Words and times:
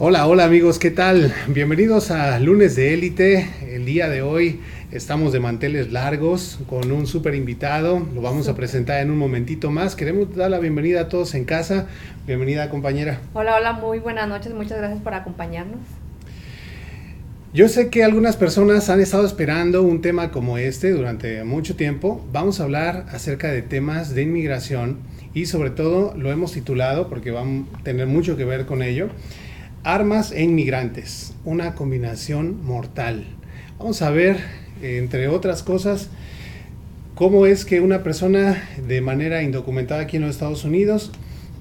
Hola, 0.00 0.28
hola 0.28 0.44
amigos, 0.44 0.78
¿qué 0.78 0.92
tal? 0.92 1.34
Bienvenidos 1.48 2.12
a 2.12 2.38
Lunes 2.38 2.76
de 2.76 2.94
Élite. 2.94 3.50
El 3.68 3.84
día 3.84 4.08
de 4.08 4.22
hoy 4.22 4.60
estamos 4.92 5.32
de 5.32 5.40
manteles 5.40 5.90
largos 5.90 6.60
con 6.68 6.92
un 6.92 7.08
súper 7.08 7.34
invitado. 7.34 8.06
Lo 8.14 8.20
vamos 8.20 8.46
a 8.46 8.54
presentar 8.54 9.00
en 9.02 9.10
un 9.10 9.18
momentito 9.18 9.72
más. 9.72 9.96
Queremos 9.96 10.36
dar 10.36 10.52
la 10.52 10.60
bienvenida 10.60 11.00
a 11.00 11.08
todos 11.08 11.34
en 11.34 11.44
casa. 11.44 11.88
Bienvenida 12.28 12.70
compañera. 12.70 13.18
Hola, 13.32 13.56
hola, 13.56 13.72
muy 13.72 13.98
buenas 13.98 14.28
noches. 14.28 14.54
Muchas 14.54 14.78
gracias 14.78 15.02
por 15.02 15.14
acompañarnos. 15.14 15.80
Yo 17.52 17.66
sé 17.66 17.90
que 17.90 18.04
algunas 18.04 18.36
personas 18.36 18.90
han 18.90 19.00
estado 19.00 19.26
esperando 19.26 19.82
un 19.82 20.00
tema 20.00 20.30
como 20.30 20.58
este 20.58 20.92
durante 20.92 21.42
mucho 21.42 21.74
tiempo. 21.74 22.24
Vamos 22.32 22.60
a 22.60 22.62
hablar 22.62 23.06
acerca 23.10 23.50
de 23.50 23.62
temas 23.62 24.14
de 24.14 24.22
inmigración 24.22 24.98
y 25.34 25.46
sobre 25.46 25.70
todo 25.70 26.14
lo 26.16 26.30
hemos 26.30 26.52
titulado 26.52 27.08
porque 27.08 27.32
va 27.32 27.42
a 27.42 27.82
tener 27.82 28.06
mucho 28.06 28.36
que 28.36 28.44
ver 28.44 28.64
con 28.64 28.84
ello 28.84 29.08
Armas 29.84 30.32
e 30.32 30.42
inmigrantes, 30.42 31.34
una 31.44 31.74
combinación 31.74 32.64
mortal. 32.64 33.24
Vamos 33.78 34.02
a 34.02 34.10
ver, 34.10 34.38
entre 34.82 35.28
otras 35.28 35.62
cosas, 35.62 36.10
cómo 37.14 37.46
es 37.46 37.64
que 37.64 37.80
una 37.80 38.02
persona 38.02 38.62
de 38.86 39.00
manera 39.00 39.42
indocumentada 39.42 40.02
aquí 40.02 40.16
en 40.16 40.22
los 40.22 40.32
Estados 40.32 40.64
Unidos 40.64 41.12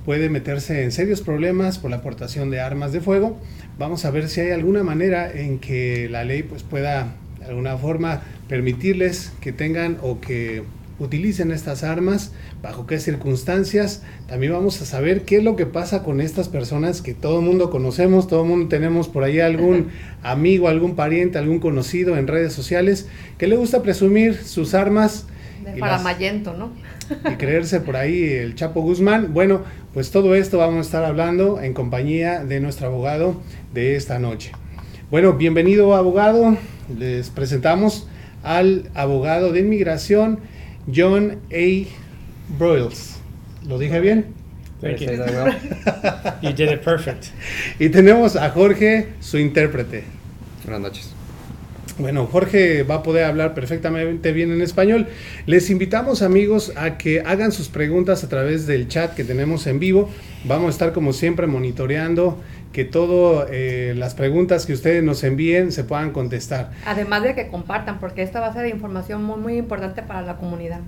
puede 0.03 0.29
meterse 0.29 0.83
en 0.83 0.91
serios 0.91 1.21
problemas 1.21 1.77
por 1.77 1.91
la 1.91 1.97
aportación 1.97 2.49
de 2.49 2.59
armas 2.59 2.91
de 2.91 3.01
fuego. 3.01 3.37
Vamos 3.77 4.03
a 4.03 4.09
ver 4.09 4.29
si 4.29 4.41
hay 4.41 4.51
alguna 4.51 4.81
manera 4.81 5.31
en 5.31 5.59
que 5.59 6.09
la 6.09 6.23
ley 6.23 6.41
pues, 6.41 6.63
pueda 6.63 7.13
de 7.39 7.45
alguna 7.45 7.77
forma 7.77 8.23
permitirles 8.49 9.31
que 9.41 9.51
tengan 9.51 9.97
o 10.01 10.19
que 10.19 10.63
utilicen 10.99 11.51
estas 11.51 11.83
armas, 11.83 12.31
bajo 12.61 12.87
qué 12.87 12.99
circunstancias. 12.99 14.03
También 14.27 14.53
vamos 14.53 14.81
a 14.81 14.85
saber 14.85 15.23
qué 15.23 15.37
es 15.37 15.43
lo 15.43 15.55
que 15.55 15.65
pasa 15.65 16.03
con 16.03 16.21
estas 16.21 16.49
personas 16.49 17.01
que 17.01 17.13
todo 17.13 17.39
el 17.39 17.45
mundo 17.45 17.69
conocemos, 17.69 18.27
todo 18.27 18.43
el 18.43 18.49
mundo 18.49 18.67
tenemos 18.67 19.07
por 19.07 19.23
ahí 19.23 19.39
algún 19.39 19.89
amigo, 20.23 20.67
algún 20.67 20.95
pariente, 20.95 21.37
algún 21.37 21.59
conocido 21.59 22.17
en 22.17 22.27
redes 22.27 22.53
sociales 22.53 23.07
que 23.37 23.47
le 23.47 23.55
gusta 23.55 23.83
presumir 23.83 24.35
sus 24.35 24.73
armas. 24.73 25.27
De 25.63 25.81
Mayento, 25.81 26.53
¿no? 26.53 26.71
Y 27.29 27.35
creerse 27.35 27.81
por 27.81 27.97
ahí 27.97 28.23
el 28.23 28.55
Chapo 28.55 28.81
Guzmán. 28.81 29.33
Bueno, 29.33 29.61
pues 29.93 30.11
todo 30.11 30.35
esto 30.35 30.57
vamos 30.57 30.77
a 30.77 30.81
estar 30.81 31.03
hablando 31.03 31.61
en 31.61 31.73
compañía 31.73 32.43
de 32.43 32.59
nuestro 32.59 32.87
abogado 32.87 33.41
de 33.73 33.95
esta 33.95 34.17
noche. 34.19 34.51
Bueno, 35.11 35.33
bienvenido 35.33 35.95
abogado. 35.95 36.57
Les 36.97 37.29
presentamos 37.29 38.07
al 38.43 38.89
abogado 38.93 39.51
de 39.51 39.59
inmigración 39.59 40.39
John 40.93 41.41
A. 41.51 41.87
Broyles. 42.57 43.19
¿Lo 43.67 43.77
dije 43.77 43.99
bien? 43.99 44.33
Thank 44.79 44.99
you. 44.99 45.07
you 46.41 46.53
did 46.53 46.71
it 46.71 46.83
perfect. 46.83 47.27
Y 47.79 47.89
tenemos 47.89 48.35
a 48.35 48.49
Jorge, 48.51 49.07
su 49.19 49.37
intérprete. 49.37 50.03
Buenas 50.63 50.81
noches. 50.81 51.13
Bueno, 51.99 52.27
Jorge 52.27 52.83
va 52.83 52.95
a 52.95 53.03
poder 53.03 53.25
hablar 53.25 53.55
perfectamente 53.55 54.31
bien 54.31 54.51
en 54.51 54.61
español. 54.61 55.07
Les 55.47 55.71
invitamos 55.71 56.21
amigos 56.21 56.71
a 56.75 56.95
que 56.95 57.21
hagan 57.21 57.51
sus 57.51 57.69
preguntas 57.69 58.23
a 58.23 58.29
través 58.29 58.67
del 58.67 58.87
chat 58.87 59.15
que 59.15 59.23
tenemos 59.23 59.65
en 59.65 59.79
vivo. 59.79 60.07
Vamos 60.43 60.67
a 60.67 60.69
estar 60.69 60.93
como 60.93 61.11
siempre 61.11 61.47
monitoreando 61.47 62.39
que 62.71 62.85
todas 62.85 63.49
eh, 63.51 63.93
las 63.97 64.13
preguntas 64.13 64.65
que 64.65 64.73
ustedes 64.73 65.03
nos 65.03 65.23
envíen 65.23 65.71
se 65.71 65.83
puedan 65.83 66.11
contestar. 66.11 66.71
Además 66.85 67.23
de 67.23 67.35
que 67.35 67.47
compartan, 67.47 67.99
porque 67.99 68.21
esta 68.21 68.39
va 68.39 68.47
a 68.47 68.53
ser 68.53 68.67
información 68.67 69.23
muy, 69.23 69.39
muy 69.39 69.57
importante 69.57 70.03
para 70.03 70.21
la 70.21 70.37
comunidad. 70.37 70.79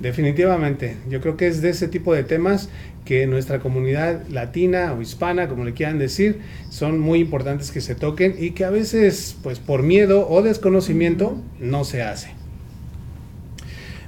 Definitivamente, 0.00 0.96
yo 1.08 1.20
creo 1.20 1.36
que 1.36 1.46
es 1.46 1.62
de 1.62 1.70
ese 1.70 1.86
tipo 1.86 2.14
de 2.14 2.24
temas 2.24 2.68
que 3.04 3.26
nuestra 3.26 3.60
comunidad 3.60 4.26
latina 4.28 4.92
o 4.92 5.02
hispana, 5.02 5.48
como 5.48 5.64
le 5.64 5.72
quieran 5.72 5.98
decir, 5.98 6.40
son 6.70 6.98
muy 6.98 7.20
importantes 7.20 7.70
que 7.70 7.80
se 7.80 7.94
toquen 7.94 8.34
y 8.38 8.50
que 8.50 8.64
a 8.64 8.70
veces, 8.70 9.36
pues 9.42 9.60
por 9.60 9.82
miedo 9.82 10.28
o 10.28 10.42
desconocimiento, 10.42 11.40
no 11.60 11.84
se 11.84 12.02
hace. 12.02 12.30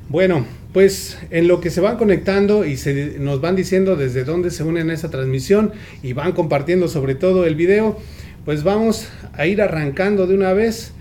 Bueno, 0.09 0.44
pues 0.76 1.16
en 1.31 1.48
lo 1.48 1.62
que 1.62 1.70
se 1.70 1.81
van 1.81 1.97
conectando 1.97 2.66
y 2.66 2.76
se 2.76 3.19
nos 3.19 3.41
van 3.41 3.56
diciendo 3.56 3.97
desde 3.97 4.25
dónde 4.25 4.50
se 4.50 4.62
unen 4.62 4.91
a 4.91 4.92
esta 4.92 5.09
transmisión 5.09 5.72
y 6.03 6.12
van 6.12 6.32
compartiendo 6.32 6.87
sobre 6.88 7.14
todo 7.14 7.47
el 7.47 7.54
video, 7.54 7.98
pues 8.44 8.62
vamos 8.62 9.09
a 9.32 9.47
ir 9.47 9.62
arrancando 9.62 10.26
de 10.26 10.34
una 10.34 10.53
vez 10.53 10.92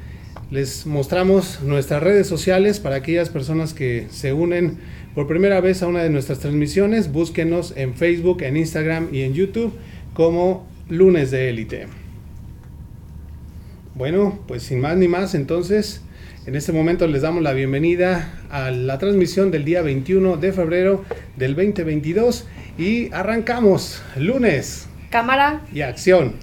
les 0.49 0.85
mostramos 0.85 1.59
nuestras 1.61 2.01
redes 2.01 2.25
sociales 2.25 2.79
para 2.79 2.95
aquellas 2.95 3.27
personas 3.27 3.73
que 3.73 4.07
se 4.11 4.31
unen 4.31 4.77
por 5.13 5.27
primera 5.27 5.59
vez 5.59 5.83
a 5.83 5.87
una 5.87 6.03
de 6.03 6.09
nuestras 6.09 6.39
transmisiones. 6.39 7.11
Búsquenos 7.11 7.73
en 7.75 7.95
Facebook, 7.95 8.43
en 8.43 8.55
Instagram 8.55 9.09
y 9.11 9.23
en 9.23 9.33
YouTube 9.33 9.73
como 10.13 10.65
Lunes 10.87 11.31
de 11.31 11.49
Élite. 11.49 11.87
Bueno, 13.93 14.39
pues 14.47 14.63
sin 14.63 14.79
más 14.79 14.95
ni 14.95 15.09
más, 15.09 15.35
entonces 15.35 16.04
en 16.45 16.55
este 16.55 16.71
momento 16.71 17.07
les 17.07 17.23
damos 17.23 17.41
la 17.41 17.53
bienvenida 17.53 18.31
a 18.51 18.69
la 18.69 18.99
transmisión 18.99 19.49
del 19.49 19.65
día 19.65 19.81
21 19.81 20.37
de 20.37 20.53
febrero 20.53 21.03
del 21.35 21.55
2022 21.55 22.45
y 22.77 23.11
arrancamos 23.13 24.03
lunes. 24.15 24.87
Cámara. 25.09 25.61
Y 25.73 25.81
acción. 25.81 26.33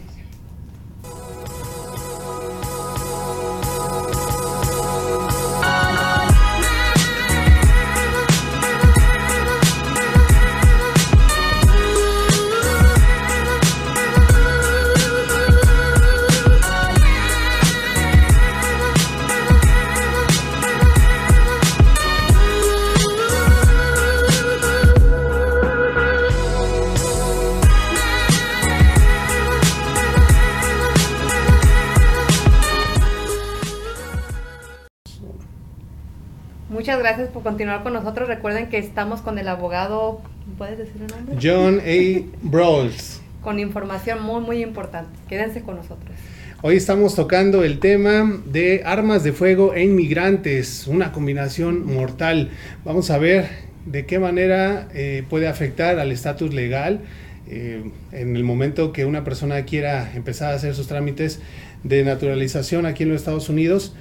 Gracias 37.12 37.28
por 37.30 37.42
continuar 37.42 37.82
con 37.82 37.92
nosotros. 37.92 38.26
Recuerden 38.26 38.70
que 38.70 38.78
estamos 38.78 39.20
con 39.20 39.38
el 39.38 39.46
abogado, 39.46 40.22
¿puedes 40.56 40.78
decir 40.78 41.02
el 41.02 41.08
nombre? 41.08 41.36
John 41.42 41.80
A. 41.80 42.38
Brawls. 42.42 43.20
con 43.42 43.58
información 43.58 44.22
muy, 44.22 44.40
muy 44.40 44.62
importante. 44.62 45.10
Quédense 45.28 45.60
con 45.60 45.76
nosotros. 45.76 46.16
Hoy 46.62 46.76
estamos 46.76 47.14
tocando 47.14 47.64
el 47.64 47.80
tema 47.80 48.40
de 48.46 48.82
armas 48.86 49.24
de 49.24 49.32
fuego 49.32 49.74
e 49.74 49.82
inmigrantes, 49.82 50.86
una 50.86 51.12
combinación 51.12 51.84
mortal. 51.84 52.50
Vamos 52.82 53.10
a 53.10 53.18
ver 53.18 53.46
de 53.84 54.06
qué 54.06 54.18
manera 54.18 54.88
eh, 54.94 55.24
puede 55.28 55.48
afectar 55.48 55.98
al 55.98 56.12
estatus 56.12 56.54
legal 56.54 57.00
eh, 57.46 57.90
en 58.12 58.36
el 58.36 58.44
momento 58.44 58.92
que 58.92 59.04
una 59.04 59.22
persona 59.22 59.64
quiera 59.64 60.12
empezar 60.14 60.52
a 60.52 60.56
hacer 60.56 60.74
sus 60.74 60.86
trámites 60.86 61.40
de 61.82 62.04
naturalización 62.04 62.86
aquí 62.86 63.02
en 63.02 63.10
los 63.10 63.20
Estados 63.20 63.50
Unidos, 63.50 63.94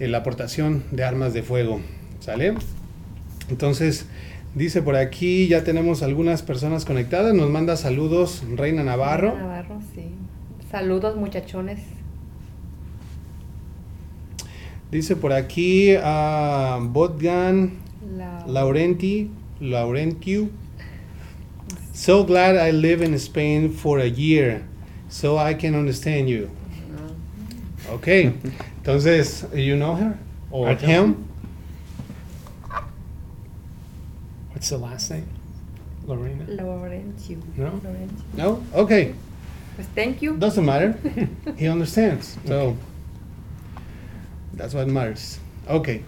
eh, 0.00 0.08
la 0.08 0.18
aportación 0.18 0.82
de 0.90 1.04
armas 1.04 1.32
de 1.32 1.44
fuego. 1.44 1.80
¿Sale? 2.26 2.54
Entonces, 3.48 4.06
dice 4.56 4.82
por 4.82 4.96
aquí, 4.96 5.46
ya 5.46 5.62
tenemos 5.62 6.02
algunas 6.02 6.42
personas 6.42 6.84
conectadas. 6.84 7.32
Nos 7.34 7.48
manda 7.48 7.76
saludos 7.76 8.42
Reina 8.56 8.82
Navarro. 8.82 9.30
Reina 9.30 9.44
Navarro, 9.44 9.80
sí. 9.94 10.06
Saludos, 10.68 11.16
muchachones. 11.16 11.78
Dice 14.90 15.14
por 15.14 15.32
aquí 15.32 15.94
a 16.02 16.80
Botgan 16.82 17.74
Laurenti, 18.48 19.30
Laurentiu. 19.60 20.50
So 21.92 22.24
glad 22.26 22.56
I 22.56 22.72
live 22.72 23.04
in 23.04 23.14
Spain 23.14 23.70
for 23.70 24.00
a 24.00 24.08
year, 24.08 24.62
so 25.08 25.38
I 25.38 25.54
can 25.54 25.76
understand 25.76 26.28
you. 26.28 26.48
Okay, 27.92 28.32
entonces, 28.78 29.46
you 29.54 29.76
know 29.76 29.94
her 29.94 30.18
or 30.50 30.74
him? 30.74 31.25
What's 34.56 34.70
the 34.70 34.78
last 34.78 35.10
name? 35.10 35.26
Lorena? 36.06 36.46
Laurentiu. 36.48 37.42
No? 37.58 37.78
No? 38.38 38.62
Okay. 38.72 39.12
Pues 39.74 39.86
thank 39.94 40.22
you. 40.22 40.34
Doesn't 40.38 40.64
matter. 40.64 40.96
He 41.58 41.68
understands. 41.68 42.38
So 42.46 42.74
that's 44.54 44.72
what 44.72 44.88
matters. 44.88 45.40
Ok. 45.68 46.00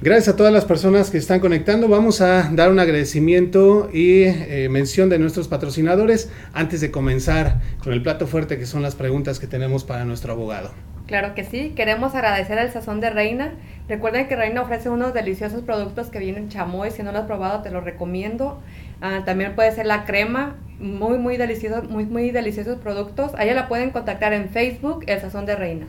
Gracias 0.00 0.34
a 0.34 0.36
todas 0.36 0.52
las 0.52 0.64
personas 0.64 1.12
que 1.12 1.18
están 1.18 1.38
conectando. 1.38 1.86
Vamos 1.86 2.20
a 2.20 2.50
dar 2.50 2.72
un 2.72 2.80
agradecimiento 2.80 3.88
y 3.92 4.22
eh, 4.24 4.66
mención 4.68 5.08
de 5.08 5.20
nuestros 5.20 5.46
patrocinadores 5.46 6.28
antes 6.52 6.80
de 6.80 6.90
comenzar 6.90 7.60
con 7.84 7.92
el 7.92 8.02
plato 8.02 8.26
fuerte 8.26 8.58
que 8.58 8.66
son 8.66 8.82
las 8.82 8.96
preguntas 8.96 9.38
que 9.38 9.46
tenemos 9.46 9.84
para 9.84 10.04
nuestro 10.04 10.32
abogado. 10.32 10.72
Claro 11.06 11.34
que 11.34 11.44
sí. 11.44 11.72
Queremos 11.74 12.14
agradecer 12.14 12.58
al 12.58 12.70
Sazón 12.72 13.00
de 13.00 13.10
Reina. 13.10 13.52
Recuerden 13.88 14.28
que 14.28 14.36
Reina 14.36 14.62
ofrece 14.62 14.88
unos 14.88 15.12
deliciosos 15.12 15.62
productos 15.62 16.08
que 16.08 16.18
vienen 16.18 16.48
chamoy. 16.48 16.90
Si 16.90 17.02
no 17.02 17.12
lo 17.12 17.18
has 17.18 17.26
probado, 17.26 17.62
te 17.62 17.70
lo 17.70 17.80
recomiendo. 17.80 18.60
Ah, 19.00 19.22
también 19.24 19.54
puede 19.54 19.72
ser 19.72 19.86
la 19.86 20.04
crema, 20.04 20.56
muy, 20.78 21.18
muy 21.18 21.36
deliciosos, 21.36 21.90
muy, 21.90 22.04
muy 22.04 22.30
deliciosos 22.30 22.78
productos. 22.78 23.32
Allá 23.34 23.54
la 23.54 23.68
pueden 23.68 23.90
contactar 23.90 24.32
en 24.32 24.48
Facebook, 24.48 25.04
El 25.06 25.20
Sazón 25.20 25.44
de 25.44 25.56
Reina. 25.56 25.86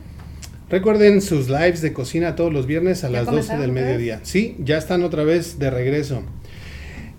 Recuerden 0.68 1.22
sus 1.22 1.48
lives 1.48 1.82
de 1.82 1.92
cocina 1.92 2.34
todos 2.34 2.52
los 2.52 2.66
viernes 2.66 3.04
a 3.04 3.08
¿Ya 3.08 3.18
las 3.18 3.26
12 3.26 3.30
comenzaron 3.30 3.62
del 3.62 3.72
mediodía. 3.72 4.20
Sí, 4.22 4.56
ya 4.58 4.78
están 4.78 5.04
otra 5.04 5.22
vez 5.22 5.58
de 5.58 5.70
regreso. 5.70 6.22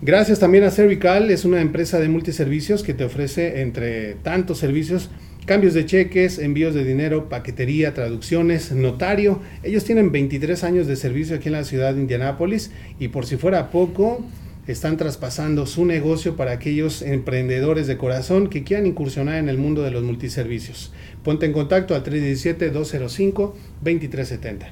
Gracias 0.02 0.38
también 0.38 0.64
a 0.64 0.70
Cervical, 0.70 1.30
es 1.30 1.46
una 1.46 1.62
empresa 1.62 1.98
de 1.98 2.08
multiservicios 2.08 2.82
que 2.82 2.92
te 2.92 3.04
ofrece 3.04 3.62
entre 3.62 4.14
tantos 4.16 4.58
servicios 4.58 5.10
cambios 5.46 5.74
de 5.74 5.86
cheques, 5.86 6.38
envíos 6.38 6.74
de 6.74 6.84
dinero, 6.84 7.28
paquetería, 7.28 7.94
traducciones, 7.94 8.72
notario. 8.72 9.40
Ellos 9.62 9.84
tienen 9.84 10.12
23 10.12 10.64
años 10.64 10.86
de 10.86 10.96
servicio 10.96 11.36
aquí 11.36 11.48
en 11.48 11.52
la 11.52 11.64
ciudad 11.64 11.94
de 11.94 12.00
Indianápolis 12.00 12.72
y 12.98 13.08
por 13.08 13.26
si 13.26 13.36
fuera 13.36 13.70
poco, 13.70 14.24
están 14.66 14.96
traspasando 14.96 15.64
su 15.64 15.84
negocio 15.84 16.36
para 16.36 16.50
aquellos 16.50 17.02
emprendedores 17.02 17.86
de 17.86 17.96
corazón 17.96 18.48
que 18.48 18.64
quieran 18.64 18.86
incursionar 18.86 19.36
en 19.36 19.48
el 19.48 19.58
mundo 19.58 19.82
de 19.82 19.92
los 19.92 20.02
multiservicios. 20.02 20.92
Ponte 21.22 21.46
en 21.46 21.52
contacto 21.52 21.94
al 21.94 22.02
317-205-2370. 22.02 24.66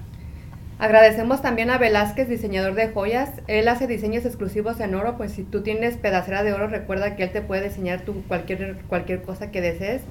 Agradecemos 0.80 1.40
también 1.40 1.70
a 1.70 1.78
Velázquez, 1.78 2.28
diseñador 2.28 2.74
de 2.74 2.88
joyas. 2.88 3.30
Él 3.46 3.68
hace 3.68 3.86
diseños 3.86 4.26
exclusivos 4.26 4.80
en 4.80 4.96
oro, 4.96 5.16
pues 5.16 5.30
si 5.30 5.44
tú 5.44 5.62
tienes 5.62 5.96
pedacera 5.96 6.42
de 6.42 6.52
oro, 6.52 6.66
recuerda 6.66 7.14
que 7.14 7.22
él 7.22 7.30
te 7.30 7.42
puede 7.42 7.68
diseñar 7.68 8.00
tu 8.00 8.24
cualquier, 8.24 8.78
cualquier 8.88 9.22
cosa 9.22 9.52
que 9.52 9.60
desees. 9.60 10.02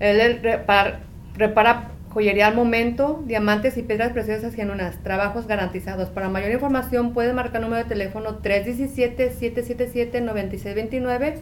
Él 0.00 0.20
él 0.20 0.40
repar- 0.42 0.98
repara 1.36 1.90
joyería 2.10 2.46
al 2.46 2.54
momento, 2.54 3.22
diamantes 3.26 3.76
y 3.76 3.82
piedras 3.82 4.12
preciosas 4.12 4.54
genuinas, 4.54 5.02
trabajos 5.02 5.48
garantizados. 5.48 6.10
Para 6.10 6.28
mayor 6.28 6.52
información 6.52 7.12
puedes 7.12 7.34
marcar 7.34 7.60
número 7.60 7.82
de 7.82 7.88
teléfono 7.88 8.40
317-777-9629. 8.40 11.34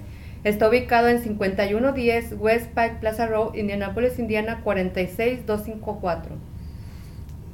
Está 0.45 0.69
ubicado 0.69 1.09
en 1.09 1.23
5110 1.23 2.35
West 2.39 2.67
Pike 2.75 2.97
Plaza 3.01 3.27
Road, 3.27 3.55
Indianapolis, 3.55 4.19
Indiana 4.19 4.61
46254. 4.65 6.35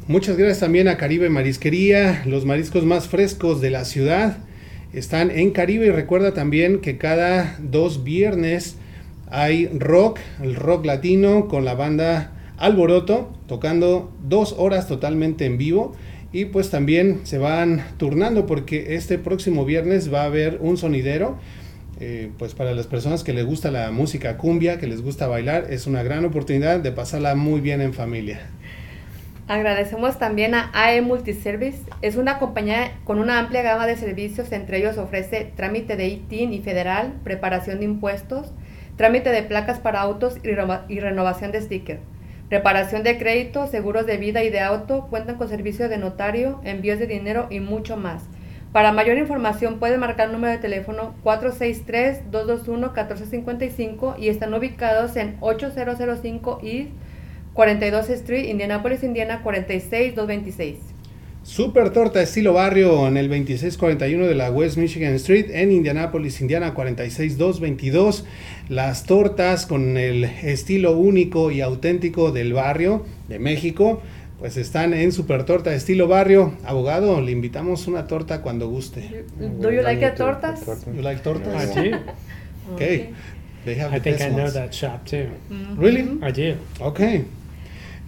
Muchas 0.06 0.36
gracias 0.38 0.60
también 0.60 0.88
a 0.88 0.96
Caribe 0.96 1.28
Marisquería, 1.28 2.22
los 2.24 2.46
mariscos 2.46 2.86
más 2.86 3.08
frescos 3.08 3.60
de 3.60 3.70
la 3.70 3.84
ciudad. 3.84 4.38
Están 4.94 5.30
en 5.30 5.50
Caribe 5.50 5.86
y 5.86 5.90
recuerda 5.90 6.32
también 6.32 6.80
que 6.80 6.96
cada 6.96 7.56
dos 7.58 8.04
viernes 8.04 8.78
hay 9.30 9.66
rock, 9.68 10.18
el 10.42 10.54
rock 10.54 10.86
latino 10.86 11.48
con 11.48 11.64
la 11.64 11.74
banda 11.74 12.32
Alboroto, 12.56 13.32
tocando 13.46 14.12
dos 14.22 14.54
horas 14.58 14.88
totalmente 14.88 15.46
en 15.46 15.58
vivo. 15.58 15.94
Y 16.32 16.46
pues 16.46 16.70
también 16.70 17.20
se 17.24 17.38
van 17.38 17.82
turnando 17.96 18.44
porque 18.44 18.94
este 18.94 19.18
próximo 19.18 19.64
viernes 19.64 20.12
va 20.12 20.22
a 20.22 20.26
haber 20.26 20.58
un 20.60 20.76
sonidero. 20.76 21.38
eh, 22.00 22.30
pues 22.38 22.54
para 22.54 22.74
las 22.74 22.86
personas 22.86 23.24
que 23.24 23.32
les 23.32 23.44
gusta 23.44 23.70
la 23.70 23.90
música 23.90 24.36
cumbia, 24.36 24.78
que 24.78 24.86
les 24.86 25.02
gusta 25.02 25.26
bailar, 25.26 25.66
es 25.70 25.86
una 25.86 26.02
gran 26.02 26.24
oportunidad 26.24 26.78
de 26.80 26.92
pasarla 26.92 27.34
muy 27.34 27.60
bien 27.60 27.80
en 27.80 27.92
familia. 27.92 28.40
Agradecemos 29.48 30.18
también 30.18 30.54
a 30.54 30.70
AE 30.74 31.00
Multiservice. 31.00 31.78
Es 32.02 32.16
una 32.16 32.38
compañía 32.38 32.92
con 33.04 33.18
una 33.18 33.38
amplia 33.38 33.62
gama 33.62 33.86
de 33.86 33.96
servicios, 33.96 34.52
entre 34.52 34.78
ellos 34.78 34.98
ofrece 34.98 35.50
trámite 35.56 35.96
de 35.96 36.08
ITIN 36.08 36.52
y 36.52 36.60
federal, 36.60 37.14
preparación 37.24 37.78
de 37.78 37.86
impuestos, 37.86 38.52
trámite 38.98 39.30
de 39.30 39.42
placas 39.42 39.78
para 39.78 40.02
autos 40.02 40.36
y, 40.42 40.48
renova- 40.48 40.84
y 40.88 41.00
renovación 41.00 41.52
de 41.52 41.62
sticker, 41.62 42.00
reparación 42.50 43.02
de 43.02 43.16
crédito, 43.16 43.66
seguros 43.66 44.04
de 44.04 44.18
vida 44.18 44.42
y 44.42 44.50
de 44.50 44.60
auto, 44.60 45.06
cuentan 45.08 45.36
con 45.36 45.48
servicio 45.48 45.88
de 45.88 45.96
notario, 45.96 46.60
envíos 46.64 46.98
de 46.98 47.06
dinero 47.06 47.46
y 47.48 47.60
mucho 47.60 47.96
más. 47.96 48.24
Para 48.72 48.92
mayor 48.92 49.16
información 49.16 49.78
puede 49.78 49.96
marcar 49.96 50.26
el 50.26 50.32
número 50.34 50.52
de 50.52 50.58
teléfono 50.58 51.14
463-221-1455 51.24 54.16
y 54.18 54.28
están 54.28 54.52
ubicados 54.54 55.16
en 55.16 55.36
8005 55.40 56.60
East 56.62 56.90
42 57.54 58.10
Street, 58.10 58.44
Indianapolis, 58.48 59.02
Indiana 59.02 59.40
46226. 59.42 60.76
Super 61.48 61.88
torta 61.94 62.20
estilo 62.20 62.52
barrio 62.52 63.08
en 63.08 63.16
el 63.16 63.28
2641 63.28 64.26
de 64.26 64.34
la 64.34 64.50
West 64.50 64.76
Michigan 64.76 65.14
Street 65.14 65.46
en 65.48 65.72
Indianapolis, 65.72 66.42
Indiana 66.42 66.74
46222. 66.74 68.26
Las 68.68 69.04
tortas 69.04 69.64
con 69.64 69.96
el 69.96 70.24
estilo 70.24 70.92
único 70.98 71.50
y 71.50 71.62
auténtico 71.62 72.32
del 72.32 72.52
barrio 72.52 73.06
de 73.28 73.38
México, 73.38 74.02
pues 74.38 74.58
están 74.58 74.92
en 74.92 75.10
Super 75.10 75.44
torta 75.44 75.72
estilo 75.72 76.06
barrio. 76.06 76.52
Abogado, 76.64 77.22
le 77.22 77.32
invitamos 77.32 77.86
una 77.86 78.06
torta 78.06 78.42
cuando 78.42 78.68
guste. 78.68 79.24
Do 79.38 79.72
you 79.72 79.80
like 79.80 80.06
tortas? 80.10 80.60
You 80.94 81.00
like 81.00 81.22
tortas? 81.22 81.74
I 81.78 81.90
do. 81.90 81.96
Okay. 82.74 83.14
They 83.64 83.74
have 83.80 83.96
I 83.96 84.00
the 84.00 84.10
think 84.10 84.20
I 84.20 84.28
know 84.28 84.42
ones. 84.42 84.52
that 84.52 84.74
shop 84.74 85.06
too. 85.06 85.28
Really? 85.78 86.18
I 86.22 86.30
do. 86.30 86.56
Okay. 86.78 87.24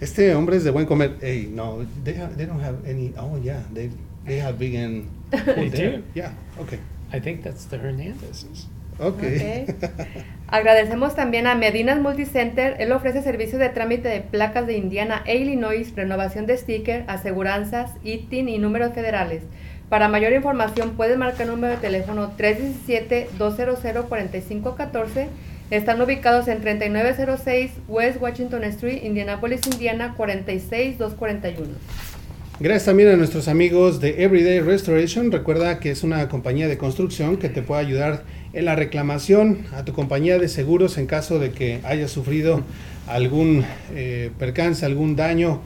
Este 0.01 0.33
hombre 0.33 0.57
es 0.57 0.63
de 0.63 0.71
buen 0.71 0.87
comer. 0.87 1.17
Hey, 1.21 1.47
no, 1.53 1.85
they, 2.03 2.15
have, 2.15 2.35
they 2.35 2.47
don't 2.47 2.61
have 2.61 2.77
any. 2.89 3.13
Oh 3.17 3.37
yeah, 3.37 3.61
they 3.71 3.91
they 4.25 4.39
have 4.39 4.57
vegan. 4.57 5.07
They 5.29 5.69
do. 5.69 6.01
Yeah. 6.15 6.33
Okay. 6.59 6.79
I 7.13 7.19
think 7.19 7.43
that's 7.43 7.65
the 7.65 7.77
Hernandez's. 7.77 8.67
Okay. 8.99 9.67
Ok. 9.67 9.75
Agradecemos 10.47 11.13
también 11.15 11.45
a 11.45 11.53
Medinas 11.55 12.01
Multicenter. 12.01 12.77
Él 12.79 12.91
ofrece 12.91 13.21
servicios 13.21 13.59
de 13.59 13.69
trámite 13.69 14.09
de 14.09 14.21
placas 14.21 14.65
de 14.65 14.75
Indiana 14.75 15.21
e 15.25 15.37
Illinois, 15.37 15.93
renovación 15.95 16.47
de 16.47 16.57
sticker, 16.57 17.05
aseguranzas, 17.07 17.91
ITIN 18.03 18.49
y 18.49 18.57
números 18.57 18.93
federales. 18.93 19.43
Para 19.89 20.07
mayor 20.07 20.33
información 20.33 20.95
puedes 20.97 21.15
marcar 21.17 21.43
el 21.43 21.51
número 21.51 21.73
de 21.73 21.79
teléfono 21.79 22.35
317-200-4514. 22.37 25.27
Están 25.71 26.01
ubicados 26.01 26.49
en 26.49 26.59
3906 26.59 27.71
West 27.87 28.21
Washington 28.21 28.65
Street, 28.65 29.05
Indianapolis, 29.05 29.61
Indiana 29.71 30.15
46241. 30.17 31.69
Gracias 32.59 32.83
también 32.83 33.07
a 33.07 33.15
nuestros 33.15 33.47
amigos 33.47 34.01
de 34.01 34.21
Everyday 34.21 34.59
Restoration. 34.59 35.31
Recuerda 35.31 35.79
que 35.79 35.91
es 35.91 36.03
una 36.03 36.27
compañía 36.27 36.67
de 36.67 36.77
construcción 36.77 37.37
que 37.37 37.47
te 37.47 37.61
puede 37.61 37.79
ayudar 37.79 38.25
en 38.51 38.65
la 38.65 38.75
reclamación 38.75 39.59
a 39.71 39.85
tu 39.85 39.93
compañía 39.93 40.37
de 40.37 40.49
seguros 40.49 40.97
en 40.97 41.05
caso 41.07 41.39
de 41.39 41.51
que 41.51 41.79
hayas 41.85 42.11
sufrido 42.11 42.63
algún 43.07 43.63
eh, 43.95 44.29
percance, 44.37 44.85
algún 44.85 45.15
daño 45.15 45.61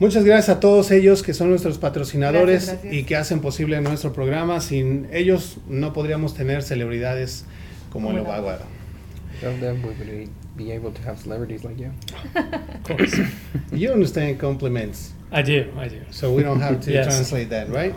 Muchas 0.00 0.24
gracias 0.24 0.56
a 0.56 0.58
todos 0.58 0.90
ellos 0.90 1.22
que 1.22 1.32
son 1.32 1.48
nuestros 1.50 1.78
patrocinadores 1.78 2.66
Gracias, 2.66 2.82
gracias. 2.82 2.92
y 2.92 3.04
que 3.04 3.14
hacen 3.14 3.40
posible 3.40 3.80
nuestro 3.80 4.12
programa. 4.12 4.60
Sin 4.60 5.06
ellos 5.12 5.58
no 5.68 5.92
podríamos 5.92 6.34
tener 6.34 6.64
celebridades 6.64 7.44
como 7.92 8.10
el 8.10 8.18
Obaguado. 8.18 8.64
Be 10.56 10.72
able 10.72 10.90
to 10.90 11.02
have 11.02 11.20
celebrities 11.20 11.62
like 11.62 11.78
you. 11.78 11.92
Of 12.34 12.82
course. 12.82 13.20
You 13.70 13.92
understand 13.92 14.40
compliments, 14.40 15.12
I 15.32 15.42
do. 15.42 15.64
I 15.80 15.88
do. 15.88 15.96
so 16.10 16.32
we 16.32 16.42
don't 16.42 16.60
have 16.60 16.80
to 16.80 16.90
Yes. 16.92 17.06
translate 17.06 17.48
that, 17.50 17.68
right? 17.68 17.94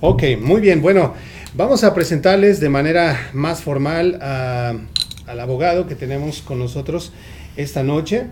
Ok, 0.00 0.22
muy 0.40 0.60
bien. 0.60 0.80
Bueno, 0.82 1.14
vamos 1.54 1.84
a 1.84 1.94
presentarles 1.94 2.60
de 2.60 2.68
manera 2.68 3.30
más 3.32 3.62
formal 3.62 4.18
a- 4.22 4.74
al 5.26 5.40
abogado 5.40 5.86
que 5.86 5.94
tenemos 5.94 6.42
con 6.42 6.58
nosotros 6.58 7.12
esta 7.56 7.82
noche 7.82 8.26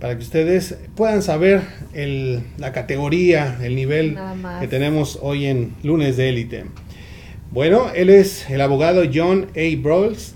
para 0.00 0.16
que 0.16 0.22
ustedes 0.22 0.76
puedan 0.96 1.22
saber 1.22 1.62
el- 1.94 2.42
la 2.58 2.72
categoría, 2.72 3.58
el 3.62 3.74
nivel 3.76 4.18
que 4.60 4.68
tenemos 4.68 5.18
hoy 5.22 5.46
en 5.46 5.74
lunes 5.82 6.16
de 6.16 6.28
élite. 6.28 6.64
Bueno, 7.50 7.90
él 7.94 8.10
es 8.10 8.48
el 8.50 8.60
abogado 8.60 9.02
John 9.12 9.46
A. 9.56 9.80
Brawls. 9.82 10.34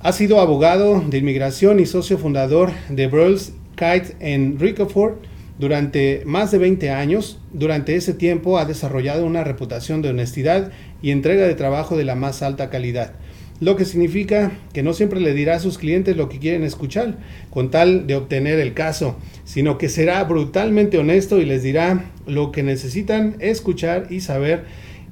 Ha 0.00 0.12
sido 0.12 0.40
abogado 0.40 1.00
de 1.00 1.18
inmigración 1.18 1.80
y 1.80 1.86
socio 1.86 2.18
fundador 2.18 2.70
de 2.90 3.06
Brawls 3.08 3.52
Kite 3.76 4.14
en 4.20 4.58
Ricoford 4.60 5.14
durante 5.58 6.22
más 6.26 6.50
de 6.50 6.58
20 6.58 6.90
años. 6.90 7.38
Durante 7.52 7.96
ese 7.96 8.14
tiempo 8.14 8.58
ha 8.58 8.64
desarrollado 8.64 9.24
una 9.26 9.44
reputación 9.44 10.02
de 10.02 10.10
honestidad 10.10 10.70
y 11.02 11.10
entrega 11.10 11.46
de 11.46 11.54
trabajo 11.54 11.96
de 11.96 12.04
la 12.04 12.14
más 12.14 12.42
alta 12.42 12.70
calidad. 12.70 13.12
Lo 13.58 13.74
que 13.76 13.86
significa 13.86 14.52
que 14.74 14.82
no 14.82 14.92
siempre 14.92 15.18
le 15.18 15.32
dirá 15.32 15.56
a 15.56 15.60
sus 15.60 15.78
clientes 15.78 16.14
lo 16.16 16.28
que 16.28 16.38
quieren 16.38 16.62
escuchar, 16.62 17.16
con 17.48 17.70
tal 17.70 18.06
de 18.06 18.14
obtener 18.14 18.58
el 18.60 18.74
caso, 18.74 19.16
sino 19.44 19.78
que 19.78 19.88
será 19.88 20.22
brutalmente 20.24 20.98
honesto 20.98 21.40
y 21.40 21.46
les 21.46 21.62
dirá 21.62 22.04
lo 22.26 22.52
que 22.52 22.62
necesitan 22.62 23.36
escuchar 23.40 24.08
y 24.10 24.20
saber 24.20 24.64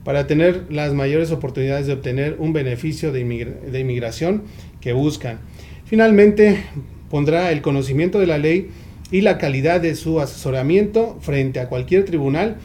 para 0.05 0.27
tener 0.27 0.65
las 0.69 0.93
mayores 0.93 1.31
oportunidades 1.31 1.87
de 1.87 1.95
obtener 1.95 2.37
un 2.39 2.53
beneficio 2.53 3.13
de, 3.13 3.23
inmigra- 3.23 3.59
de 3.61 3.81
inmigración 3.81 4.43
que 4.83 4.93
buscan. 4.93 5.39
Finalmente, 5.87 6.59
pondrá 7.09 7.51
el 7.51 7.63
conocimiento 7.63 8.19
de 8.21 8.27
la 8.27 8.37
ley 8.37 8.69
y 9.11 9.21
la 9.21 9.39
calidad 9.39 9.81
de 9.81 9.95
su 9.95 10.21
asesoramiento 10.21 11.19
frente 11.21 11.61
a 11.61 11.69
cualquier 11.69 12.05
tribunal. 12.05 12.57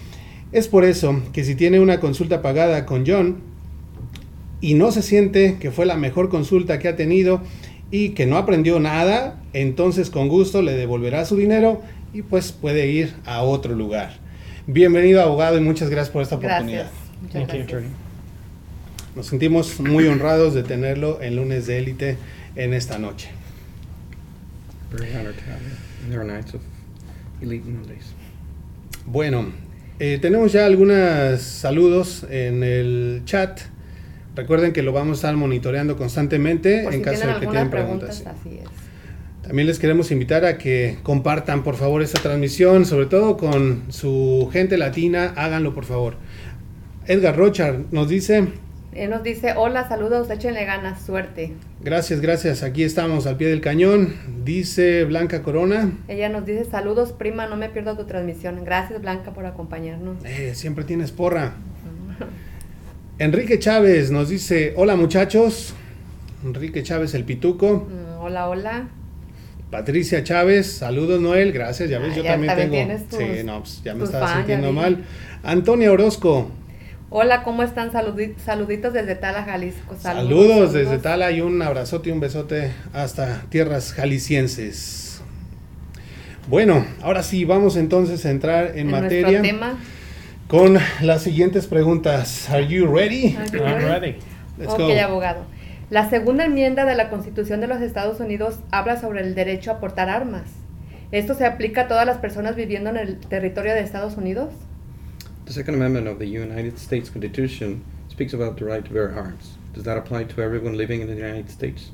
Es 0.51 0.67
por 0.67 0.84
eso 0.84 1.22
que 1.34 1.43
si 1.43 1.55
tiene 1.55 1.79
una 1.79 2.00
consulta 2.00 2.41
pagada 2.41 2.86
con 2.86 3.05
John 3.05 3.38
y 4.62 4.74
no 4.74 4.91
se 4.91 5.01
siente 5.01 5.58
que 5.60 5.72
fue 5.72 5.86
la 5.86 5.96
mejor 5.96 6.29
consulta 6.29 6.79
que 6.79 6.88
ha 6.88 6.96
tenido 6.96 7.41
y 7.91 8.10
que 8.10 8.25
no 8.25 8.38
aprendió 8.38 8.79
nada, 8.79 9.41
entonces 9.53 10.10
con 10.10 10.27
gusto 10.27 10.62
le 10.62 10.74
devolverá 10.74 11.25
su 11.25 11.36
dinero 11.36 11.81
y 12.13 12.22
pues 12.22 12.51
puede 12.51 12.88
ir 12.88 13.13
a 13.25 13.43
otro 13.43 13.75
lugar. 13.75 14.17
Bienvenido 14.67 15.22
abogado 15.22 15.58
y 15.58 15.62
muchas 15.62 15.89
gracias 15.89 16.12
por 16.12 16.22
esta 16.22 16.36
oportunidad. 16.36 16.89
Gracias. 17.34 17.84
Nos 19.15 19.27
sentimos 19.27 19.79
muy 19.79 20.08
honrados 20.08 20.53
de 20.53 20.63
tenerlo 20.63 21.22
en 21.22 21.36
lunes 21.36 21.67
de 21.67 21.79
élite 21.79 22.17
en 22.55 22.74
esta 22.74 23.00
noche. 23.00 23.29
Very 24.91 25.12
honored 25.12 25.36
to 25.36 25.41
have 25.51 25.62
you. 25.62 25.88
There 26.07 26.21
are 26.21 26.25
nights 26.25 26.53
of 26.53 26.61
elite 27.41 27.65
Mondays. 27.65 28.13
Bueno, 29.05 29.47
eh, 29.99 30.19
tenemos 30.21 30.51
ya 30.53 30.65
algunos 30.65 31.41
saludos 31.41 32.25
en 32.29 32.63
el 32.63 33.21
chat. 33.25 33.59
Recuerden 34.35 34.71
que 34.71 34.83
lo 34.83 34.93
vamos 34.93 35.17
a 35.17 35.27
estar 35.27 35.35
monitoreando 35.35 35.97
constantemente 35.97 36.83
Por 36.83 36.93
en 36.93 36.99
si 36.99 37.03
caso 37.05 37.27
de 37.27 37.33
que 37.35 37.39
tengan 37.47 37.69
pregunta, 37.69 38.07
preguntas. 38.07 38.17
sí. 38.17 38.49
así 38.49 38.59
es. 38.59 38.69
También 39.43 39.67
les 39.67 39.79
queremos 39.79 40.11
invitar 40.11 40.45
a 40.45 40.57
que 40.57 40.99
compartan 41.01 41.63
por 41.63 41.75
favor 41.75 42.01
esta 42.03 42.21
transmisión, 42.21 42.85
sobre 42.85 43.07
todo 43.07 43.35
con 43.35 43.83
su 43.89 44.47
gente 44.53 44.77
latina, 44.77 45.33
háganlo 45.35 45.73
por 45.73 45.85
favor. 45.85 46.15
Edgar 47.07 47.35
Rochard 47.35 47.85
nos 47.91 48.07
dice, 48.07 48.47
Él 48.99 49.09
nos 49.11 49.23
dice, 49.23 49.53
hola, 49.55 49.87
saludos, 49.87 50.29
échenle 50.29 50.65
ganas, 50.65 51.01
suerte. 51.05 51.53
gracias, 51.81 52.19
gracias, 52.19 52.63
aquí 52.63 52.83
estamos 52.83 53.25
al 53.27 53.37
pie 53.37 53.47
del 53.47 53.61
cañón. 53.61 54.13
Dice 54.43 55.05
Blanca 55.05 55.41
Corona, 55.41 55.93
Ella 56.09 56.27
nos 56.27 56.45
dice, 56.45 56.65
saludos, 56.65 57.13
prima, 57.13 57.47
no 57.47 57.55
me 57.55 57.69
pierdo 57.69 57.95
tu 57.95 58.03
transmisión. 58.05 58.63
Gracias, 58.65 59.01
Blanca, 59.01 59.31
por 59.31 59.45
acompañarnos. 59.45 60.17
eh, 60.25 60.51
siempre 60.53 60.83
tienes 60.83 61.11
porra. 61.11 61.53
Enrique 63.19 63.59
Chávez 63.59 64.11
nos 64.11 64.29
dice, 64.29 64.73
hola 64.77 64.95
muchachos. 64.95 65.73
Enrique 66.45 66.83
Chávez 66.83 67.13
el 67.13 67.25
Pituco. 67.25 67.87
Mm, 67.89 68.21
hola, 68.21 68.47
hola. 68.49 68.87
Patricia 69.71 70.23
Chávez, 70.23 70.67
saludos 70.71 71.21
Noel, 71.21 71.51
gracias, 71.51 71.89
ya 71.89 71.99
ves, 71.99 72.09
Ah, 72.13 72.15
yo 72.17 72.23
ya 72.23 72.31
también 72.31 72.55
también 72.55 72.87
tengo. 72.87 73.05
tus- 73.09 73.19
sí, 73.19 73.43
no, 73.45 73.59
pues 73.59 73.81
ya 73.83 73.93
me 73.93 74.03
estaba 74.05 74.35
sintiendo 74.35 74.71
mal. 74.73 75.03
Antonia 75.43 75.91
Orozco, 75.91 76.49
Hola, 77.11 77.41
¿cómo 77.43 77.63
están? 77.63 77.91
Saludi- 77.91 78.35
saluditos 78.37 78.93
desde 78.93 79.15
Tala, 79.15 79.43
Jalisco. 79.43 79.95
saludos, 79.99 80.73
desde 80.73 80.99
Tala 80.99 81.31
y 81.31 81.41
un 81.41 81.59
abrazote 81.61 82.09
y 82.09 82.11
un 82.11 82.19
besote 82.19 82.71
hasta 82.93 83.41
tierras 83.49 83.93
jaliscienses. 83.93 85.21
Bueno, 86.47 86.85
ahora 87.01 87.23
sí, 87.23 87.45
vamos 87.45 87.77
entonces 87.77 88.25
a 88.25 88.31
entrar 88.31 88.71
en, 88.73 88.79
En 88.79 88.91
materia 88.91 89.41
tema. 89.41 89.77
con 90.47 90.77
las 91.01 91.23
siguientes 91.23 91.65
preguntas. 91.65 92.47
Are 92.49 92.67
you 92.67 92.85
ready? 92.85 93.35
Are 93.35 93.49
you 93.51 93.59
I'm 93.63 93.75
ready? 93.75 93.85
ready. 93.85 94.15
Let's 94.59 94.73
ok, 94.73 94.77
go. 94.79 94.99
abogado. 95.01 95.45
La 95.89 96.09
segunda 96.11 96.45
enmienda 96.45 96.85
de 96.85 96.93
la 96.95 97.09
Constitución 97.09 97.59
de 97.61 97.67
los 97.67 97.81
Estados 97.81 98.19
Unidos 98.19 98.59
habla 98.71 98.99
sobre 99.01 99.21
el 99.21 99.33
derecho 99.33 99.71
a 99.71 99.79
portar 99.79 100.09
armas. 100.09 100.43
¿Esto 101.11 101.33
se 101.33 101.45
aplica 101.47 101.81
a 101.81 101.87
todas 101.87 102.05
las 102.05 102.17
personas 102.19 102.55
viviendo 102.55 102.91
en 102.91 102.97
el 102.97 103.17
territorio 103.19 103.73
de 103.73 103.79
Estados 103.79 104.15
Unidos? 104.15 104.49
The 105.49 105.55
Second 105.55 105.73
Amendment 105.73 106.07
of 106.07 106.19
the 106.19 106.27
United 106.27 106.77
States 106.77 107.09
Constitution 107.09 107.83
speaks 108.07 108.33
about 108.33 108.57
the 108.57 108.65
right 108.65 108.85
to 108.85 108.93
bear 108.93 109.11
arms. 109.15 109.57
Does 109.73 109.83
that 109.85 109.97
apply 109.97 110.25
to 110.25 110.43
everyone 110.43 110.77
living 110.77 111.01
in 111.01 111.07
the 111.07 111.15
United 111.15 111.49
States? 111.49 111.89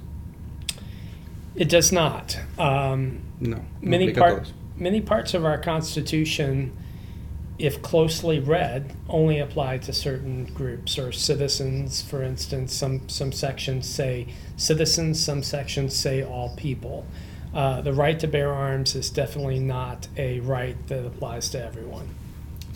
It 1.56 1.70
does 1.70 1.90
not. 1.90 2.38
Um, 2.60 3.22
No. 3.40 3.56
no 3.56 3.66
many, 3.80 4.12
part, 4.12 4.52
many 4.76 5.00
parts 5.00 5.34
of 5.34 5.46
our 5.46 5.58
Constitution, 5.58 6.76
if 7.58 7.82
closely 7.82 8.40
read, 8.40 8.94
only 9.08 9.40
apply 9.40 9.78
to 9.78 9.94
certain 9.94 10.52
groups 10.54 11.00
or 11.00 11.14
citizens. 11.14 12.02
For 12.02 12.22
instance, 12.24 12.74
some, 12.74 13.08
some 13.08 13.32
sections 13.32 13.88
say 13.88 14.28
citizens, 14.58 15.24
some 15.24 15.44
sections 15.44 15.96
say 15.96 16.22
all 16.22 16.54
people. 16.58 17.06
Uh, 17.54 17.80
the 17.80 17.94
right 17.94 18.20
to 18.20 18.28
bear 18.28 18.52
arms 18.52 18.96
is 18.96 19.10
definitely 19.10 19.60
not 19.62 20.10
a 20.18 20.42
right 20.42 20.76
that 20.88 21.06
applies 21.06 21.48
to 21.52 21.64
everyone. 21.64 22.10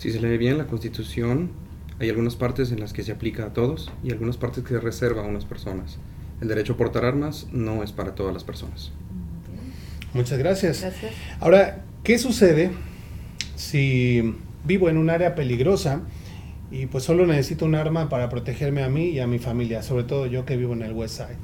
Si 0.00 0.10
se 0.10 0.18
lee 0.18 0.38
bien 0.38 0.56
la 0.56 0.66
Constitución, 0.66 1.50
hay 1.98 2.08
algunas 2.08 2.34
partes 2.34 2.72
en 2.72 2.80
las 2.80 2.94
que 2.94 3.02
se 3.02 3.12
aplica 3.12 3.44
a 3.44 3.52
todos 3.52 3.92
y 4.02 4.10
algunas 4.10 4.38
partes 4.38 4.64
que 4.64 4.70
se 4.70 4.80
reserva 4.80 5.22
a 5.22 5.26
unas 5.26 5.44
personas. 5.44 5.98
El 6.40 6.48
derecho 6.48 6.72
a 6.72 6.76
portar 6.78 7.04
armas 7.04 7.48
no 7.52 7.82
es 7.82 7.92
para 7.92 8.14
todas 8.14 8.32
las 8.32 8.42
personas. 8.42 8.92
Muchas 10.14 10.38
gracias. 10.38 10.80
Gracias. 10.80 11.12
Ahora, 11.38 11.84
¿qué 12.02 12.16
sucede 12.16 12.70
si 13.56 14.36
vivo 14.64 14.88
en 14.88 14.96
un 14.96 15.10
área 15.10 15.34
peligrosa 15.34 16.00
y 16.70 16.86
pues 16.86 17.04
solo 17.04 17.26
necesito 17.26 17.66
un 17.66 17.74
arma 17.74 18.08
para 18.08 18.30
protegerme 18.30 18.82
a 18.82 18.88
mí 18.88 19.10
y 19.10 19.18
a 19.18 19.26
mi 19.26 19.38
familia, 19.38 19.82
sobre 19.82 20.04
todo 20.04 20.24
yo 20.24 20.46
que 20.46 20.56
vivo 20.56 20.72
en 20.72 20.80
el 20.80 20.94
West 20.94 21.18
Side? 21.18 21.36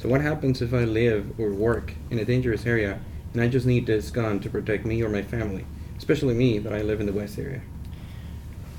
So 0.00 0.08
what 0.08 0.22
happens 0.22 0.62
if 0.62 0.72
I 0.72 0.86
live 0.86 1.24
or 1.38 1.50
work 1.50 1.92
in 2.10 2.18
a 2.18 2.24
dangerous 2.24 2.64
area 2.64 2.98
and 3.34 3.42
I 3.42 3.54
just 3.54 3.66
need 3.66 3.84
this 3.84 4.10
gun 4.10 4.40
to 4.40 4.48
protect 4.48 4.86
me 4.86 5.02
or 5.02 5.10
my 5.10 5.22
family, 5.22 5.66
especially 5.98 6.32
me 6.32 6.58
that 6.60 6.72
I 6.72 6.80
live 6.82 7.00
in 7.02 7.06
the 7.06 7.12
West 7.12 7.38
area? 7.38 7.60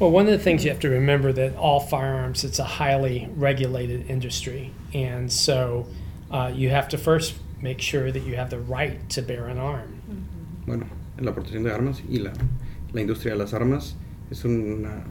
Well, 0.01 0.09
one 0.09 0.25
of 0.25 0.31
the 0.31 0.43
things 0.43 0.63
you 0.63 0.71
have 0.71 0.79
to 0.79 0.89
remember 0.89 1.31
that 1.31 1.55
all 1.57 1.79
firearms, 1.79 2.43
it's 2.43 2.57
a 2.57 2.63
highly 2.63 3.29
regulated 3.35 4.09
industry. 4.09 4.73
And 4.95 5.31
so 5.31 5.85
uh, 6.31 6.51
you 6.51 6.71
have 6.71 6.87
to 6.89 6.97
first 6.97 7.35
make 7.61 7.79
sure 7.79 8.11
that 8.11 8.23
you 8.23 8.35
have 8.35 8.49
the 8.49 8.57
right 8.57 9.07
to 9.11 9.21
bear 9.21 9.45
an 9.45 9.59
arm. 9.59 10.01
Bueno, 10.65 10.87
la 11.19 11.31
protección 11.33 11.65
de 11.65 11.71
armas 11.71 12.01
y 12.09 12.17
la, 12.17 12.33
la 12.93 13.01
industria 13.01 13.33
de 13.33 13.41
las 13.41 13.53
armas 13.53 13.93
es 14.31 14.43
una 14.43 15.03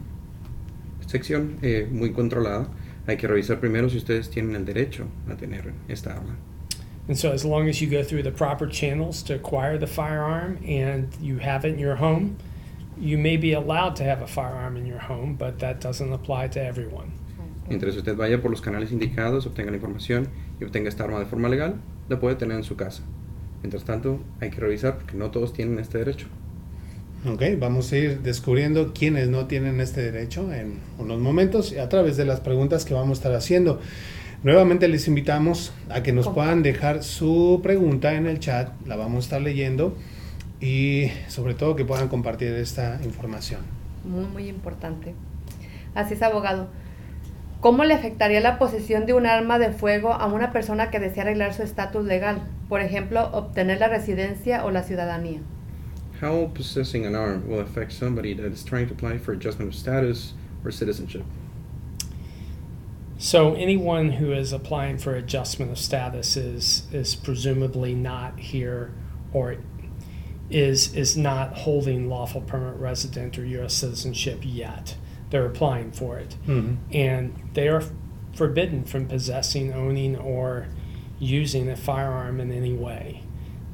sección 1.06 1.60
eh, 1.62 1.86
muy 1.88 2.10
controlada. 2.10 2.68
Hay 3.06 3.16
que 3.16 3.28
revisar 3.28 3.60
primero 3.60 3.88
si 3.88 3.98
ustedes 3.98 4.28
tienen 4.28 4.56
el 4.56 4.64
derecho 4.64 5.06
a 5.30 5.36
tener 5.36 5.72
esta 5.88 6.16
arma. 6.16 6.36
And 7.06 7.16
so 7.16 7.30
as 7.30 7.44
long 7.44 7.68
as 7.68 7.80
you 7.80 7.88
go 7.88 8.02
through 8.02 8.24
the 8.24 8.32
proper 8.32 8.66
channels 8.66 9.22
to 9.22 9.34
acquire 9.34 9.78
the 9.78 9.86
firearm 9.86 10.58
and 10.66 11.14
you 11.20 11.38
have 11.38 11.64
it 11.64 11.74
in 11.74 11.78
your 11.78 11.94
home, 11.94 12.38
you 13.00 13.18
may 13.18 13.36
be 13.36 13.54
allowed 13.54 13.96
to 13.96 14.04
have 14.04 14.22
a 14.22 14.26
firearm 14.26 14.76
in 14.76 14.86
your 14.86 14.98
home, 14.98 15.34
but 15.34 15.58
that 15.58 15.80
doesn't 15.80 16.12
apply 16.12 16.48
to 16.48 16.60
everyone. 16.60 17.12
Mientras 17.68 17.96
usted 17.96 18.16
vaya 18.16 18.42
por 18.42 18.50
los 18.50 18.60
canales 18.60 18.92
indicados, 18.92 19.46
obtenga 19.46 19.70
la 19.70 19.76
información 19.76 20.28
y 20.60 20.64
obtenga 20.64 20.88
esta 20.88 21.04
arma 21.04 21.20
de 21.20 21.26
forma 21.26 21.48
legal, 21.48 21.76
la 22.08 22.18
puede 22.18 22.34
tener 22.36 22.56
en 22.56 22.64
su 22.64 22.76
casa. 22.76 23.02
Mientras 23.62 23.84
tanto, 23.84 24.20
hay 24.40 24.50
que 24.50 24.60
revisar 24.60 24.96
porque 24.98 25.16
no 25.16 25.30
todos 25.30 25.52
tienen 25.52 25.78
este 25.78 25.98
derecho. 25.98 26.26
Ok, 27.26 27.42
vamos 27.58 27.92
a 27.92 27.98
ir 27.98 28.20
descubriendo 28.20 28.92
quiénes 28.92 29.28
no 29.28 29.46
tienen 29.46 29.80
este 29.80 30.10
derecho 30.10 30.52
en 30.52 30.78
unos 30.98 31.20
momentos 31.20 31.76
a 31.76 31.88
través 31.88 32.16
de 32.16 32.24
las 32.24 32.40
preguntas 32.40 32.84
que 32.84 32.94
vamos 32.94 33.18
a 33.18 33.20
estar 33.20 33.34
haciendo. 33.34 33.80
Nuevamente 34.42 34.88
les 34.88 35.06
invitamos 35.06 35.72
a 35.90 36.02
que 36.02 36.12
nos 36.12 36.28
puedan 36.28 36.62
dejar 36.62 37.02
su 37.02 37.60
pregunta 37.62 38.14
en 38.14 38.26
el 38.26 38.40
chat, 38.40 38.72
la 38.86 38.96
vamos 38.96 39.16
a 39.16 39.26
estar 39.26 39.42
leyendo 39.42 39.94
y 40.60 41.10
sobre 41.28 41.54
todo 41.54 41.74
que 41.74 41.84
puedan 41.84 42.08
compartir 42.08 42.52
esta 42.54 43.00
información. 43.02 43.60
Muy, 44.04 44.26
muy 44.26 44.48
importante. 44.48 45.14
Así 45.94 46.14
es, 46.14 46.22
abogado. 46.22 46.68
¿Cómo 47.60 47.84
le 47.84 47.92
afectaría 47.92 48.40
la 48.40 48.58
posesión 48.58 49.04
de 49.04 49.12
un 49.12 49.26
arma 49.26 49.58
de 49.58 49.72
fuego 49.72 50.12
a 50.14 50.26
una 50.26 50.50
persona 50.50 50.90
que 50.90 50.98
desea 50.98 51.24
arreglar 51.24 51.52
su 51.52 51.62
estatus 51.62 52.06
legal? 52.06 52.42
Por 52.68 52.80
ejemplo, 52.80 53.30
obtener 53.32 53.80
la 53.80 53.88
residencia 53.88 54.64
o 54.64 54.70
la 54.70 54.82
ciudadanía. 54.82 55.40
How 56.22 56.52
possessing 56.54 57.06
an 57.06 57.14
arm 57.14 57.48
will 57.48 57.60
affect 57.60 57.92
somebody 57.92 58.34
that 58.34 58.52
is 58.52 58.64
trying 58.64 58.86
to 58.88 58.94
apply 58.94 59.18
for 59.18 59.32
adjustment 59.32 59.72
of 59.72 59.74
status 59.74 60.34
or 60.64 60.70
citizenship? 60.70 61.24
So 63.18 63.54
anyone 63.54 64.12
who 64.12 64.32
is 64.32 64.52
applying 64.52 64.96
for 64.96 65.14
adjustment 65.14 65.70
of 65.70 65.78
status 65.78 66.38
is 66.38 66.84
is 66.90 67.14
presumably 67.14 67.94
not 67.94 68.38
here 68.38 68.92
or 69.34 69.56
is 70.50 70.94
is 70.94 71.16
not 71.16 71.58
holding 71.58 72.08
lawful 72.08 72.40
permanent 72.40 72.80
resident 72.80 73.38
or 73.38 73.44
U.S. 73.44 73.74
citizenship 73.74 74.40
yet. 74.42 74.96
They're 75.30 75.46
applying 75.46 75.92
for 75.92 76.18
it, 76.18 76.36
Ujú. 76.46 76.76
and 76.92 77.34
they 77.54 77.68
are 77.68 77.82
forbidden 78.34 78.84
from 78.84 79.06
possessing, 79.06 79.72
owning, 79.72 80.16
or 80.16 80.66
using 81.20 81.68
a 81.68 81.76
firearm 81.76 82.40
in 82.40 82.50
any 82.50 82.72
way. 82.74 83.22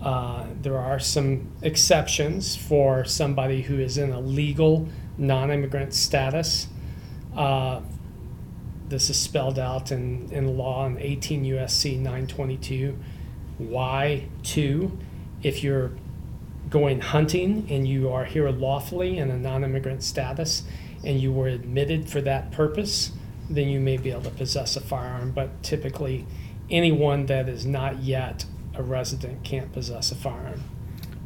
Uh, 0.03 0.47
there 0.61 0.77
are 0.77 0.99
some 0.99 1.51
exceptions 1.63 2.55
for 2.57 3.05
somebody 3.05 3.63
who 3.63 3.79
is 3.79 3.97
in 3.97 4.13
a 4.13 4.21
legal 4.21 4.87
non-immigrant 5.17 5.95
status. 5.95 6.69
Uh, 7.35 7.81
this 8.89 9.09
is 9.09 9.17
spelled 9.19 9.59
out 9.59 9.91
in, 9.91 10.29
in 10.31 10.57
law 10.59 10.87
in 10.87 10.99
18 10.99 11.45
USC 11.45 11.97
922 11.97 12.97
Y2. 13.63 14.91
If 15.43 15.63
you're 15.63 15.93
going 16.77 17.01
hunting 17.01 17.67
and 17.71 17.89
you 17.89 18.13
are 18.13 18.27
here 18.27 18.51
lawfully 18.51 19.17
in 19.17 19.31
a 19.31 19.39
non 19.39 19.65
immigrant 19.65 20.03
status 20.03 20.63
and 21.03 21.19
you 21.19 21.33
were 21.33 21.49
admitted 21.49 22.07
for 22.07 22.21
that 22.21 22.53
purpose, 22.53 23.13
then 23.49 23.69
you 23.69 23.81
may 23.81 23.97
be 23.97 24.11
able 24.11 24.23
to 24.23 24.31
possess 24.31 24.77
a 24.77 24.81
firearm. 24.81 25.33
But 25.33 25.63
typically, 25.63 26.27
anyone 26.71 27.27
that 27.27 27.49
is 27.49 27.65
not 27.65 28.03
yet 28.03 28.45
a 28.75 28.83
resident 28.83 29.43
can't 29.43 29.73
possess 29.73 30.13
a 30.13 30.17
firearm. 30.17 30.61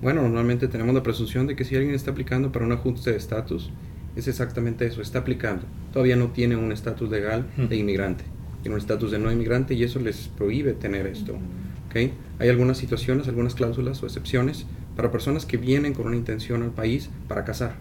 Bueno, 0.01 0.23
normalmente 0.23 0.69
tenemos 0.69 0.95
la 0.95 1.03
presunción 1.03 1.49
de 1.49 1.57
que 1.57 1.65
si 1.65 1.75
alguien 1.75 1.95
está 1.95 2.13
aplicando 2.13 2.53
para 2.53 2.65
un 2.65 2.73
ajuste 2.73 3.11
de 3.11 3.17
estatus, 3.17 3.71
es 4.15 4.29
exactamente 4.29 4.87
eso, 4.87 5.03
está 5.03 5.19
aplicando. 5.19 5.65
Todavía 5.93 6.15
no 6.15 6.29
tiene 6.29 6.57
un 6.57 6.71
estatus 6.71 7.11
legal 7.11 7.51
hmm. 7.57 7.67
de 7.67 7.77
inmigrante, 7.77 8.25
tiene 8.63 8.77
un 8.77 8.81
estatus 8.81 9.11
de 9.11 9.19
no 9.19 9.33
inmigrante 9.33 9.75
y 9.75 9.83
eso 9.83 9.99
les 9.99 10.29
prohíbe 10.29 10.75
tener 10.75 11.07
esto. 11.07 11.37
¿okay? 11.89 12.13
Hay 12.39 12.49
algunas 12.49 12.79
situaciones, 12.79 13.29
algunas 13.29 13.55
cláusulas 13.55 14.03
o 14.03 14.07
excepciones 14.07 14.65
para 15.01 15.11
personas 15.11 15.47
que 15.47 15.57
vienen 15.57 15.95
con 15.95 16.09
una 16.09 16.17
intención 16.17 16.63
al 16.63 16.73
país 16.73 17.09
para 17.27 17.43
casar. 17.47 17.77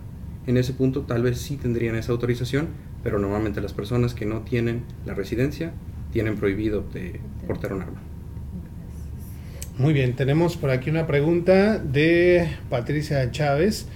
En 0.47 0.55
ese 0.55 0.71
punto 0.71 1.01
tal 1.01 1.21
vez 1.21 1.37
sí 1.37 1.57
tendrían 1.57 1.97
esa 1.97 2.13
autorización, 2.13 2.69
pero 3.03 3.19
normalmente 3.19 3.59
las 3.59 3.73
personas 3.73 4.13
que 4.13 4.25
no 4.25 4.43
tienen 4.43 4.83
la 5.05 5.15
residencia 5.15 5.73
tienen 6.13 6.37
prohibido 6.37 6.81
de 6.93 7.19
portar 7.45 7.73
un 7.73 7.81
arma. 7.81 8.01
Muy 9.77 9.91
bien, 9.91 10.15
tenemos 10.15 10.55
por 10.55 10.69
aquí 10.69 10.89
una 10.89 11.07
pregunta 11.07 11.77
de 11.77 12.47
Patricia 12.69 13.29
Chávez 13.31 13.87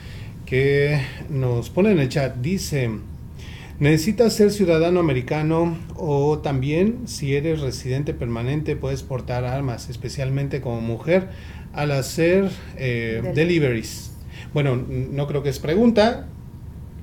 que 0.46 1.00
nos 1.30 1.70
pone 1.70 1.92
en 1.92 2.00
el 2.00 2.10
chat. 2.10 2.36
Dice, 2.36 2.90
¿necesitas 3.80 4.34
ser 4.34 4.52
ciudadano 4.52 5.00
americano 5.00 5.78
o 5.96 6.40
también 6.40 7.08
si 7.08 7.38
eres 7.38 7.62
residente 7.62 8.14
permanente 8.14 8.76
puedes 8.76 9.02
portar 9.02 9.46
armas, 9.46 9.90
especialmente 9.90 10.60
como 10.60 10.82
mujer, 10.82 11.30
al 11.74 11.92
hacer 11.92 12.50
eh, 12.78 13.22
deliveries? 13.36 14.14
Bueno, 14.54 14.76
no 14.76 15.28
creo 15.28 15.44
que 15.44 15.50
es 15.50 15.60
pregunta, 15.60 16.28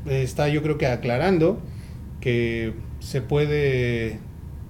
está 0.06 0.48
yo 0.48 0.62
creo 0.62 0.78
que 0.78 0.86
aclarando 0.86 1.60
que 2.20 2.72
se 3.00 3.20
puede 3.20 4.18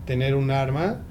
tener 0.07 0.35
un 0.35 0.51
arma 0.51 1.03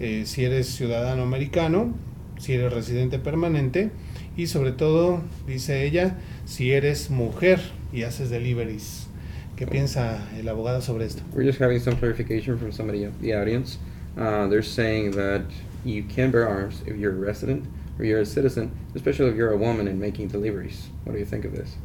eh, 0.00 0.22
si 0.26 0.44
eres 0.44 0.68
ciudadano 0.68 1.22
americano 1.22 1.94
si 2.38 2.54
eres 2.54 2.72
residente 2.72 3.18
permanente 3.18 3.90
y 4.36 4.46
sobre 4.46 4.72
todo, 4.72 5.20
dice 5.46 5.84
ella, 5.84 6.16
si 6.44 6.72
eres 6.72 7.10
mujer 7.10 7.60
y 7.92 8.02
haces 8.04 8.30
deliveries. 8.30 9.08
¿Qué 9.56 9.66
piensa 9.66 10.28
el 10.38 10.48
abogado 10.48 10.80
sobre 10.80 11.04
esto? 11.04 11.22
We're 11.34 11.44
just 11.44 11.60
having 11.60 11.80
some 11.80 11.96
clarification 11.96 12.56
from 12.56 12.70
somebody 12.70 13.02
in 13.02 13.12
the 13.20 13.34
audience. 13.34 13.78
Uh, 14.16 14.46
they're 14.48 14.62
saying 14.62 15.10
that 15.12 15.42
you 15.84 16.04
can 16.04 16.30
bear 16.30 16.48
arms 16.48 16.82
if 16.86 16.96
you're 16.96 17.12
a 17.12 17.18
resident 17.18 17.64
or 17.98 18.04
you're 18.04 18.20
a 18.20 18.26
citizen, 18.26 18.76
especially 18.94 19.26
if 19.26 19.36
you're 19.36 19.52
a 19.52 19.56
woman 19.56 19.88
and 19.88 19.98
making 19.98 20.28
deliveries. 20.28 20.88
What 21.04 21.12
do 21.12 21.18
you 21.18 21.24
think 21.24 21.44
of 21.44 21.52
this? 21.52 21.76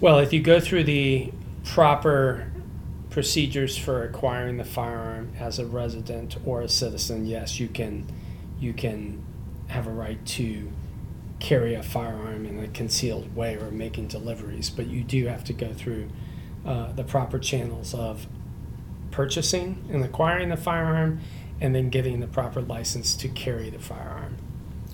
Well, 0.00 0.18
if 0.18 0.32
you 0.32 0.40
go 0.40 0.60
through 0.60 0.84
the 0.84 1.32
proper 1.64 2.50
procedures 3.10 3.76
for 3.76 4.04
acquiring 4.04 4.58
the 4.58 4.64
firearm 4.64 5.32
as 5.38 5.58
a 5.58 5.66
resident 5.66 6.36
or 6.44 6.62
a 6.62 6.68
citizen, 6.68 7.26
yes, 7.26 7.58
you 7.58 7.68
can 7.68 8.06
you 8.60 8.72
can 8.72 9.24
have 9.68 9.86
a 9.86 9.90
right 9.90 10.24
to 10.26 10.70
carry 11.38 11.74
a 11.74 11.82
firearm 11.82 12.44
in 12.46 12.58
a 12.62 12.68
concealed 12.68 13.34
way 13.36 13.56
or 13.56 13.70
making 13.70 14.08
deliveries, 14.08 14.70
but 14.70 14.86
you 14.86 15.04
do 15.04 15.26
have 15.26 15.44
to 15.44 15.52
go 15.52 15.72
through 15.72 16.08
uh, 16.66 16.92
the 16.92 17.04
proper 17.04 17.38
channels 17.38 17.94
of 17.94 18.26
purchasing 19.10 19.84
and 19.90 20.04
acquiring 20.04 20.48
the 20.48 20.56
firearm 20.56 21.20
and 21.60 21.74
then 21.74 21.90
getting 21.90 22.20
the 22.20 22.26
proper 22.26 22.60
license 22.60 23.14
to 23.14 23.28
carry 23.28 23.70
the 23.70 23.78
firearm. 23.78 24.27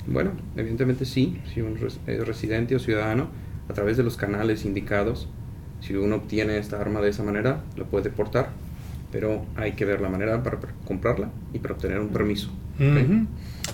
Bueno, 0.06 0.32
evidentemente 0.56 1.04
sí, 1.04 1.38
si 1.52 1.60
uno 1.60 1.76
es 2.06 2.26
residente 2.26 2.76
o 2.76 2.78
ciudadano, 2.78 3.28
a 3.68 3.72
través 3.72 3.96
de 3.96 4.02
los 4.02 4.16
canales 4.16 4.64
indicados, 4.64 5.28
si 5.80 5.94
uno 5.94 6.16
obtiene 6.16 6.58
esta 6.58 6.80
arma 6.80 7.00
de 7.00 7.10
esa 7.10 7.22
manera, 7.22 7.60
lo 7.76 7.86
puede 7.86 8.10
portar, 8.10 8.50
pero 9.12 9.44
hay 9.56 9.72
que 9.72 9.84
ver 9.84 10.00
la 10.00 10.08
manera 10.08 10.42
para 10.42 10.58
comprarla 10.86 11.30
y 11.52 11.58
para 11.58 11.74
obtener 11.74 12.00
un 12.00 12.08
permiso. 12.08 12.50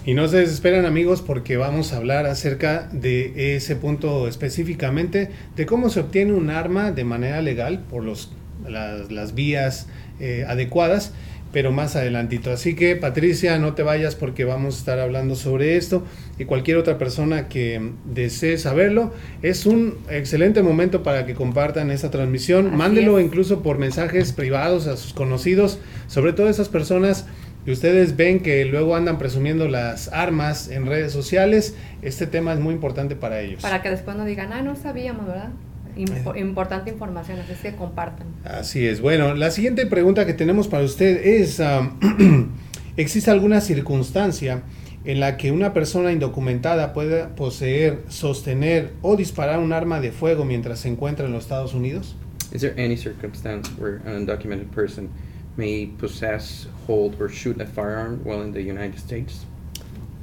Y 0.05 0.15
no 0.15 0.29
se 0.29 0.39
desesperen 0.39 0.85
amigos 0.85 1.23
porque 1.23 1.57
vamos 1.57 1.93
a 1.93 1.97
hablar 1.97 2.27
acerca 2.27 2.89
de 2.93 3.57
ese 3.57 3.77
punto 3.77 4.29
específicamente, 4.29 5.31
de 5.57 5.67
cómo 5.67 5.89
se 5.89 6.01
obtiene 6.01 6.33
un 6.33 6.51
arma 6.51 6.93
de 6.93 7.05
manera 7.05 7.41
legal 7.43 7.85
por 7.91 8.05
los, 8.05 8.33
las, 8.69 9.11
las 9.11 9.35
vías 9.35 9.89
eh, 10.21 10.45
adecuadas, 10.47 11.15
pero 11.53 11.73
más 11.73 11.97
adelantito. 11.97 12.51
Así 12.51 12.75
que 12.75 12.97
Patricia, 12.97 13.59
no 13.59 13.75
te 13.75 13.83
vayas 13.83 14.15
porque 14.15 14.45
vamos 14.45 14.77
a 14.77 14.79
estar 14.79 14.99
hablando 14.99 15.35
sobre 15.35 15.77
esto 15.77 16.05
y 16.39 16.45
cualquier 16.45 16.77
otra 16.77 16.99
persona 16.99 17.49
que 17.49 17.93
desee 18.05 18.59
saberlo, 18.59 19.13
es 19.43 19.67
un 19.67 19.99
excelente 20.09 20.63
momento 20.63 21.03
para 21.03 21.27
que 21.27 21.35
compartan 21.35 21.91
esta 21.91 22.11
transmisión. 22.11 22.69
Así 22.69 22.77
Mándelo 22.77 23.19
es. 23.19 23.27
incluso 23.27 23.63
por 23.63 23.79
mensajes 23.79 24.33
privados 24.33 24.87
a 24.87 24.97
sus 24.97 25.13
conocidos, 25.13 25.79
sobre 26.07 26.33
todo 26.33 26.49
esas 26.49 26.69
personas 26.69 27.27
y 27.67 27.73
ustedes 27.73 28.17
ven 28.17 28.41
que 28.41 28.65
luego 28.65 28.97
andan 28.97 29.19
presumiendo 29.19 29.69
las 29.69 30.09
armas 30.13 30.69
en 30.69 30.87
redes 30.87 31.13
sociales, 31.13 31.75
este 32.01 32.27
tema 32.27 32.55
es 32.55 32.61
muy 32.61 32.73
importante 32.73 33.17
para 33.17 33.41
ellos. 33.41 33.61
Para 33.61 33.83
que 33.83 33.91
después 33.91 34.17
no 34.17 34.25
digan, 34.25 34.53
ah, 34.53 34.63
no 34.63 34.77
sabíamos, 34.77 35.27
¿verdad? 35.27 35.51
Imp 35.97 36.37
importante 36.37 36.91
información, 36.91 37.39
así 37.41 37.55
que 37.63 37.75
compartan. 37.77 38.27
Así 38.45 38.87
es. 38.87 39.01
Bueno, 39.01 39.35
la 39.35 39.51
siguiente 39.51 39.87
pregunta 39.87 40.27
que 40.27 40.35
tenemos 40.35 40.69
para 40.69 40.85
usted 40.85 41.25
es, 41.25 41.61
um, 41.61 42.53
¿existe 42.97 43.31
alguna 43.31 43.61
circunstancia 43.61 44.63
en 45.05 45.21
la 45.21 45.37
que 45.37 45.51
una 45.53 45.73
persona 45.73 46.13
indocumentada 46.13 46.93
pueda 46.93 47.35
poseer, 47.35 48.05
sostener 48.09 48.93
o 49.03 49.17
disparar 49.17 49.59
un 49.59 49.73
arma 49.73 50.01
de 50.01 50.13
fuego 50.13 50.45
mientras 50.45 50.81
se 50.81 50.89
encuentra 50.89 51.27
en 51.27 51.33
los 51.33 51.45
Estados 51.45 51.75
Unidos? 51.75 52.17
Is 52.53 52.63
there 52.63 52.75
any 52.77 52.97
circumstance 52.97 53.71
where 53.79 54.01
an 54.05 54.27
undocumented 54.27 54.71
person 54.73 55.09
may 55.57 55.87
possess, 55.87 56.67
hold, 56.87 57.21
or 57.21 57.29
shoot 57.31 57.61
a 57.61 57.67
firearm 57.67 58.21
while 58.25 58.43
in 58.43 58.53
the 58.53 58.61
United 58.63 58.99
States? 58.99 59.47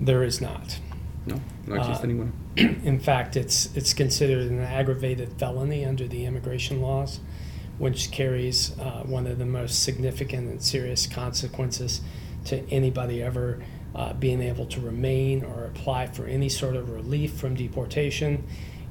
There 0.03 0.23
is 0.25 0.41
not. 0.41 0.79
No, 1.25 1.35
no 1.67 1.75
existe 1.75 2.03
Uh, 2.03 2.07
ninguna. 2.07 2.31
In 2.83 2.99
fact, 2.99 3.35
it's 3.35 3.69
it's 3.75 3.93
considered 3.93 4.49
an 4.49 4.59
aggravated 4.61 5.31
felony 5.37 5.85
under 5.85 6.07
the 6.07 6.25
immigration 6.25 6.81
laws, 6.81 7.19
which 7.77 8.09
carries 8.09 8.77
uh, 8.79 9.03
one 9.05 9.27
of 9.27 9.37
the 9.37 9.45
most 9.45 9.83
significant 9.83 10.49
and 10.49 10.63
serious 10.63 11.05
consequences 11.05 12.01
to 12.45 12.67
anybody 12.71 13.21
ever 13.21 13.61
uh, 13.93 14.13
being 14.13 14.41
able 14.41 14.65
to 14.65 14.81
remain 14.81 15.43
or 15.43 15.65
apply 15.65 16.07
for 16.07 16.25
any 16.25 16.49
sort 16.49 16.75
of 16.75 16.89
relief 16.89 17.33
from 17.33 17.53
deportation. 17.53 18.43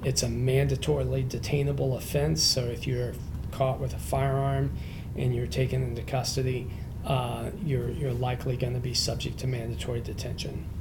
It's 0.05 0.23
a 0.23 0.29
mandatorily 0.29 1.29
detainable 1.29 1.97
offense. 1.97 2.45
So 2.45 2.67
if 2.67 2.87
you're 2.87 3.15
caught 3.51 3.81
with 3.81 3.95
a 3.95 3.99
firearm 3.99 4.77
and 5.17 5.35
you're 5.35 5.49
taken 5.49 5.83
into 5.83 6.03
custody, 6.03 6.71
uh, 7.05 7.51
you're 7.65 7.91
you're 7.91 8.13
likely 8.13 8.57
going 8.57 8.75
to 8.75 8.81
be 8.81 8.95
subject 8.95 9.39
to 9.39 9.49
mandatory 9.49 10.03
detention. 10.03 10.76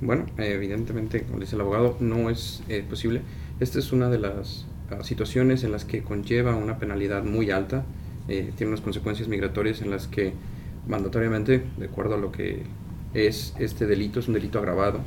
Bueno, 0.00 0.26
evidentemente, 0.36 1.22
como 1.22 1.38
dice 1.38 1.54
el 1.54 1.62
abogado, 1.62 1.96
no 2.00 2.28
es 2.30 2.62
eh, 2.68 2.84
posible. 2.88 3.22
Esta 3.60 3.78
es 3.78 3.92
una 3.92 4.10
de 4.10 4.18
las 4.18 4.66
uh, 4.90 5.02
situaciones 5.02 5.64
en 5.64 5.72
las 5.72 5.84
que 5.84 6.02
conlleva 6.02 6.54
una 6.54 6.78
penalidad 6.78 7.24
muy 7.24 7.50
alta, 7.50 7.84
eh, 8.28 8.52
tiene 8.56 8.72
unas 8.72 8.80
consecuencias 8.80 9.28
migratorias 9.28 9.80
en 9.82 9.90
las 9.90 10.06
que 10.06 10.32
mandatoriamente, 10.86 11.62
de 11.78 11.86
acuerdo 11.86 12.16
a 12.16 12.18
lo 12.18 12.32
que 12.32 12.62
es 13.14 13.54
este 13.58 13.86
delito, 13.86 14.20
es 14.20 14.28
un 14.28 14.34
delito 14.34 14.58
agravado, 14.58 15.00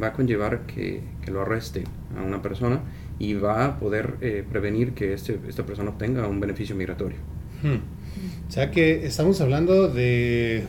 va 0.00 0.08
a 0.08 0.12
conllevar 0.12 0.66
que, 0.66 1.02
que 1.22 1.30
lo 1.30 1.42
arreste 1.42 1.84
a 2.18 2.22
una 2.22 2.42
persona 2.42 2.80
y 3.18 3.34
va 3.34 3.64
a 3.64 3.78
poder 3.78 4.14
eh, 4.20 4.44
prevenir 4.50 4.92
que 4.92 5.12
este, 5.12 5.38
esta 5.48 5.64
persona 5.64 5.90
obtenga 5.90 6.26
un 6.26 6.40
beneficio 6.40 6.74
migratorio. 6.74 7.18
Hmm. 7.62 7.78
O 8.48 8.50
sea 8.50 8.70
que 8.70 9.06
estamos 9.06 9.40
hablando 9.40 9.88
de 9.88 10.64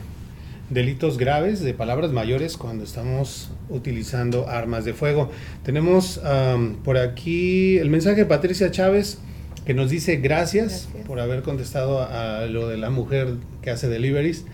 delitos 0.69 1.17
graves, 1.17 1.61
de 1.61 1.73
palabras 1.73 2.11
mayores 2.11 2.57
cuando 2.57 2.83
estamos 2.83 3.51
utilizando 3.69 4.47
armas 4.47 4.85
de 4.85 4.93
fuego. 4.93 5.31
Tenemos 5.63 6.21
um, 6.23 6.75
por 6.75 6.97
aquí 6.97 7.77
el 7.77 7.89
mensaje 7.89 8.17
de 8.17 8.25
Patricia 8.25 8.71
Chávez 8.71 9.19
que 9.65 9.73
nos 9.73 9.89
dice 9.89 10.17
gracias, 10.17 10.87
gracias, 10.91 11.07
por 11.07 11.19
haber 11.19 11.41
contestado 11.41 12.01
a 12.01 12.45
lo 12.45 12.67
de 12.67 12.77
la 12.77 12.91
mujer 12.91 13.33
que 13.61 13.71
hace 13.71 13.89
deliveries. 13.89 14.45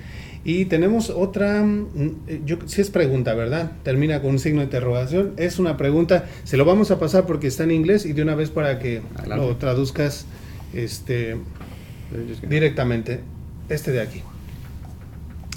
Y 0.43 0.65
tenemos 0.65 1.11
otra, 1.11 1.63
yo 2.45 2.57
si 2.65 2.81
es 2.81 2.89
pregunta, 2.89 3.35
¿verdad? 3.35 3.73
Termina 3.83 4.21
con 4.21 4.31
un 4.31 4.39
signo 4.39 4.61
de 4.61 4.65
interrogación. 4.65 5.33
Es 5.37 5.59
una 5.59 5.77
pregunta, 5.77 6.25
se 6.45 6.57
lo 6.57 6.65
vamos 6.65 6.89
a 6.89 6.99
pasar 6.99 7.27
porque 7.27 7.47
está 7.47 7.63
en 7.63 7.71
inglés 7.71 8.05
y 8.05 8.13
de 8.13 8.23
una 8.23 8.33
vez 8.33 8.49
para 8.49 8.79
que 8.79 9.01
Adelante. 9.15 9.45
lo 9.45 9.55
traduzcas 9.57 10.25
este, 10.73 11.35
directamente. 12.49 13.19
Este 13.69 13.91
de 13.91 14.01
aquí. 14.01 14.23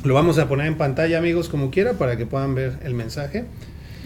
Lo 0.05 0.13
vamos 0.13 0.37
a 0.39 0.47
poner 0.47 0.67
en 0.67 0.75
pantalla, 0.75 1.17
amigos, 1.17 1.49
como 1.49 1.71
quiera, 1.71 1.95
para 1.95 2.19
que 2.19 2.27
puedan 2.27 2.55
ver 2.55 2.79
el 2.83 2.93
mensaje. 2.93 3.47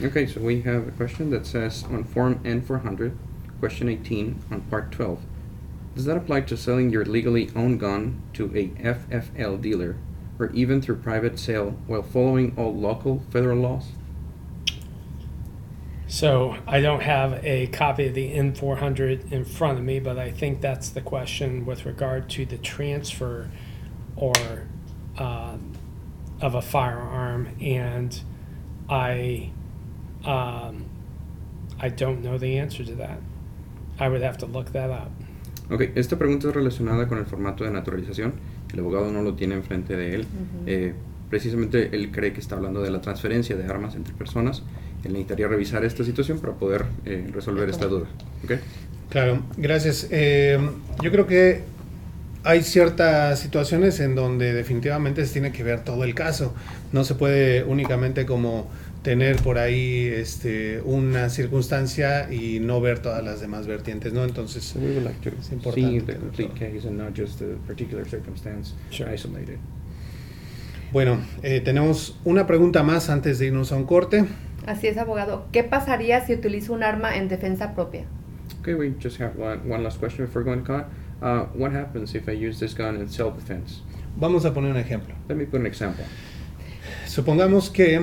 Okay, 0.00 0.28
so 0.28 0.40
we 0.40 0.62
have 0.62 0.86
a 0.86 0.92
question 0.92 1.28
that 1.30 1.44
says 1.44 1.82
on 1.90 2.04
Form 2.04 2.38
N400, 2.44 3.16
question 3.58 3.88
18, 3.88 4.36
on 4.52 4.60
Part 4.70 4.92
12. 4.92 5.18
Does 5.96 6.04
that 6.04 6.16
apply 6.16 6.42
to 6.42 6.56
selling 6.56 6.90
your 6.90 7.04
legally 7.04 7.50
owned 7.56 7.80
gun 7.80 8.22
to 8.34 8.44
a 8.54 8.68
FFL 8.80 9.60
dealer 9.60 9.96
or 10.38 10.50
even 10.50 10.80
through 10.80 10.98
private 10.98 11.36
sale 11.36 11.76
while 11.88 12.04
following 12.04 12.54
all 12.56 12.72
local 12.72 13.24
federal 13.32 13.58
laws? 13.58 13.86
So 16.06 16.54
I 16.64 16.80
don't 16.80 17.02
have 17.02 17.44
a 17.44 17.66
copy 17.66 18.06
of 18.06 18.14
the 18.14 18.36
N400 18.36 19.32
in 19.32 19.44
front 19.44 19.78
of 19.78 19.84
me, 19.84 19.98
but 19.98 20.16
I 20.16 20.30
think 20.30 20.60
that's 20.60 20.90
the 20.90 21.00
question 21.00 21.66
with 21.66 21.84
regard 21.84 22.30
to 22.30 22.46
the 22.46 22.56
transfer 22.56 23.50
or 24.14 24.34
uh, 25.18 25.56
of 26.40 26.54
a 26.54 26.62
firearm, 26.62 27.48
and 27.60 28.20
I 28.88 29.50
um, 30.24 30.84
I 31.80 31.88
don't 31.88 32.22
know 32.22 32.38
the 32.38 32.58
answer 32.58 32.84
to 32.84 32.94
that. 32.96 33.18
I 33.98 34.08
would 34.08 34.22
have 34.22 34.38
to 34.38 34.46
look 34.46 34.72
that 34.72 34.90
up. 34.90 35.10
Ok, 35.70 35.90
esta 35.96 36.16
pregunta 36.16 36.48
es 36.48 36.54
relacionada 36.54 37.08
con 37.08 37.18
el 37.18 37.26
formato 37.26 37.64
de 37.64 37.70
naturalización. 37.70 38.34
El 38.72 38.80
abogado 38.80 39.12
no 39.12 39.22
lo 39.22 39.34
tiene 39.34 39.54
enfrente 39.54 39.96
de 39.96 40.14
él. 40.14 40.26
Eh, 40.66 40.94
precisamente 41.28 41.90
él 41.92 42.10
cree 42.10 42.32
que 42.32 42.40
está 42.40 42.56
hablando 42.56 42.80
de 42.80 42.90
la 42.90 43.00
transferencia 43.00 43.54
de 43.56 43.64
armas 43.64 43.94
entre 43.94 44.14
personas. 44.14 44.62
Él 45.04 45.12
necesitaría 45.12 45.46
revisar 45.46 45.84
esta 45.84 46.04
situación 46.04 46.38
para 46.40 46.54
poder 46.54 46.86
eh, 47.04 47.28
resolver 47.32 47.68
esta 47.68 47.86
duda. 47.86 48.06
¿ok? 48.44 48.52
Claro, 49.10 49.42
gracias. 49.56 50.08
Eh, 50.10 50.58
yo 51.02 51.10
creo 51.10 51.26
que 51.26 51.62
hay 52.44 52.62
ciertas 52.62 53.40
situaciones 53.40 54.00
en 54.00 54.14
donde 54.14 54.52
definitivamente 54.52 55.24
se 55.26 55.32
tiene 55.32 55.52
que 55.52 55.62
ver 55.62 55.80
todo 55.84 56.04
el 56.04 56.14
caso. 56.14 56.54
No 56.92 57.04
se 57.04 57.14
puede 57.14 57.64
únicamente 57.64 58.26
como 58.26 58.68
tener 59.02 59.36
por 59.36 59.58
ahí 59.58 60.06
este, 60.06 60.80
una 60.84 61.30
circunstancia 61.30 62.32
y 62.32 62.58
no 62.60 62.80
ver 62.80 62.98
todas 63.00 63.22
las 63.24 63.40
demás 63.40 63.66
vertientes, 63.66 64.12
¿no? 64.12 64.24
Entonces, 64.24 64.64
So 64.64 64.78
we 64.80 64.92
would 64.92 65.04
like 65.04 65.20
to 65.30 65.36
es 65.38 65.46
see 65.46 65.54
importante. 65.54 66.00
the 66.12 66.18
complete 66.18 66.54
case 66.54 66.86
and 66.86 66.98
not 66.98 67.16
just 67.16 67.38
the 67.38 67.56
particular 67.66 68.06
circumstance 68.08 68.74
Sure. 68.90 69.12
isolated. 69.14 69.58
Bueno, 70.92 71.18
eh, 71.42 71.60
tenemos 71.64 72.18
una 72.24 72.46
pregunta 72.46 72.82
más 72.82 73.10
antes 73.10 73.38
de 73.38 73.46
irnos 73.46 73.72
a 73.72 73.76
un 73.76 73.84
corte. 73.84 74.24
Así 74.66 74.86
es, 74.86 74.96
abogado. 74.96 75.46
¿Qué 75.52 75.62
pasaría 75.64 76.24
si 76.26 76.34
utilizo 76.34 76.72
un 76.72 76.82
arma 76.82 77.16
en 77.16 77.28
defensa 77.28 77.74
propia? 77.74 78.04
Okay, 78.60 78.74
we 78.74 78.92
just 79.02 79.20
have 79.20 79.32
one, 79.38 79.60
one 79.70 79.82
last 79.84 79.98
question 80.00 80.26
before 80.26 80.44
going 80.44 80.60
to 80.60 80.64
cut. 80.64 80.86
Uh, 81.20 81.46
what 81.54 81.72
happens 81.72 82.14
if 82.14 82.28
I 82.28 82.32
use 82.32 82.60
this 82.60 82.74
gun 82.74 82.96
in 82.96 83.08
self-defense? 83.08 83.82
Vamos 84.16 84.44
a 84.44 84.54
poner 84.54 84.70
un 84.70 84.76
ejemplo. 84.76 85.14
Let 85.28 85.36
me 85.36 85.46
put 85.46 85.60
an 85.60 85.66
example. 85.66 86.04
Supongamos 87.06 87.70
que 87.70 88.00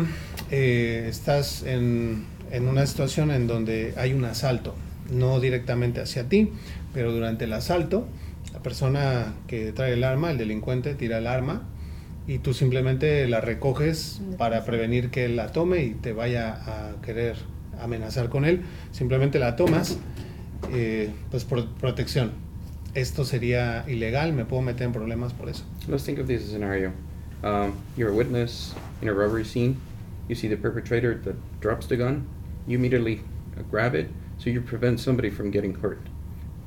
eh, 0.52 1.06
estás 1.08 1.64
en, 1.64 2.26
en 2.52 2.68
una 2.68 2.86
situación 2.86 3.32
en 3.32 3.48
donde 3.48 3.94
hay 3.98 4.14
un 4.14 4.26
asalto, 4.26 4.76
no 5.12 5.40
directamente 5.40 6.02
hacia 6.02 6.28
ti, 6.28 6.52
pero 6.94 7.12
durante 7.12 7.46
el 7.46 7.54
asalto, 7.54 8.08
la 8.54 8.62
persona 8.62 9.34
que 9.48 9.72
trae 9.72 9.94
el 9.94 10.04
arma, 10.04 10.32
el 10.32 10.38
delincuente, 10.38 10.94
tira 10.96 11.20
el 11.20 11.28
arma 11.28 11.64
y 12.28 12.40
tú 12.40 12.54
simplemente 12.54 13.28
la 13.28 13.40
recoges 13.42 14.22
para 14.38 14.66
prevenir 14.66 15.10
que 15.10 15.26
él 15.26 15.36
la 15.36 15.52
tome 15.52 15.84
y 15.84 15.94
te 15.94 16.14
vaya 16.14 16.54
a 16.54 17.02
querer 17.02 17.38
amenazar 17.80 18.30
con 18.30 18.46
él. 18.46 18.62
Simplemente 18.92 19.40
la 19.40 19.56
tomas, 19.56 19.98
eh, 20.74 21.12
pues 21.32 21.44
por 21.46 21.68
protección. 21.76 22.45
Esto 22.96 23.26
sería 23.26 23.84
ilegal, 23.90 24.34
me 24.34 24.46
puedo 24.46 24.62
meter 24.62 24.84
en 24.88 24.94
problemas 24.94 25.34
por 25.34 25.50
eso. 25.50 25.64
Let's 25.88 26.06
think 26.06 26.18
of 26.18 26.28
this 26.28 26.50
scenario. 26.50 26.94
Um, 27.44 27.78
you're 27.98 28.10
a 28.10 28.16
witness 28.16 28.74
in 29.02 29.10
a 29.10 29.14
robbery 29.14 29.44
scene. 29.44 29.82
You 30.30 30.36
see 30.36 30.48
the 30.48 30.56
perpetrator 30.56 31.14
that 31.26 31.36
drops 31.60 31.88
the 31.88 31.98
gun. 31.98 32.26
You 32.66 32.78
immediately 32.78 33.20
uh, 33.58 33.64
grab 33.64 33.96
it, 33.96 34.10
so 34.38 34.50
you 34.50 34.62
prevent 34.62 35.02
somebody 35.02 35.30
from 35.30 35.52
getting 35.52 35.76
hurt. 35.76 36.00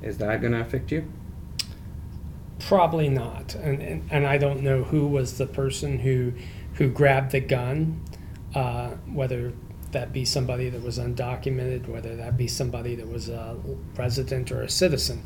Is 0.02 0.18
that 0.18 0.42
going 0.42 0.52
to 0.52 0.60
affect 0.60 0.92
you? 0.92 1.10
Probably 2.60 3.08
not, 3.08 3.54
and, 3.54 3.80
and 3.80 4.08
and 4.10 4.26
I 4.26 4.36
don't 4.36 4.62
know 4.62 4.84
who 4.84 5.06
was 5.06 5.38
the 5.38 5.46
person 5.46 5.98
who 6.00 6.34
who 6.74 6.90
grabbed 6.90 7.32
the 7.32 7.40
gun, 7.40 8.02
uh, 8.54 8.90
whether 9.12 9.52
that 9.92 10.12
be 10.12 10.24
somebody 10.24 10.68
that 10.68 10.82
was 10.82 10.98
undocumented, 10.98 11.88
whether 11.88 12.14
that 12.16 12.36
be 12.36 12.46
somebody 12.46 12.94
that 12.96 13.08
was 13.08 13.28
a 13.30 13.56
resident 13.96 14.52
or 14.52 14.62
a 14.62 14.68
citizen. 14.68 15.22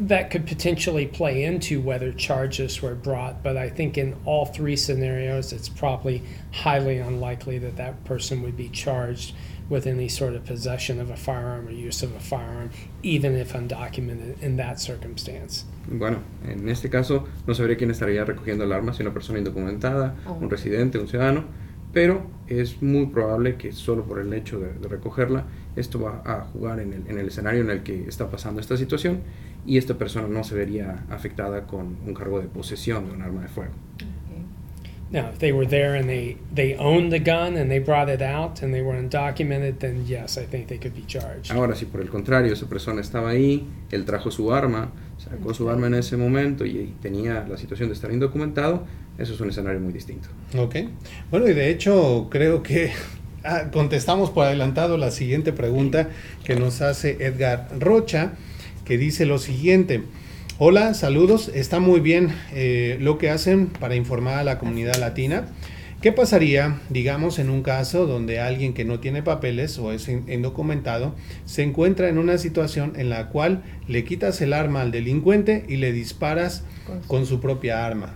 That 0.00 0.30
could 0.30 0.46
potentially 0.46 1.06
play 1.06 1.42
into 1.42 1.80
whether 1.80 2.12
charges 2.12 2.80
were 2.80 2.94
brought, 2.94 3.42
but 3.42 3.56
I 3.56 3.68
think 3.68 3.98
in 3.98 4.14
all 4.24 4.46
three 4.46 4.76
scenarios, 4.76 5.52
it's 5.52 5.68
probably 5.68 6.22
highly 6.52 6.98
unlikely 6.98 7.58
that 7.58 7.76
that 7.78 8.04
person 8.04 8.40
would 8.42 8.56
be 8.56 8.68
charged 8.68 9.34
with 9.68 9.86
any 9.88 10.08
sort 10.08 10.34
of 10.34 10.44
possession 10.46 11.00
of 11.00 11.10
a 11.10 11.16
firearm 11.16 11.66
or 11.66 11.72
use 11.72 12.04
of 12.04 12.14
a 12.14 12.20
firearm, 12.20 12.70
even 13.02 13.34
if 13.34 13.52
undocumented 13.54 14.40
in 14.40 14.56
that 14.56 14.78
circumstance. 14.80 15.64
Bueno, 15.88 16.22
en 16.46 16.68
este 16.68 16.88
caso 16.90 17.26
no 17.46 17.52
sabría 17.54 17.76
quién 17.76 17.90
estaría 17.90 18.24
recogiendo 18.24 18.62
el 18.64 18.72
arma, 18.72 18.94
si 18.94 19.02
una 19.02 19.12
persona 19.12 19.38
indocumentada, 19.40 20.14
Oh. 20.26 20.34
un 20.40 20.48
residente, 20.48 20.98
un 20.98 21.08
ciudadano, 21.08 21.44
pero 21.92 22.30
es 22.46 22.80
muy 22.80 23.06
probable 23.06 23.56
que 23.56 23.72
solo 23.72 24.04
por 24.04 24.20
el 24.20 24.32
hecho 24.32 24.60
de, 24.60 24.72
de 24.74 24.88
recogerla, 24.88 25.44
esto 25.74 26.00
va 26.00 26.22
a 26.24 26.42
jugar 26.52 26.80
en 26.80 26.92
el, 26.92 27.06
en 27.08 27.18
el 27.18 27.26
escenario 27.28 27.62
en 27.62 27.70
el 27.70 27.82
que 27.82 28.04
está 28.08 28.30
pasando 28.30 28.60
esta 28.60 28.76
situación 28.76 29.22
y 29.68 29.76
esta 29.76 29.94
persona 29.94 30.26
no 30.28 30.44
se 30.44 30.54
vería 30.54 31.04
afectada 31.10 31.66
con 31.66 31.98
un 32.06 32.14
cargo 32.14 32.40
de 32.40 32.48
posesión 32.48 33.06
de 33.06 33.12
un 33.12 33.20
arma 33.20 33.42
de 33.42 33.48
fuego. 33.48 33.72
Now, 35.10 35.30
if 35.30 35.38
they 35.38 35.52
were 35.52 35.66
there 35.66 35.94
and 35.94 36.06
they, 36.06 36.36
they 36.54 36.76
owned 36.76 37.10
the 37.10 37.18
gun 37.18 37.56
and 37.56 37.70
they 37.70 37.78
brought 37.78 38.10
it 38.10 38.20
out 38.20 38.62
and 38.62 38.74
they 38.74 38.82
were 38.82 38.94
undocumented, 38.94 39.78
then 39.78 40.06
yes, 40.06 40.36
I 40.36 40.44
think 40.44 40.68
they 40.68 40.78
could 40.78 40.94
be 40.94 41.04
charged. 41.06 41.50
Ahora, 41.50 41.74
si 41.74 41.86
por 41.86 42.00
el 42.00 42.08
contrario 42.08 42.52
esa 42.52 42.66
persona 42.66 43.00
estaba 43.00 43.30
ahí, 43.30 43.66
él 43.90 44.04
trajo 44.04 44.30
su 44.30 44.52
arma, 44.52 44.90
sacó 45.18 45.54
su 45.54 45.68
arma 45.70 45.86
en 45.86 45.94
ese 45.94 46.16
momento 46.16 46.66
y, 46.66 46.78
y 46.78 46.94
tenía 47.00 47.46
la 47.48 47.56
situación 47.56 47.88
de 47.88 47.94
estar 47.94 48.10
indocumentado, 48.10 48.86
eso 49.18 49.32
es 49.34 49.40
un 49.40 49.50
escenario 49.50 49.80
muy 49.80 49.92
distinto. 49.92 50.28
Ok. 50.56 50.76
Bueno, 51.30 51.48
y 51.48 51.54
de 51.54 51.70
hecho 51.70 52.28
creo 52.30 52.62
que 52.62 52.92
ah, 53.44 53.70
contestamos 53.72 54.30
por 54.30 54.46
adelantado 54.46 54.96
la 54.98 55.10
siguiente 55.10 55.52
pregunta 55.52 56.08
que 56.44 56.54
nos 56.54 56.82
hace 56.82 57.16
Edgar 57.20 57.68
Rocha, 57.78 58.32
que 58.88 58.96
dice 58.98 59.26
lo 59.26 59.38
siguiente. 59.38 60.02
Hola, 60.58 60.94
saludos. 60.94 61.50
Está 61.54 61.78
muy 61.78 62.00
bien 62.00 62.30
eh, 62.52 62.96
lo 63.00 63.18
que 63.18 63.28
hacen 63.28 63.66
para 63.66 63.94
informar 63.94 64.38
a 64.38 64.44
la 64.44 64.58
comunidad 64.58 64.96
latina. 64.96 65.46
¿Qué 66.00 66.10
pasaría, 66.10 66.80
digamos, 66.90 67.38
en 67.38 67.50
un 67.50 67.62
caso 67.62 68.06
donde 68.06 68.40
alguien 68.40 68.72
que 68.72 68.84
no 68.86 68.98
tiene 68.98 69.22
papeles 69.22 69.78
o 69.78 69.92
es 69.92 70.08
in- 70.08 70.24
indocumentado 70.30 71.14
se 71.44 71.62
encuentra 71.64 72.08
en 72.08 72.16
una 72.18 72.38
situación 72.38 72.94
en 72.96 73.10
la 73.10 73.28
cual 73.28 73.62
le 73.88 74.04
quitas 74.04 74.40
el 74.40 74.52
arma 74.54 74.80
al 74.80 74.90
delincuente 74.90 75.64
y 75.68 75.76
le 75.76 75.92
disparas 75.92 76.62
Con 77.08 77.26
su- 77.26 77.40
propia 77.40 77.84
arma? 77.84 78.14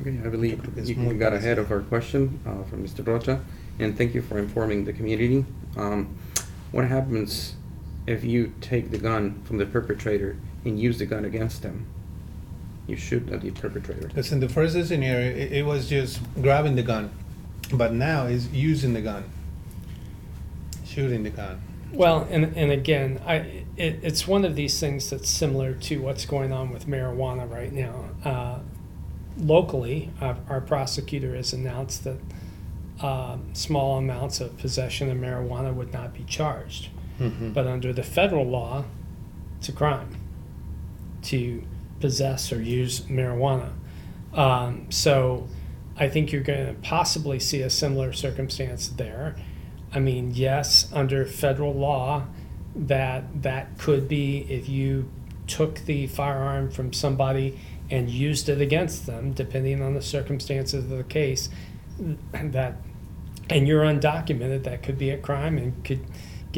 Okay, 0.00 0.12
I 0.24 0.28
believe 0.28 0.58
you 0.84 0.94
got 1.18 1.32
ahead 1.32 1.58
of 1.58 1.70
our 1.72 1.82
question 1.88 2.38
uh, 2.44 2.62
from 2.68 2.84
Mr. 2.84 3.04
Rocha, 3.06 3.40
and 3.80 3.96
thank 3.96 4.12
you 4.12 4.20
for 4.22 4.38
informing 4.38 4.84
the 4.84 4.92
community. 4.92 5.44
Um, 5.76 6.06
what 6.72 6.86
happens 6.88 7.54
if 8.08 8.24
you 8.24 8.52
take 8.60 8.90
the 8.90 8.98
gun 8.98 9.40
from 9.44 9.58
the 9.58 9.66
perpetrator 9.66 10.36
and 10.64 10.78
use 10.78 10.98
the 10.98 11.06
gun 11.06 11.24
against 11.24 11.62
them? 11.62 11.86
You 12.86 12.96
shoot 12.96 13.28
at 13.30 13.42
the 13.42 13.50
perpetrator. 13.50 14.08
Because 14.08 14.32
in 14.32 14.40
the 14.40 14.48
first 14.48 14.72
scenario, 14.88 15.30
it, 15.30 15.52
it 15.52 15.66
was 15.66 15.88
just 15.88 16.20
grabbing 16.40 16.74
the 16.74 16.82
gun, 16.82 17.10
but 17.72 17.92
now 17.92 18.26
it's 18.26 18.48
using 18.48 18.94
the 18.94 19.02
gun, 19.02 19.24
shooting 20.86 21.22
the 21.22 21.30
gun. 21.30 21.60
Well, 21.92 22.26
and, 22.30 22.56
and 22.56 22.70
again, 22.70 23.20
I, 23.26 23.64
it, 23.76 24.00
it's 24.02 24.26
one 24.26 24.44
of 24.44 24.56
these 24.56 24.78
things 24.78 25.08
that's 25.10 25.28
similar 25.28 25.74
to 25.74 26.00
what's 26.00 26.26
going 26.26 26.52
on 26.52 26.70
with 26.70 26.86
marijuana 26.86 27.50
right 27.50 27.72
now. 27.72 28.10
Uh, 28.24 28.58
locally, 29.38 30.10
our, 30.20 30.36
our 30.48 30.60
prosecutor 30.60 31.34
has 31.34 31.52
announced 31.52 32.04
that 32.04 32.18
um, 33.00 33.50
small 33.54 33.98
amounts 33.98 34.40
of 34.40 34.58
possession 34.58 35.10
of 35.10 35.16
marijuana 35.16 35.72
would 35.72 35.92
not 35.92 36.12
be 36.14 36.24
charged. 36.24 36.88
Mhm. 37.20 37.52
But 37.52 37.66
under 37.66 37.92
the 37.92 38.02
federal 38.02 38.44
law, 38.44 38.84
it's 39.58 39.68
a 39.68 39.72
crime 39.72 40.16
to 41.22 41.62
possess 42.00 42.52
or 42.52 42.62
use 42.62 43.00
marijuana. 43.02 43.70
Um, 44.32 44.86
so 44.90 45.48
I 45.96 46.08
think 46.08 46.30
you're 46.32 46.42
going 46.42 46.66
to 46.66 46.74
possibly 46.74 47.40
see 47.40 47.60
a 47.62 47.70
similar 47.70 48.12
circumstance 48.12 48.88
there. 48.88 49.34
I 49.92 49.98
mean, 49.98 50.32
yes, 50.32 50.88
under 50.92 51.24
federal 51.24 51.74
law, 51.74 52.24
that 52.76 53.42
that 53.42 53.78
could 53.78 54.06
be 54.06 54.46
if 54.48 54.68
you 54.68 55.08
took 55.46 55.80
the 55.86 56.06
firearm 56.06 56.70
from 56.70 56.92
somebody 56.92 57.58
and 57.90 58.08
used 58.10 58.48
it 58.48 58.60
against 58.60 59.06
them, 59.06 59.32
depending 59.32 59.82
on 59.82 59.94
the 59.94 60.02
circumstances 60.02 60.84
of 60.84 60.90
the 60.90 61.02
case, 61.04 61.48
that 62.32 62.76
and 63.50 63.66
you're 63.66 63.82
undocumented, 63.82 64.64
that 64.64 64.82
could 64.82 64.98
be 64.98 65.08
a 65.10 65.16
crime 65.16 65.56
and 65.56 65.82
could 65.84 66.00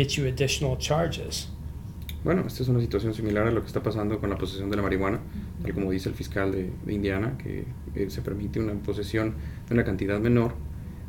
get 0.00 0.16
you 0.16 0.26
additional 0.26 0.78
charges. 0.78 1.48
Bueno, 2.24 2.44
esta 2.46 2.62
es 2.62 2.68
una 2.68 2.80
situación 2.80 3.14
similar 3.14 3.46
a 3.46 3.50
lo 3.50 3.60
que 3.60 3.66
está 3.66 3.82
pasando 3.82 4.18
con 4.18 4.30
la 4.30 4.36
posesión 4.36 4.70
de 4.70 4.76
la 4.76 4.82
marihuana, 4.82 5.20
tal 5.62 5.74
como 5.74 5.90
dice 5.90 6.08
el 6.08 6.14
fiscal 6.14 6.52
de, 6.52 6.70
de 6.84 6.92
Indiana, 6.92 7.36
que 7.38 7.64
eh, 7.94 8.10
se 8.10 8.22
permite 8.22 8.60
una 8.60 8.74
posesión 8.74 9.34
de 9.68 9.74
una 9.74 9.84
cantidad 9.84 10.20
menor, 10.20 10.54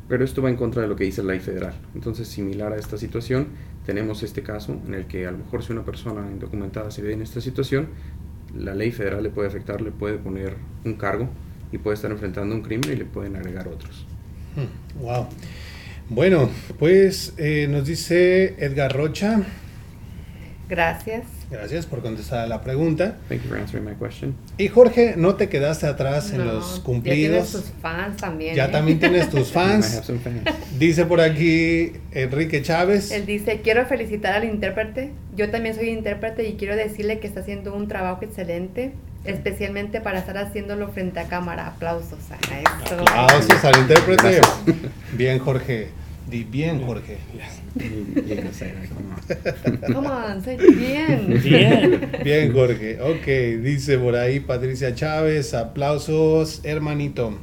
pero 0.08 0.24
esto 0.24 0.42
va 0.42 0.50
en 0.50 0.56
contra 0.56 0.82
de 0.82 0.88
lo 0.88 0.96
que 0.96 1.04
dice 1.04 1.22
la 1.22 1.32
ley 1.32 1.40
federal. 1.40 1.74
Entonces, 1.94 2.28
similar 2.28 2.72
a 2.72 2.76
esta 2.76 2.96
situación, 2.96 3.48
tenemos 3.84 4.22
este 4.22 4.42
caso 4.42 4.78
en 4.86 4.94
el 4.94 5.06
que 5.06 5.26
a 5.26 5.30
lo 5.30 5.38
mejor 5.38 5.62
si 5.62 5.72
una 5.72 5.84
persona 5.84 6.30
indocumentada 6.30 6.90
se 6.90 7.02
ve 7.02 7.12
en 7.12 7.22
esta 7.22 7.40
situación, 7.40 7.88
la 8.54 8.74
ley 8.74 8.90
federal 8.90 9.22
le 9.22 9.30
puede 9.30 9.48
afectar, 9.48 9.80
le 9.80 9.90
puede 9.90 10.18
poner 10.18 10.56
un 10.84 10.94
cargo 10.94 11.28
y 11.72 11.78
puede 11.78 11.94
estar 11.94 12.10
enfrentando 12.10 12.54
un 12.54 12.62
crimen 12.62 12.90
y 12.90 12.96
le 12.96 13.04
pueden 13.04 13.36
agregar 13.36 13.68
otros. 13.68 14.06
Wow. 15.00 15.28
Bueno, 16.14 16.50
pues 16.78 17.32
eh, 17.38 17.66
nos 17.70 17.86
dice 17.86 18.54
Edgar 18.58 18.92
Rocha. 18.94 19.40
Gracias. 20.68 21.24
Gracias 21.50 21.84
por 21.86 22.00
contestar 22.00 22.48
la 22.48 22.62
pregunta. 22.62 23.16
Thank 23.28 23.42
you 23.42 23.48
for 23.48 23.58
answering 23.58 23.84
my 23.86 23.94
question. 23.94 24.34
Y 24.56 24.68
Jorge, 24.68 25.14
no 25.16 25.34
te 25.34 25.48
quedaste 25.50 25.86
atrás 25.86 26.30
en 26.32 26.38
No, 26.38 26.44
los 26.52 26.78
Ya 26.78 26.82
cumplidos. 26.82 27.50
tienes 27.50 27.52
tus 27.52 27.64
fans 27.82 28.16
también. 28.18 28.54
Ya 28.56 28.66
¿eh? 28.66 28.68
también 28.68 28.98
tienes 28.98 29.28
tus 29.30 29.48
fans. 29.52 30.00
some 30.04 30.18
fans. 30.18 30.42
Dice 30.78 31.04
por 31.06 31.20
aquí 31.20 31.92
Enrique 32.12 32.62
Chávez. 32.62 33.10
Él 33.10 33.26
dice, 33.26 33.60
quiero 33.62 33.84
felicitar 33.86 34.34
al 34.34 34.44
intérprete. 34.44 35.12
Yo 35.36 35.50
también 35.50 35.74
soy 35.74 35.88
intérprete 35.90 36.46
y 36.48 36.54
quiero 36.54 36.74
decirle 36.76 37.20
que 37.20 37.26
está 37.26 37.40
haciendo 37.40 37.74
un 37.74 37.86
trabajo 37.88 38.22
excelente, 38.24 38.92
especialmente 39.24 40.00
para 40.00 40.18
estar 40.20 40.38
haciéndolo 40.38 40.88
frente 40.88 41.20
a 41.20 41.24
cámara. 41.24 41.66
Aplausos 41.68 42.18
a 42.30 42.36
eso. 42.58 42.94
Aplausos 43.02 43.64
al 43.64 43.78
intérprete. 43.78 44.22
Gracias. 44.36 44.48
Bien, 45.12 45.38
Jorge. 45.38 45.88
Di 46.32 46.44
bien, 46.44 46.80
Jorge. 46.86 47.18
Come 49.92 50.08
on. 50.08 50.32
On, 50.32 50.42
soy 50.42 50.56
bien. 50.56 51.42
Bien. 51.42 52.10
Bien, 52.24 52.50
Jorge. 52.54 52.98
Ok, 53.02 53.62
dice 53.62 53.98
por 53.98 54.16
ahí 54.16 54.40
Patricia 54.40 54.94
Chávez. 54.94 55.52
Aplausos, 55.52 56.62
hermanito. 56.64 57.38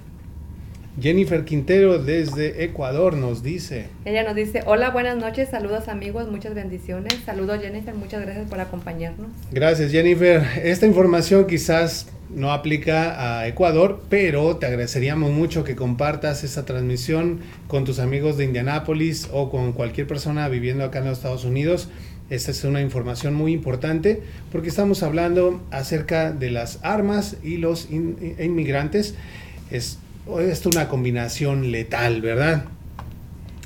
Jennifer 0.99 1.45
Quintero 1.45 1.99
desde 1.99 2.63
Ecuador 2.63 3.15
nos 3.15 3.43
dice. 3.43 3.89
Ella 4.06 4.23
nos 4.23 4.34
dice, 4.34 4.63
hola, 4.65 4.89
buenas 4.89 5.17
noches, 5.17 5.49
saludos 5.49 5.88
amigos, 5.88 6.28
muchas 6.32 6.56
bendiciones. 6.56 7.13
Saludos 7.23 7.62
Jennifer, 7.62 7.93
muchas 7.93 8.23
gracias 8.23 8.49
por 8.49 8.60
acompañarnos. 8.60 9.30
Gracias, 9.52 9.91
Jennifer. 9.91 10.41
Esta 10.63 10.88
información 10.88 11.45
quizás 11.45 12.08
no 12.29 12.51
aplica 12.51 13.39
a 13.39 13.47
Ecuador, 13.47 14.01
pero 14.09 14.57
te 14.57 14.65
agradeceríamos 14.67 15.31
mucho 15.31 15.63
que 15.63 15.75
compartas 15.75 16.43
esta 16.43 16.65
transmisión 16.65 17.39
con 17.67 17.85
tus 17.85 17.99
amigos 17.99 18.37
de 18.37 18.45
Indianápolis 18.45 19.29
o 19.31 19.49
con 19.49 19.73
cualquier 19.73 20.07
persona 20.07 20.47
viviendo 20.47 20.83
acá 20.83 20.99
en 20.99 21.05
los 21.05 21.17
Estados 21.17 21.45
Unidos. 21.45 21.89
Esta 22.29 22.51
es 22.51 22.63
una 22.63 22.81
información 22.81 23.33
muy 23.33 23.53
importante 23.53 24.21
porque 24.51 24.69
estamos 24.69 25.01
hablando 25.01 25.61
acerca 25.71 26.31
de 26.31 26.51
las 26.51 26.77
armas 26.83 27.37
y 27.43 27.57
los 27.57 27.89
in- 27.89 28.35
inmigrantes. 28.39 29.15
Es, 29.71 29.97
es 30.39 30.65
una 30.67 30.87
combinación 30.87 31.71
letal, 31.71 32.21
¿verdad? 32.21 32.65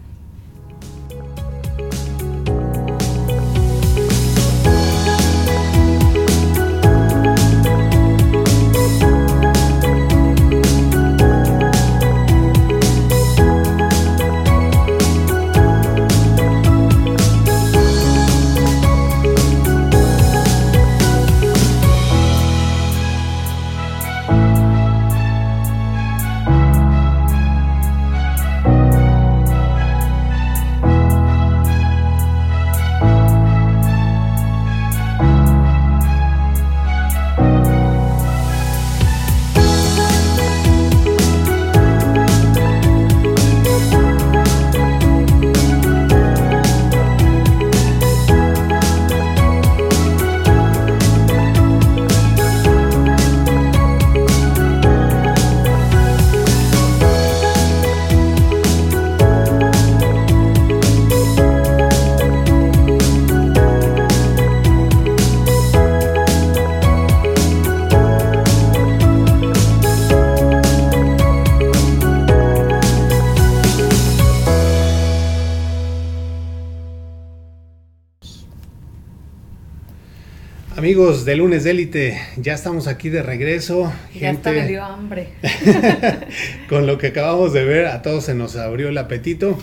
De 81.28 81.36
Lunes 81.36 81.62
de 81.62 81.72
Élite, 81.72 82.18
ya 82.38 82.54
estamos 82.54 82.86
aquí 82.86 83.10
de 83.10 83.22
regreso. 83.22 83.92
Ya 84.18 84.30
hasta 84.30 84.50
me 84.50 84.66
dio 84.66 84.82
hambre. 84.82 85.28
con 86.70 86.86
lo 86.86 86.96
que 86.96 87.08
acabamos 87.08 87.52
de 87.52 87.64
ver, 87.64 87.84
a 87.88 88.00
todos 88.00 88.24
se 88.24 88.34
nos 88.34 88.56
abrió 88.56 88.88
el 88.88 88.96
apetito. 88.96 89.58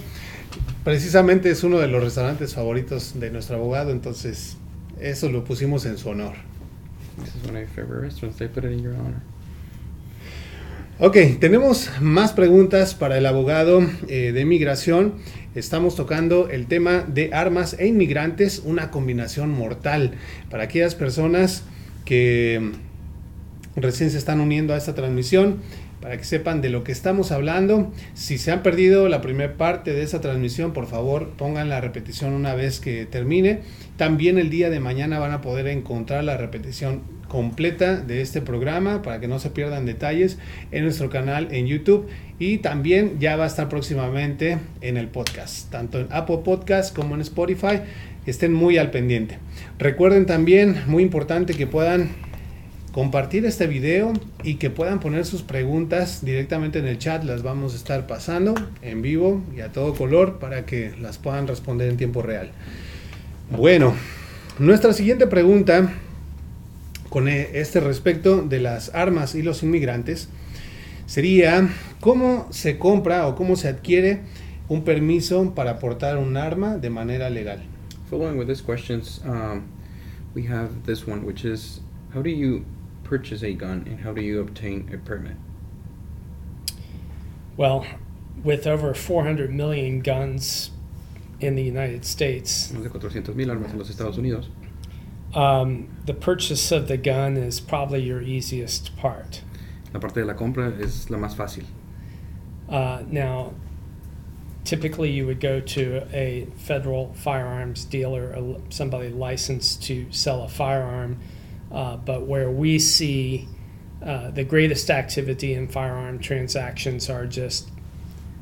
Precisamente 0.84 1.50
es 1.50 1.64
uno 1.64 1.80
de 1.80 1.88
los 1.88 2.04
restaurantes 2.04 2.54
favoritos 2.54 3.20
de 3.20 3.32
nuestro 3.32 3.56
abogado, 3.56 3.90
entonces 3.90 4.58
eso 5.02 5.28
lo 5.32 5.44
pusimos 5.44 5.88
en 5.88 5.98
su 5.98 6.10
honor. 6.10 6.36
This 7.24 7.34
is 7.34 7.50
one 7.50 7.60
of 7.60 7.68
your 7.68 7.76
favorite 7.76 8.04
restaurants. 8.04 8.38
They 8.38 8.48
put 8.48 8.64
it 8.64 8.72
in 8.72 8.84
your 8.84 8.94
honor. 8.94 9.24
Ok, 10.98 11.18
tenemos 11.42 11.92
más 12.00 12.32
preguntas 12.32 12.96
para 12.96 13.18
el 13.18 13.26
abogado 13.26 13.82
eh, 14.08 14.32
de 14.32 14.46
migración. 14.46 15.16
Estamos 15.54 15.98
tocando 15.98 16.50
el 16.50 16.68
tema 16.68 17.04
de 17.06 17.34
armas 17.34 17.76
e 17.78 17.88
inmigrantes, 17.88 18.62
una 18.64 18.92
combinación 18.92 19.50
mortal 19.50 20.14
para 20.50 20.64
aquellas 20.64 20.96
personas 20.96 21.64
que 22.06 22.72
recién 23.76 24.10
se 24.10 24.18
están 24.18 24.40
uniendo 24.40 24.74
a 24.74 24.78
esta 24.78 24.96
transmisión. 24.96 25.58
Para 26.00 26.18
que 26.18 26.24
sepan 26.24 26.62
de 26.62 26.70
lo 26.70 26.86
que 26.86 26.94
estamos 26.94 27.34
hablando, 27.34 27.92
si 28.14 28.38
se 28.38 28.52
han 28.52 28.64
perdido 28.64 29.10
la 29.10 29.20
primera 29.20 29.58
parte 29.58 29.92
de 29.92 30.04
esa 30.04 30.22
transmisión, 30.22 30.72
por 30.72 30.88
favor 30.88 31.32
pongan 31.32 31.68
la 31.68 31.82
repetición 31.82 32.32
una 32.32 32.54
vez 32.54 32.80
que 32.80 33.06
termine. 33.06 33.62
También 33.98 34.38
el 34.38 34.50
día 34.50 34.70
de 34.70 34.80
mañana 34.80 35.20
van 35.20 35.32
a 35.32 35.42
poder 35.42 35.68
encontrar 35.68 36.24
la 36.24 36.38
repetición 36.38 37.02
completa 37.36 37.98
de 37.98 38.22
este 38.22 38.42
programa 38.42 39.02
para 39.02 39.20
que 39.20 39.28
no 39.28 39.40
se 39.40 39.50
pierdan 39.50 39.86
detalles 39.86 40.38
en 40.72 40.86
nuestro 40.86 41.10
canal 41.10 41.50
en 41.52 41.68
YouTube 41.68 42.08
y 42.40 42.60
también 42.60 43.20
ya 43.20 43.36
va 43.36 43.44
a 43.44 43.48
estar 43.48 43.68
próximamente 43.68 44.58
en 44.80 44.96
el 44.96 45.10
podcast, 45.10 45.70
tanto 45.70 46.00
en 46.00 46.08
Apple 46.12 46.40
Podcast 46.46 46.96
como 46.96 47.14
en 47.14 47.20
Spotify. 47.20 47.82
Estén 48.26 48.54
muy 48.54 48.78
al 48.78 48.90
pendiente. 48.90 49.38
Recuerden 49.78 50.26
también, 50.26 50.78
muy 50.88 51.04
importante, 51.04 51.56
que 51.56 51.68
puedan 51.68 52.12
compartir 52.94 53.46
este 53.46 53.68
video 53.68 54.14
y 54.42 54.56
que 54.56 54.70
puedan 54.70 55.02
poner 55.02 55.26
sus 55.26 55.42
preguntas 55.42 56.24
directamente 56.24 56.80
en 56.80 56.88
el 56.88 57.00
chat. 57.00 57.26
Las 57.26 57.44
vamos 57.44 57.74
a 57.74 57.76
estar 57.76 58.08
pasando 58.08 58.56
en 58.82 59.02
vivo 59.02 59.44
y 59.54 59.60
a 59.60 59.74
todo 59.74 59.94
color 59.94 60.40
para 60.40 60.66
que 60.66 60.94
las 61.02 61.18
puedan 61.18 61.50
responder 61.50 61.90
en 61.90 61.98
tiempo 61.98 62.22
real. 62.22 62.52
Bueno, 63.52 63.94
nuestra 64.58 64.94
siguiente 64.94 65.28
pregunta 65.28 65.92
con 67.16 67.30
este 67.30 67.80
respecto 67.80 68.42
de 68.42 68.60
las 68.60 68.94
armas 68.94 69.36
y 69.36 69.42
los 69.42 69.64
inmigrantes 69.64 70.28
sería 71.06 71.70
cómo 72.02 72.46
se 72.52 72.78
compra 72.78 73.26
o 73.28 73.36
cómo 73.36 73.56
se 73.56 73.70
adquiere 73.70 74.24
un 74.68 74.84
permiso 74.84 75.56
para 75.56 75.80
portar 75.80 76.18
un 76.18 76.36
arma 76.36 76.76
de 76.76 76.90
manera 76.90 77.30
legal. 77.30 77.64
Following 78.10 78.38
with 78.38 78.48
these 78.48 78.62
questions, 78.62 79.22
um, 79.24 79.64
we 80.36 80.46
have 80.46 80.84
this 80.84 81.08
one, 81.08 81.26
which 81.26 81.46
is 81.46 81.80
how 82.14 82.22
do 82.22 82.30
you 82.30 82.66
purchase 83.06 83.44
a 83.44 83.54
gun 83.54 83.86
and 83.88 84.06
how 84.06 84.12
do 84.12 84.22
you 84.22 84.42
obtain 84.42 84.90
a 84.94 84.98
permit? 84.98 85.38
Well, 87.56 87.86
with 88.44 88.68
over 88.68 88.94
400 88.94 89.54
million 89.54 90.02
guns 90.02 90.72
in 91.40 91.56
the 91.56 91.64
United 91.64 92.04
States, 92.04 92.74
Más 92.74 92.84
de 92.84 92.90
400 92.90 93.34
mil 93.34 93.50
armas 93.50 93.72
en 93.72 93.78
los 93.78 93.90
Estados 93.90 94.18
Unidos. 94.18 94.50
Um, 95.36 95.90
the 96.06 96.14
purchase 96.14 96.72
of 96.72 96.88
the 96.88 96.98
gun 96.98 97.38
is 97.38 97.60
probably 97.60 98.02
your 98.02 98.22
easiest 98.22 98.96
part. 98.98 99.42
La 99.94 100.00
parte 100.00 100.16
de 100.22 100.26
la 100.26 100.34
compra 100.34 100.74
es 100.82 101.10
la 101.10 101.18
más 101.18 101.36
fácil. 101.36 101.66
Uh, 102.68 103.04
now, 103.08 103.54
typically 104.64 105.12
you 105.12 105.26
would 105.26 105.40
go 105.40 105.60
to 105.60 106.08
a 106.12 106.48
federal 106.58 107.14
firearms 107.14 107.86
dealer, 107.86 108.32
a- 108.32 108.74
somebody 108.74 109.10
licensed 109.10 109.84
to 109.84 110.06
sell 110.12 110.42
a 110.44 110.48
firearm. 110.48 111.18
Uh, 111.72 111.98
but 111.98 112.26
where 112.26 112.50
we 112.50 112.80
see 112.80 113.48
uh, 114.04 114.30
the 114.32 114.44
greatest 114.44 114.90
activity 114.90 115.54
in 115.54 115.68
firearm 115.68 116.20
transactions 116.20 117.10
are 117.10 117.26
just 117.26 117.70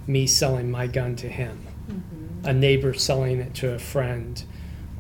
me 0.06 0.28
selling 0.28 0.70
my 0.70 0.86
gun 0.88 1.16
to 1.16 1.28
him, 1.30 1.58
a 2.44 2.54
neighbor 2.54 2.94
selling 2.94 3.40
it 3.40 3.54
to 3.56 3.74
a 3.74 3.80
friend, 3.80 4.44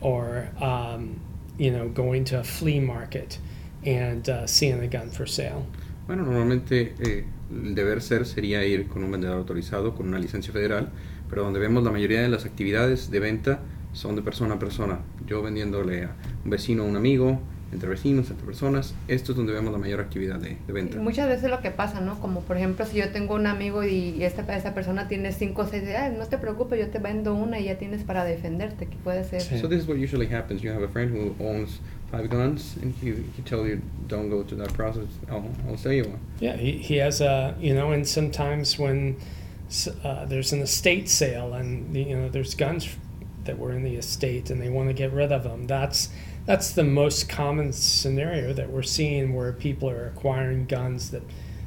or 0.01 0.49
um, 0.61 1.19
you 1.57 1.71
know 1.71 1.89
going 1.89 2.23
to 2.25 2.39
a 2.39 2.43
flea 2.43 2.79
market 2.79 3.39
and 3.85 4.29
uh, 4.29 4.47
seeing 4.47 4.79
a 4.81 4.87
gun 4.87 5.09
for 5.09 5.27
sale. 5.27 5.65
Bueno, 6.07 6.23
normalmente 6.23 6.95
eh, 6.99 7.25
el 7.49 7.75
deber 7.75 8.01
ser 8.01 8.25
sería 8.25 8.65
ir 8.65 8.87
con 8.87 9.03
un 9.03 9.11
vendedor 9.11 9.37
autorizado, 9.37 9.95
con 9.95 10.07
una 10.07 10.19
licencia 10.19 10.51
federal, 10.51 10.89
pero 11.29 11.43
donde 11.43 11.59
vemos 11.59 11.83
la 11.83 11.91
mayoría 11.91 12.21
de 12.21 12.29
las 12.29 12.45
actividades 12.45 13.09
de 13.09 13.19
venta 13.19 13.59
son 13.93 14.15
de 14.15 14.21
persona 14.21 14.55
a 14.55 14.59
persona. 14.59 14.99
Yo 15.25 15.41
vendiéndole 15.41 16.03
a 16.03 16.15
un 16.43 16.49
vecino, 16.49 16.83
a 16.83 16.85
un 16.85 16.97
amigo, 16.97 17.39
entre 17.73 17.89
vecinos, 17.89 18.29
entre 18.29 18.45
personas. 18.45 18.93
Esto 19.07 19.31
es 19.33 19.37
donde 19.37 19.51
vemos 19.51 19.73
la 19.73 19.79
mayor 19.79 19.99
actividad 19.99 20.39
de, 20.39 20.57
de 20.65 20.73
venta. 20.73 20.95
Y 20.97 20.99
muchas 21.01 21.27
veces 21.27 21.49
lo 21.49 21.59
que 21.61 21.71
pasa, 21.71 21.99
¿no? 21.99 22.19
Como 22.21 22.41
por 22.41 22.55
ejemplo, 22.57 22.85
si 22.85 22.97
yo 22.97 23.09
tengo 23.09 23.35
un 23.35 23.47
amigo 23.47 23.83
y 23.83 24.23
esta, 24.23 24.41
esa 24.55 24.73
persona 24.73 25.07
tiene 25.07 25.31
cinco 25.33 25.63
o 25.63 25.67
seis, 25.67 25.83
ah, 25.97 26.09
no 26.09 26.25
te 26.27 26.37
preocupes, 26.37 26.79
yo 26.79 26.87
te 26.89 26.99
vendo 26.99 27.33
una 27.33 27.59
y 27.59 27.65
ya 27.65 27.77
tienes 27.77 28.03
para 28.03 28.23
defenderte, 28.23 28.85
que 28.85 28.95
puede 29.03 29.23
ser. 29.25 29.41
Sí. 29.41 29.59
So 29.59 29.67
this 29.67 29.81
is 29.81 29.87
what 29.87 29.97
usually 29.97 30.27
happens. 30.33 30.61
You 30.61 30.71
have 30.71 30.83
a 30.83 30.87
friend 30.89 31.11
who 31.11 31.35
owns 31.43 31.79
five 32.11 32.29
guns, 32.29 32.77
and 32.81 32.93
he, 33.01 33.09
he 33.35 33.41
tells 33.43 33.67
you, 33.67 33.81
"Don't 34.07 34.29
go 34.29 34.43
to 34.43 34.55
that 34.57 34.71
process. 34.73 35.07
I'll, 35.29 35.43
I'll 35.67 35.77
sell 35.77 35.91
you 35.93 36.03
one." 36.03 36.19
Yeah, 36.39 36.55
he, 36.55 36.73
he 36.77 36.97
has 37.01 37.21
a 37.21 37.55
you 37.59 37.73
know, 37.73 37.91
and 37.91 38.07
sometimes 38.07 38.77
when 38.77 39.15
s- 39.67 39.87
uh, 40.03 40.25
there's 40.29 40.53
an 40.53 40.61
estate 40.61 41.09
sale 41.09 41.53
and 41.53 41.95
you 41.95 42.15
know 42.15 42.29
there's 42.29 42.53
guns 42.55 42.87
that 43.45 43.57
were 43.57 43.73
in 43.75 43.83
the 43.83 43.95
estate 43.97 44.49
and 44.51 44.61
they 44.61 44.69
want 44.69 44.89
to 44.89 44.93
get 44.93 45.11
rid 45.11 45.31
of 45.31 45.43
them. 45.43 45.65
That's 45.67 46.09
that's 46.45 46.71
the 46.71 46.83
most 46.83 47.29
common 47.29 47.71
scenario 47.71 48.53
that 48.53 48.69
we're 48.69 48.83
seeing 48.83 49.33
where 49.33 49.51
people 49.53 49.89
are 49.89 50.07
acquiring 50.07 50.65
guns 50.65 51.11
that 51.11 51.23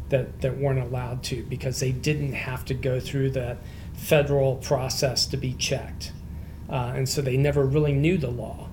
that 0.09 0.41
that 0.41 0.57
weren't 0.59 0.79
allowed 0.81 1.23
to 1.25 1.43
because 1.49 1.81
they 1.81 1.93
didn't 1.93 2.33
have 2.35 2.65
to 2.65 2.75
go 2.75 3.01
through 3.01 3.31
that 3.31 3.57
federal 3.95 4.57
process 4.57 5.27
to 5.27 5.37
be 5.37 5.53
checked, 5.55 6.13
uh, 6.71 6.93
and 6.95 7.09
so 7.09 7.23
they 7.23 7.37
never 7.37 7.65
really 7.65 7.93
knew 7.93 8.17
the 8.19 8.31
law. 8.31 8.69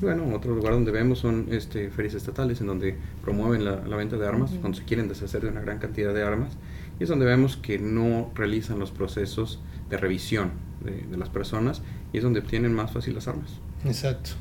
Bueno, 0.00 0.34
otro 0.34 0.54
lugar 0.54 0.72
donde 0.72 0.92
vemos 0.92 1.20
son 1.20 1.46
este, 1.50 1.90
ferias 1.90 2.14
estatales 2.14 2.60
en 2.60 2.66
donde 2.66 2.96
promueven 3.22 3.64
la, 3.64 3.76
la 3.86 3.96
venta 3.96 4.16
de 4.18 4.26
armas, 4.26 4.50
Ujú. 4.52 4.60
donde 4.62 4.78
se 4.78 4.84
quieren 4.84 5.08
deshacer 5.08 5.40
de 5.42 5.48
una 5.48 5.60
gran 5.62 5.78
cantidad 5.78 6.12
de 6.12 6.22
armas, 6.22 6.52
y 6.98 7.04
es 7.04 7.08
donde 7.08 7.24
vemos 7.24 7.56
que 7.56 7.78
no 7.78 8.30
realizan 8.34 8.78
los 8.78 8.90
procesos 8.90 9.58
de 9.88 9.96
revisión 9.96 10.50
de, 10.84 11.02
de 11.10 11.16
las 11.16 11.28
personas, 11.30 11.80
y 12.12 12.18
es 12.18 12.22
donde 12.24 12.40
obtienen 12.40 12.74
más 12.74 12.90
fácil 12.90 13.14
las 13.14 13.26
armas. 13.28 13.50
Exacto. 13.86 14.32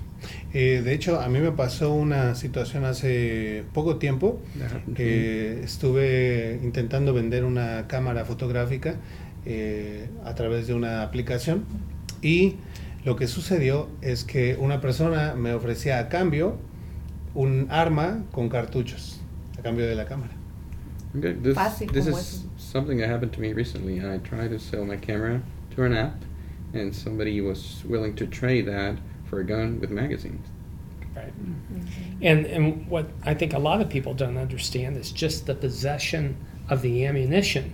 Eh, 0.53 0.81
de 0.83 0.93
hecho, 0.93 1.19
a 1.19 1.27
mí 1.27 1.39
me 1.39 1.51
pasó 1.51 1.93
una 1.93 2.35
situación 2.35 2.85
hace 2.85 3.63
poco 3.73 3.97
tiempo 3.97 4.41
que 4.95 5.61
estuve 5.63 6.59
intentando 6.63 7.13
vender 7.13 7.43
una 7.43 7.88
cámara 7.88 8.25
fotográfica 8.25 8.95
eh, 9.45 10.09
a 10.23 10.33
través 10.35 10.67
de 10.67 10.73
una 10.73 11.03
aplicación 11.03 11.65
y 12.21 12.55
lo 13.03 13.15
que 13.15 13.27
sucedió 13.27 13.88
es 14.01 14.23
que 14.23 14.55
una 14.59 14.81
persona 14.81 15.35
me 15.35 15.53
ofrecía 15.53 15.99
a 15.99 16.09
cambio 16.09 16.57
un 17.35 17.67
arma 17.69 18.23
con 18.31 18.49
cartuchos 18.49 19.19
a 19.59 19.61
cambio 19.61 19.85
de 19.85 19.95
la 19.95 20.05
cámara. 20.05 20.31
Okay, 21.17 21.33
this, 21.33 21.55
Fácil 21.55 21.91
this 21.91 22.07
is 22.07 22.17
eso. 22.17 22.49
something 22.57 22.97
that 22.97 23.09
happened 23.09 23.31
to 23.33 23.39
me 23.39 23.53
recently. 23.53 23.99
I 23.99 24.17
tried 24.17 24.49
to 24.49 24.59
sell 24.59 24.83
my 24.85 24.97
camera 24.97 25.41
to 25.75 25.83
an 25.83 25.93
app, 25.93 26.15
and 26.73 26.93
somebody 26.93 27.39
was 27.39 27.83
willing 27.88 28.15
to 28.15 28.25
trade 28.27 28.65
that 28.65 28.97
for 29.29 29.39
a 29.39 29.43
gun 29.43 29.79
with 29.79 29.89
magazines. 29.91 30.45
Right. 31.15 31.31
And 32.21 32.45
and 32.45 32.88
what 32.89 33.05
I 33.25 33.33
think 33.35 33.53
a 33.53 33.59
lot 33.59 33.81
of 33.81 33.89
people 33.89 34.13
don't 34.13 34.38
understand 34.38 34.97
is 34.97 35.11
just 35.13 35.45
the 35.45 35.55
possession 35.55 36.35
of 36.69 36.81
the 36.81 37.05
ammunition 37.07 37.71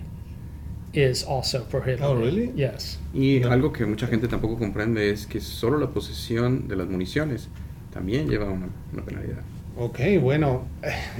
is 0.94 1.24
also 1.24 1.64
prohibited. 1.64 2.04
Oh, 2.04 2.14
really? 2.14 2.52
Yes. 2.54 2.98
Y 3.14 3.40
No. 3.40 3.50
algo 3.50 3.72
que 3.72 3.84
mucha 3.86 4.06
gente 4.06 4.28
tampoco 4.28 4.58
comprende 4.58 5.10
es 5.10 5.26
que 5.26 5.40
solo 5.40 5.78
la 5.78 5.88
posesión 5.88 6.68
de 6.68 6.76
las 6.76 6.86
municiones 6.88 7.48
también 7.92 8.28
lleva 8.28 8.44
una, 8.50 8.68
una 8.92 9.02
penalidad. 9.02 9.42
Ok, 9.76 9.98
bueno, 10.20 10.66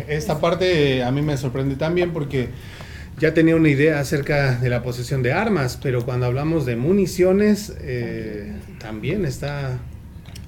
esta 0.08 0.38
parte 0.38 1.02
a 1.02 1.10
mí 1.10 1.22
me 1.22 1.36
sorprende 1.38 1.74
también 1.76 2.12
porque 2.12 2.50
ya 3.18 3.32
tenía 3.32 3.56
una 3.56 3.70
idea 3.70 3.98
acerca 3.98 4.56
de 4.58 4.68
la 4.68 4.82
posesión 4.82 5.22
de 5.22 5.32
armas, 5.32 5.78
pero 5.82 6.04
cuando 6.04 6.26
hablamos 6.26 6.66
de 6.66 6.76
municiones 6.76 7.72
eh, 7.80 8.52
también 8.78 9.24
está... 9.24 9.78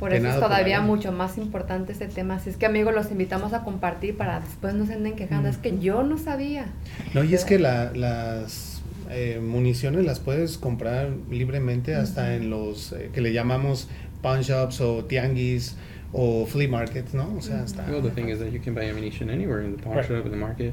Por 0.04 0.12
eso 0.14 0.28
es 0.28 0.40
todavía 0.40 0.80
mucho 0.80 1.12
más 1.12 1.38
importante 1.38 1.92
este 1.92 2.08
tema. 2.08 2.36
Así 2.36 2.50
es 2.50 2.56
que 2.56 2.66
amigos, 2.66 2.94
los 2.94 3.10
invitamos 3.10 3.52
a 3.52 3.62
compartir 3.64 4.16
para 4.16 4.40
después 4.40 4.74
no 4.74 4.86
se 4.86 4.94
anden 4.94 5.16
quejando. 5.16 5.48
Es 5.48 5.56
que 5.58 5.78
yo 5.78 6.02
no 6.02 6.18
sabía. 6.18 6.66
No, 7.14 7.24
y 7.24 7.34
es 7.34 7.44
que 7.44 7.58
la- 7.58 7.90
las 7.92 8.82
eh, 9.10 9.40
municiones 9.42 10.04
las 10.04 10.20
puedes 10.20 10.58
comprar 10.58 11.10
libremente 11.30 11.94
hasta 11.94 12.34
en 12.34 12.50
los 12.50 12.92
eh, 12.92 13.10
que 13.12 13.20
le 13.20 13.32
llamamos 13.32 13.88
pawn 14.22 14.40
shops 14.42 14.80
o 14.80 15.04
tianguis 15.04 15.76
o 16.12 16.46
flea 16.46 16.68
markets, 16.68 17.12
¿no? 17.14 17.34
O 17.36 17.42
sea, 17.42 17.64
está... 17.64 17.84
Well, 17.90 18.00
the 18.02 18.10
thing 18.10 18.28
is 18.28 18.38
that 18.38 18.50
you 18.50 18.60
can 18.62 18.74
buy 18.74 18.88
ammunition 18.88 19.28
anywhere 19.30 19.64
in 19.64 19.76
the 19.76 19.82
pawn 19.82 19.96
Right. 19.96 20.06
shop, 20.06 20.24
in 20.24 20.30
the 20.30 20.36
market. 20.38 20.72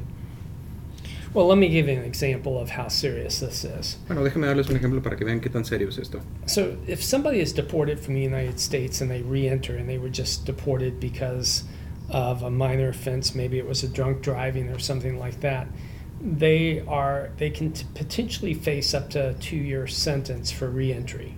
Well, 1.34 1.48
let 1.48 1.58
me 1.58 1.70
give 1.70 1.88
you 1.88 1.98
an 1.98 2.04
example 2.04 2.60
of 2.60 2.72
how 2.72 2.90
serious 2.90 3.40
this 3.40 3.64
is. 3.64 3.98
Bueno, 4.08 4.22
déjenme 4.22 4.48
darles 4.48 4.70
un 4.70 4.76
ejemplo 4.76 5.02
para 5.02 5.16
que 5.16 5.26
vean 5.26 5.40
qué 5.40 5.50
tan 5.50 5.64
serio 5.64 5.88
es 5.88 5.98
esto. 5.98 6.20
So, 6.46 6.76
if 6.88 7.02
somebody 7.02 7.40
is 7.40 7.54
deported 7.54 8.02
from 8.02 8.16
the 8.16 8.22
United 8.22 8.60
States 8.60 9.00
and 9.00 9.10
they 9.10 9.22
re-enter 9.22 9.78
and 9.78 9.88
they 9.88 9.98
were 9.98 10.10
just 10.10 10.46
deported 10.46 11.00
because 11.00 11.64
of 12.10 12.44
a 12.44 12.50
minor 12.50 12.90
offense, 12.90 13.34
maybe 13.34 13.58
it 13.58 13.66
was 13.66 13.82
a 13.84 13.88
drunk 13.88 14.22
driving 14.22 14.68
or 14.70 14.80
something 14.80 15.18
like 15.18 15.40
that, 15.40 15.68
they 16.22 16.84
are 16.86 17.30
they 17.38 17.50
can 17.50 17.72
t- 17.72 17.86
potentially 17.96 18.54
face 18.54 18.94
up 18.94 19.10
to 19.12 19.30
a 19.30 19.34
two-year 19.36 19.88
sentence 19.88 20.52
for 20.52 20.70
re-entry. 20.70 21.38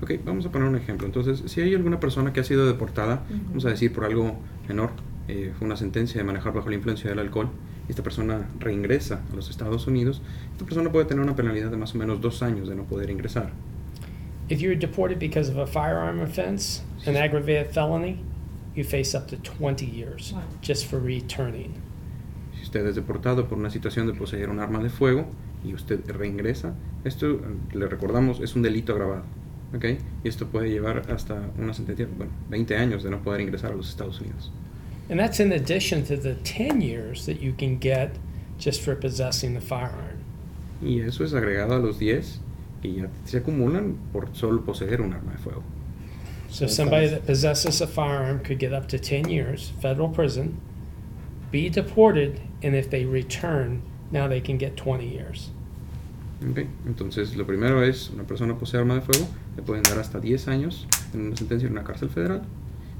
Ok, 0.00 0.20
vamos 0.24 0.46
a 0.46 0.50
poner 0.50 0.68
un 0.68 0.76
ejemplo. 0.76 1.06
Entonces, 1.06 1.42
si 1.50 1.60
hay 1.60 1.74
alguna 1.74 1.98
persona 1.98 2.32
que 2.32 2.40
ha 2.40 2.44
sido 2.44 2.64
deportada, 2.64 3.24
vamos 3.48 3.64
a 3.66 3.70
decir 3.70 3.92
por 3.92 4.04
algo 4.04 4.36
menor, 4.68 4.92
eh, 5.26 5.52
fue 5.58 5.66
una 5.66 5.76
sentencia 5.76 6.18
de 6.20 6.24
manejar 6.24 6.52
bajo 6.52 6.70
la 6.70 6.76
influencia 6.76 7.10
del 7.10 7.18
alcohol, 7.18 7.50
y 7.90 7.92
esta 7.92 8.04
persona 8.04 8.48
reingresa 8.60 9.20
a 9.32 9.34
los 9.34 9.50
Estados 9.50 9.88
Unidos, 9.88 10.22
esta 10.52 10.64
persona 10.64 10.92
puede 10.92 11.06
tener 11.06 11.24
una 11.24 11.34
penalidad 11.34 11.72
de 11.72 11.76
más 11.76 11.92
o 11.96 11.98
menos 11.98 12.20
dos 12.20 12.40
años 12.40 12.68
de 12.68 12.76
no 12.76 12.84
poder 12.84 13.10
ingresar. 13.10 13.50
If 14.48 14.60
you're 14.60 14.76
deported 14.78 15.18
because 15.18 15.50
of 15.50 15.58
a 15.58 15.66
firearm 15.66 16.20
offense, 16.20 16.82
an 17.04 17.16
aggravated 17.16 17.72
felony, 17.72 18.18
you 18.76 18.84
face 18.84 19.16
up 19.16 19.26
to 19.26 19.36
20 19.38 19.84
years 19.84 20.32
Wow. 20.32 20.42
just 20.62 20.86
for 20.86 21.00
returning. 21.02 21.72
Si 22.56 22.62
usted 22.62 22.86
es 22.86 22.94
deportado 22.94 23.48
por 23.48 23.58
una 23.58 23.70
situación 23.70 24.06
de 24.06 24.14
poseer 24.14 24.50
un 24.50 24.60
arma 24.60 24.80
de 24.80 24.88
fuego 24.88 25.26
y 25.64 25.74
usted 25.74 26.08
reingresa, 26.08 26.74
esto, 27.02 27.40
le 27.74 27.88
recordamos, 27.88 28.38
es 28.40 28.54
un 28.54 28.62
delito 28.62 28.92
agravado. 28.92 29.24
¿ok? 29.74 29.84
Y 30.22 30.28
esto 30.28 30.46
puede 30.46 30.70
llevar 30.70 31.10
hasta 31.10 31.50
una 31.58 31.74
sentencia, 31.74 32.06
bueno, 32.16 32.30
20 32.50 32.76
años 32.76 33.02
de 33.02 33.10
no 33.10 33.18
poder 33.22 33.40
ingresar 33.40 33.72
a 33.72 33.74
los 33.74 33.88
Estados 33.88 34.20
Unidos. 34.20 34.52
And 35.10 35.18
that's 35.18 35.40
in 35.40 35.50
addition 35.50 36.04
to 36.04 36.16
the 36.16 36.36
10 36.36 36.80
years 36.80 37.26
that 37.26 37.40
you 37.40 37.52
can 37.52 37.78
get 37.78 38.16
just 38.58 38.80
for 38.80 38.94
possessing 38.94 39.54
the 39.54 39.60
firearm. 39.60 40.24
Y 40.80 41.00
eso 41.00 41.24
es 41.24 41.32
agregado 41.34 41.72
a 41.72 41.78
los 41.78 41.98
10 41.98 42.38
que 42.80 42.92
ya 42.92 43.08
se 43.24 43.38
acumulan 43.38 43.96
por 44.12 44.28
solo 44.32 44.62
poseer 44.62 45.00
un 45.00 45.12
arma 45.12 45.32
de 45.32 45.38
fuego. 45.38 45.64
So 46.48 46.66
So 46.66 46.72
somebody 46.72 47.08
that 47.08 47.26
possesses 47.26 47.80
a 47.80 47.88
firearm 47.88 48.40
could 48.44 48.60
get 48.60 48.72
up 48.72 48.88
to 48.88 48.98
10 48.98 49.28
years 49.28 49.72
federal 49.80 50.08
prison, 50.08 50.60
be 51.50 51.68
deported, 51.68 52.40
and 52.62 52.76
if 52.76 52.88
they 52.88 53.04
return, 53.04 53.82
now 54.12 54.28
they 54.28 54.40
can 54.40 54.58
get 54.58 54.76
20 54.76 55.06
years. 55.06 55.50
¿ok? 56.48 56.66
Entonces, 56.86 57.36
lo 57.36 57.44
primero 57.44 57.82
es, 57.82 58.10
una 58.10 58.24
persona 58.24 58.56
posee 58.56 58.78
arma 58.78 58.94
de 58.94 59.00
fuego, 59.00 59.26
le 59.56 59.62
pueden 59.62 59.82
dar 59.82 59.98
hasta 59.98 60.20
10 60.20 60.48
años 60.48 60.86
en 61.12 61.26
una 61.26 61.36
sentencia 61.36 61.66
en 61.66 61.72
una 61.72 61.84
cárcel 61.84 62.10
federal. 62.10 62.42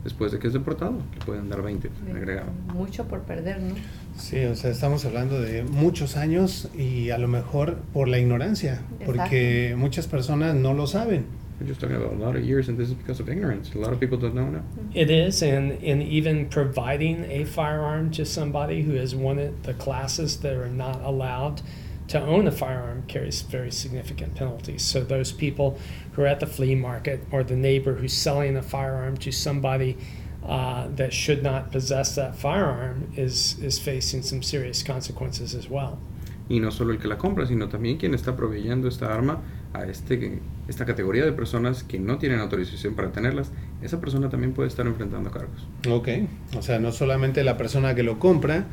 Después 0.04 0.32
de 0.32 0.38
que 0.38 0.46
es 0.46 0.52
deportado, 0.52 0.94
le 1.18 1.24
pueden 1.24 1.48
dar 1.48 1.62
20 1.62 1.88
De- 2.06 2.12
agregado. 2.12 2.50
Mucho 2.74 3.06
por 3.06 3.20
perder, 3.22 3.60
¿no? 3.60 3.74
Sí, 4.16 4.44
o 4.44 4.54
sea, 4.56 4.70
estamos 4.70 5.04
hablando 5.04 5.40
de 5.40 5.62
muchos 5.64 6.16
años 6.16 6.68
y 6.76 7.10
a 7.10 7.18
lo 7.18 7.28
mejor 7.28 7.76
por 7.92 8.08
la 8.08 8.18
ignorancia, 8.18 8.82
porque 9.06 9.74
muchas 9.76 10.06
personas 10.06 10.54
no 10.54 10.74
lo 10.74 10.86
saben. 10.86 11.24
We're 11.60 11.68
just 11.68 11.80
talking 11.82 11.96
about 11.96 12.14
a 12.14 12.16
lot 12.16 12.36
of 12.36 12.42
years, 12.42 12.68
and 12.70 12.78
this 12.78 12.88
is 12.88 12.94
because 12.94 13.20
of 13.20 13.28
ignorance. 13.28 13.70
A 13.74 13.78
lot 13.78 13.92
of 13.92 14.00
people 14.00 14.16
don't 14.16 14.34
know 14.34 14.48
now. 14.48 14.62
It 14.94 15.10
is, 15.10 15.42
and, 15.42 15.72
and 15.84 16.02
even 16.02 16.48
providing 16.48 17.26
a 17.30 17.44
firearm 17.44 18.10
to 18.12 18.24
somebody 18.24 18.80
who 18.82 18.94
has 18.94 19.14
wanted 19.14 19.62
the 19.64 19.74
classes 19.74 20.38
that 20.38 20.54
are 20.54 20.70
not 20.70 21.02
allowed 21.04 21.60
to 22.08 22.18
own 22.18 22.46
a 22.48 22.50
firearm 22.50 23.02
carries 23.08 23.42
very 23.42 23.70
significant 23.70 24.34
penalties. 24.36 24.80
So 24.82 25.04
those 25.04 25.32
people 25.32 25.78
who 26.14 26.22
are 26.22 26.26
at 26.28 26.40
the 26.40 26.46
flea 26.46 26.74
market 26.74 27.20
or 27.30 27.44
the 27.44 27.56
neighbor 27.56 27.94
who's 27.94 28.12
selling 28.12 28.56
a 28.56 28.62
firearm 28.62 29.16
to 29.18 29.30
somebody 29.30 29.96
uh, 30.46 30.88
that 30.96 31.12
should 31.12 31.42
not 31.42 31.70
possess 31.70 32.14
that 32.14 32.34
firearm 32.34 33.12
is 33.16 33.58
is 33.62 33.78
facing 33.78 34.22
some 34.22 34.42
serious 34.42 34.82
consequences 34.82 35.54
as 35.54 35.68
well. 35.68 35.98
Y 36.48 36.58
no 36.58 36.72
solo 36.72 36.92
el 36.92 36.98
que 36.98 37.06
la 37.06 37.16
compra, 37.16 37.46
sino 37.46 37.68
también 37.68 37.96
quien 37.96 38.12
está 38.12 38.34
proveyendo 38.34 38.88
esta 38.88 39.14
arma 39.14 39.40
a 39.72 39.84
este, 39.84 40.40
esta 40.66 40.84
categoría 40.84 41.24
de 41.24 41.32
personas 41.32 41.84
que 41.84 42.00
no 42.00 42.18
tienen 42.18 42.40
autorización 42.40 42.94
para 42.94 43.12
tenerlas. 43.12 43.52
Esa 43.82 44.00
persona 44.00 44.28
también 44.30 44.52
puede 44.52 44.68
estar 44.68 44.84
enfrentando 44.86 45.30
cargos. 45.30 45.68
Ok, 45.88 46.08
o 46.56 46.62
sea, 46.62 46.80
no 46.80 46.90
solamente 46.90 47.44
la 47.44 47.56
persona 47.56 47.94
que 47.94 48.02
lo 48.02 48.18
compra, 48.18 48.66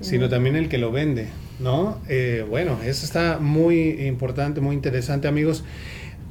sino 0.00 0.28
también 0.28 0.54
el 0.54 0.68
que 0.68 0.78
lo 0.78 0.92
vende, 0.92 1.28
¿no? 1.58 1.98
Eh, 2.08 2.46
bueno, 2.48 2.78
eso 2.84 3.04
está 3.04 3.38
muy 3.40 4.06
importante, 4.06 4.60
muy 4.60 4.76
interesante, 4.76 5.26
amigos. 5.28 5.64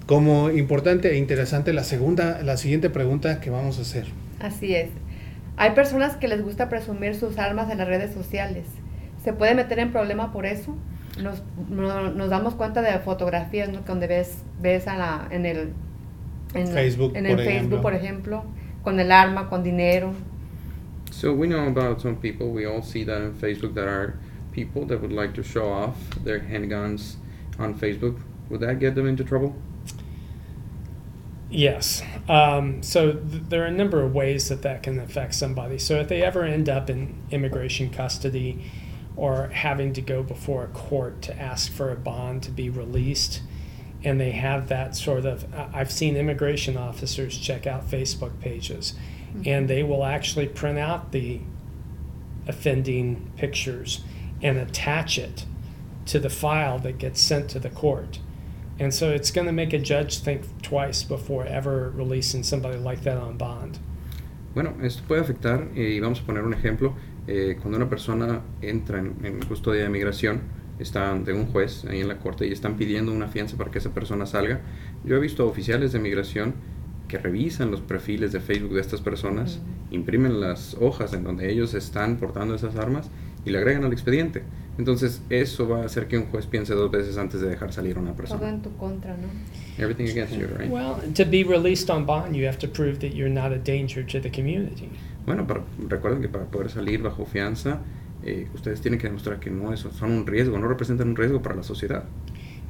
Como 0.06 0.50
importante 0.52 1.12
e 1.12 1.18
interesante 1.18 1.72
la 1.74 1.84
segunda, 1.84 2.42
la 2.44 2.58
siguiente 2.58 2.90
pregunta 2.90 3.40
que 3.40 3.50
vamos 3.50 3.80
a 3.80 3.84
hacer. 3.84 4.08
Así 4.40 4.76
es. 4.76 4.90
Hay 5.56 5.72
personas 5.72 6.18
que 6.18 6.28
les 6.28 6.42
gusta 6.44 6.68
presumir 6.68 7.16
sus 7.16 7.38
armas 7.38 7.72
en 7.72 7.78
las 7.78 7.88
redes 7.88 8.14
sociales. 8.14 8.66
¿Se 9.24 9.32
puede 9.32 9.56
meter 9.56 9.80
en 9.80 9.92
problema 9.92 10.34
por 10.34 10.46
eso? 10.46 10.76
Nos, 11.22 11.42
no- 11.70 12.10
nos 12.12 12.30
damos 12.30 12.56
cuenta 12.56 12.82
de 12.82 12.98
fotografías 13.00 13.70
¿no? 13.70 13.82
donde 13.82 14.08
ves, 14.08 14.40
ves 14.62 14.88
a 14.88 14.98
la, 14.98 15.28
en 15.32 15.46
el, 15.46 15.70
en 16.54 16.68
Facebook, 16.68 17.16
en 17.16 17.26
el 17.28 17.36
por 17.36 17.46
Facebook, 17.46 17.56
ejemplo. 17.56 17.82
por 17.82 17.94
ejemplo, 17.94 18.44
con 18.84 19.00
el 19.00 19.12
arma, 19.12 19.48
con 19.50 19.64
dinero. 19.64 20.12
So 21.12 21.32
we 21.34 21.48
know 21.48 21.68
about 21.68 22.02
some 22.02 22.16
people, 22.16 22.48
we 22.48 22.66
all 22.66 22.82
see 22.82 23.06
that 23.06 23.22
on 23.22 23.34
Facebook, 23.36 23.76
that 23.76 23.88
are 23.88 24.16
people 24.52 24.86
that 24.88 25.00
would 25.00 25.14
like 25.14 25.34
to 25.36 25.44
show 25.44 25.72
off 25.72 25.96
their 26.26 26.42
handguns 26.42 27.18
on 27.60 27.76
Facebook. 27.76 28.18
Would 28.50 28.62
that 28.62 28.80
get 28.80 28.96
them 28.96 29.08
into 29.08 29.24
trouble? 29.24 29.54
Yes. 31.54 32.02
Um, 32.28 32.82
so 32.82 33.14
th- 33.14 33.44
there 33.50 33.62
are 33.62 33.68
a 33.68 33.72
number 33.72 34.02
of 34.02 34.16
ways 34.16 34.50
that 34.50 34.64
that 34.64 34.82
can 34.82 35.00
affect 35.00 35.36
somebody. 35.36 35.78
So 35.78 36.00
if 36.00 36.08
they 36.08 36.24
ever 36.24 36.44
end 36.44 36.68
up 36.68 36.90
in 36.90 37.16
immigration 37.30 37.92
custody 37.92 38.72
or 39.16 39.50
having 39.50 39.94
to 39.94 40.02
go 40.02 40.24
before 40.24 40.64
a 40.64 40.68
court 40.70 41.22
to 41.22 41.40
ask 41.40 41.72
for 41.72 41.92
a 41.92 41.96
bond 41.96 42.42
to 42.44 42.52
be 42.52 42.72
released, 42.72 43.44
and 44.04 44.20
they 44.20 44.32
have 44.32 44.68
that 44.70 44.96
sort 44.96 45.26
of, 45.26 45.46
I've 45.54 45.92
seen 45.92 46.18
immigration 46.18 46.76
officers 46.76 47.38
check 47.38 47.68
out 47.68 47.88
Facebook 47.88 48.40
pages, 48.40 48.96
and 49.46 49.70
they 49.70 49.84
will 49.84 50.04
actually 50.04 50.48
print 50.48 50.80
out 50.80 51.12
the 51.12 51.40
offending 52.48 53.32
pictures 53.38 54.02
and 54.42 54.58
attach 54.58 55.20
it 55.20 55.46
to 56.08 56.20
the 56.20 56.30
file 56.30 56.80
that 56.80 56.98
gets 56.98 57.22
sent 57.22 57.50
to 57.52 57.60
the 57.60 57.70
court. 57.70 58.20
And 58.80 58.92
so 58.92 59.12
it's 59.12 59.32
going 59.32 59.46
to 59.46 59.54
make 59.54 59.74
a 59.74 59.80
judge 59.80 60.20
think 60.20 60.42
twice 60.62 61.04
before 61.04 61.46
ever 61.46 61.92
releasing 61.96 62.44
somebody 62.44 62.78
like 62.78 63.04
that 63.04 63.18
on 63.18 63.38
bond. 63.38 63.80
Bueno, 64.54 64.74
esto 64.84 65.04
puede 65.08 65.22
afectar, 65.22 65.70
eh, 65.76 65.96
y 65.96 66.00
vamos 66.00 66.22
a 66.22 66.26
poner 66.26 66.44
un 66.44 66.54
ejemplo, 66.54 66.94
eh, 67.28 67.58
cuando 67.60 67.78
una 67.78 67.90
persona 67.90 68.42
entra 68.62 69.00
en, 69.00 69.16
en 69.24 69.40
custodia 69.42 69.84
de 69.84 69.90
migración, 69.90 70.42
está 70.80 71.12
ante 71.12 71.34
un 71.34 71.48
juez 71.48 71.86
ahí 71.86 72.02
en 72.02 72.08
la 72.08 72.20
corte 72.20 72.48
y 72.48 72.52
están 72.52 72.78
pidiendo 72.78 73.12
una 73.12 73.28
fianza 73.28 73.58
para 73.58 73.72
que 73.72 73.80
esa 73.80 73.94
persona 73.94 74.26
salga. 74.26 74.62
Yo 75.04 75.16
he 75.16 75.20
visto 75.20 75.48
oficiales 75.48 75.92
de 75.92 76.00
migración 76.00 76.56
que 77.08 77.18
revisan 77.18 77.72
los 77.72 77.82
perfiles 77.82 78.32
de 78.32 78.40
Facebook 78.40 78.74
de 78.74 78.82
estas 78.82 79.02
personas, 79.02 79.60
imprimen 79.92 80.40
las 80.40 80.76
hojas 80.80 81.14
en 81.14 81.24
donde 81.24 81.52
ellos 81.52 81.74
están 81.74 82.18
portando 82.18 82.56
esas 82.56 82.76
armas 82.76 83.10
y 83.46 83.52
le 83.52 83.60
agregan 83.60 83.84
al 83.84 83.94
expediente. 83.94 84.44
Entonces 84.78 85.22
eso 85.30 85.68
va 85.68 85.84
a 85.84 85.86
hacer 85.86 86.08
que 86.08 86.18
un 86.18 86.26
juez 86.26 86.48
piense 86.48 86.74
dos 86.74 86.90
veces 86.90 87.18
antes 87.18 87.42
de 87.42 87.48
dejar 87.50 87.72
salir 87.72 87.96
a 87.98 88.00
una 88.00 88.10
Todo 88.12 88.18
persona. 88.18 88.50
en 88.50 88.62
tu 88.62 88.76
contra, 88.78 89.12
¿no? 89.16 89.28
Everything 89.78 90.10
against 90.10 90.34
you, 90.36 90.48
right? 90.48 90.70
Well, 90.70 90.96
to 91.14 91.26
be 91.26 91.44
released 91.44 91.90
on 91.92 92.06
bond, 92.06 92.36
you 92.36 92.48
have 92.48 92.58
to 92.60 92.68
prove 92.68 93.00
that 93.00 93.14
you're 93.14 93.30
not 93.34 93.52
a 93.52 93.58
danger 93.60 94.04
to 94.06 94.20
the 94.20 94.32
community. 94.32 94.90
Bueno, 95.26 95.46
para- 95.46 95.64
recuerden 95.88 96.22
que 96.22 96.28
para 96.30 96.46
poder 96.46 96.70
salir 96.72 97.04
bajo 97.04 97.26
fianza, 97.26 97.82
eh, 98.26 98.48
ustedes 98.56 98.82
tienen 98.82 99.00
que 99.00 99.08
demostrar 99.08 99.40
que 99.40 99.52
no 99.52 99.72
es, 99.74 99.82
son 99.82 100.12
un 100.12 100.26
riesgo, 100.26 100.58
no 100.58 100.68
representan 100.68 101.10
un 101.10 101.16
riesgo 101.16 101.42
para 101.42 101.56
la 101.56 101.64
sociedad. 101.64 102.06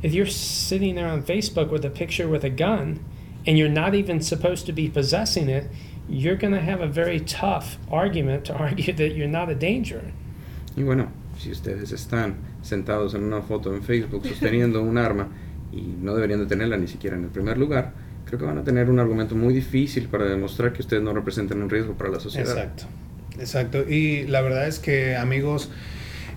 If 0.01 0.14
you're 0.14 0.30
sitting 0.30 0.95
there 0.95 1.08
on 1.08 1.24
Facebook 1.24 1.72
with 1.72 1.86
a 1.86 1.89
picture 1.89 2.28
with 2.28 2.43
a 2.43 2.49
gun 2.49 2.99
and 3.47 3.58
you're 3.58 3.72
not 3.72 3.95
even 3.95 4.22
supposed 4.22 4.66
to 4.66 4.74
be 4.74 4.89
possessing 4.89 5.47
it, 5.47 5.70
you're 6.10 6.36
going 6.36 6.54
to 6.54 6.60
have 6.60 6.82
a 6.82 6.88
very 6.88 7.22
tough 7.22 7.78
argument 7.89 8.43
to 8.45 8.54
argue 8.58 8.91
that 8.93 9.16
you're 9.16 9.30
not 9.32 9.49
a 9.49 9.56
danger. 9.56 10.01
Y 10.76 10.84
bueno, 10.84 11.08
si 11.38 11.51
ustedes 11.51 11.91
están 11.91 12.36
sentados 12.61 13.13
en 13.13 13.23
una 13.23 13.41
foto 13.41 13.73
en 13.73 13.84
Facebook 13.84 14.25
sosteniendo 14.27 14.81
un 14.81 14.97
arma 14.97 15.29
y 15.71 15.81
no 15.81 16.13
deberían 16.15 16.39
de 16.39 16.45
tenerla 16.45 16.77
ni 16.77 16.88
siquiera 16.88 17.15
en 17.15 17.23
el 17.23 17.29
primer 17.29 17.57
lugar, 17.57 17.93
creo 18.25 18.39
que 18.39 18.45
van 18.45 18.57
a 18.57 18.63
tener 18.63 18.89
un 18.89 18.99
argumento 18.99 19.36
muy 19.36 19.53
difícil 19.53 20.07
para 20.07 20.25
demostrar 20.25 20.73
que 20.73 20.81
ustedes 20.81 21.03
no 21.03 21.13
representan 21.13 21.61
un 21.61 21.69
riesgo 21.69 21.93
para 21.93 22.11
la 22.11 22.19
sociedad. 22.19 22.51
Exacto, 22.51 22.86
exacto. 23.39 23.89
Y 23.89 24.25
la 24.27 24.41
verdad 24.41 24.67
es 24.67 24.79
que, 24.79 25.15
amigos, 25.15 25.69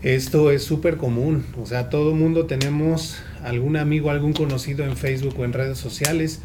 esto 0.03 0.51
es 0.51 0.62
súper 0.64 0.97
común. 0.97 1.44
O 1.61 1.66
sea, 1.66 1.90
todo 1.90 2.14
mundo 2.14 2.47
tenemos 2.47 3.18
algún 3.42 3.76
amigo, 3.76 4.11
algún 4.11 4.32
conocido 4.32 4.84
en 4.84 4.97
Facebook 4.97 5.38
o 5.38 5.44
en 5.44 5.53
redes 5.53 5.78
sociales 5.78 6.40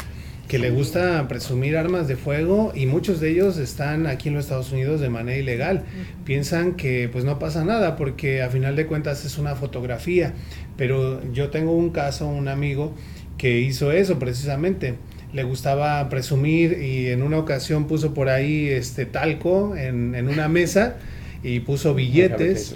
que 0.51 0.59
le 0.59 0.69
gusta 0.69 1.29
presumir 1.29 1.77
armas 1.77 2.09
de 2.09 2.17
fuego 2.17 2.73
y 2.75 2.85
muchos 2.85 3.21
de 3.21 3.29
ellos 3.29 3.57
están 3.57 4.05
aquí 4.05 4.27
en 4.27 4.35
los 4.35 4.43
Estados 4.43 4.73
Unidos 4.73 4.99
de 4.99 5.07
manera 5.07 5.37
ilegal. 5.37 5.85
Piensan 6.25 6.73
que 6.73 7.07
pues 7.09 7.23
no 7.23 7.39
pasa 7.39 7.63
nada 7.63 7.95
porque 7.95 8.41
a 8.41 8.49
final 8.49 8.75
de 8.75 8.85
cuentas 8.85 9.23
es 9.23 9.37
una 9.37 9.55
fotografía. 9.55 10.33
Pero 10.75 11.23
yo 11.31 11.51
tengo 11.51 11.71
un 11.71 11.91
caso, 11.91 12.27
un 12.27 12.49
amigo 12.49 12.93
que 13.37 13.61
hizo 13.61 13.93
eso 13.93 14.19
precisamente. 14.19 14.95
Le 15.31 15.43
gustaba 15.43 16.09
presumir 16.09 16.83
y 16.83 17.07
en 17.07 17.23
una 17.23 17.37
ocasión 17.37 17.87
puso 17.87 18.13
por 18.13 18.27
ahí 18.27 18.67
este 18.67 19.05
talco 19.05 19.77
en, 19.77 20.15
en 20.15 20.27
una 20.27 20.49
mesa 20.49 20.97
y 21.43 21.61
puso 21.61 21.93
billetes 21.95 22.75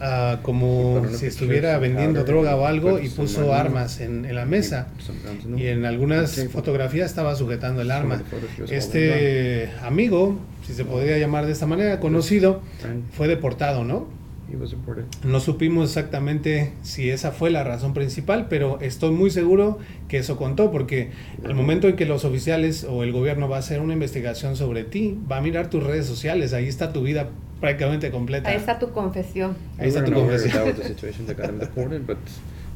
ah, 0.00 0.40
como 0.42 1.02
si 1.12 1.26
estuviera 1.26 1.78
vendiendo 1.78 2.24
droga 2.24 2.56
o 2.56 2.66
algo 2.66 2.98
y 2.98 3.08
puso 3.08 3.54
armas 3.54 4.00
en, 4.00 4.24
en 4.24 4.34
la 4.34 4.44
mesa. 4.44 4.88
Y 5.56 5.66
en 5.66 5.84
algunas 5.84 6.48
fotografías 6.50 7.10
estaba 7.10 7.34
sujetando 7.34 7.82
el 7.82 7.90
arma. 7.90 8.22
Este 8.70 9.70
amigo, 9.82 10.38
si 10.66 10.74
se 10.74 10.84
podría 10.84 11.18
llamar 11.18 11.46
de 11.46 11.52
esta 11.52 11.66
manera, 11.66 12.00
conocido, 12.00 12.60
fue 13.12 13.28
deportado, 13.28 13.84
¿no? 13.84 14.06
No 15.24 15.40
supimos 15.40 15.88
exactamente 15.88 16.72
si 16.82 17.08
esa 17.08 17.32
fue 17.32 17.50
la 17.50 17.64
razón 17.64 17.94
principal, 17.94 18.46
pero 18.48 18.78
estoy 18.80 19.10
muy 19.10 19.30
seguro 19.30 19.78
que 20.06 20.18
eso 20.18 20.36
contó, 20.36 20.70
porque 20.70 21.10
al 21.44 21.54
momento 21.54 21.88
en 21.88 21.96
que 21.96 22.04
los 22.04 22.24
oficiales 22.24 22.84
o 22.84 23.02
el 23.02 23.12
gobierno 23.12 23.48
va 23.48 23.56
a 23.56 23.58
hacer 23.60 23.80
una 23.80 23.94
investigación 23.94 24.56
sobre 24.56 24.84
ti, 24.84 25.18
va 25.30 25.38
a 25.38 25.40
mirar 25.40 25.70
tus 25.70 25.82
redes 25.82 26.06
sociales, 26.06 26.52
ahí 26.52 26.68
está 26.68 26.92
tu 26.92 27.02
vida 27.02 27.30
prácticamente 27.64 28.10
completa. 28.10 28.48
Ahí 28.50 28.56
está 28.56 28.78
tu 28.78 28.90
confesión. 28.90 29.56
Ahí 29.78 29.88
está 29.88 30.04
tu 30.04 30.10
That 30.10 30.18
confesión. 30.20 30.64
was 30.66 30.76
the 30.76 30.84
situation 30.84 31.26
that 31.26 31.36
got 31.36 31.48
him 31.48 31.58
deported, 31.58 32.06
but 32.06 32.18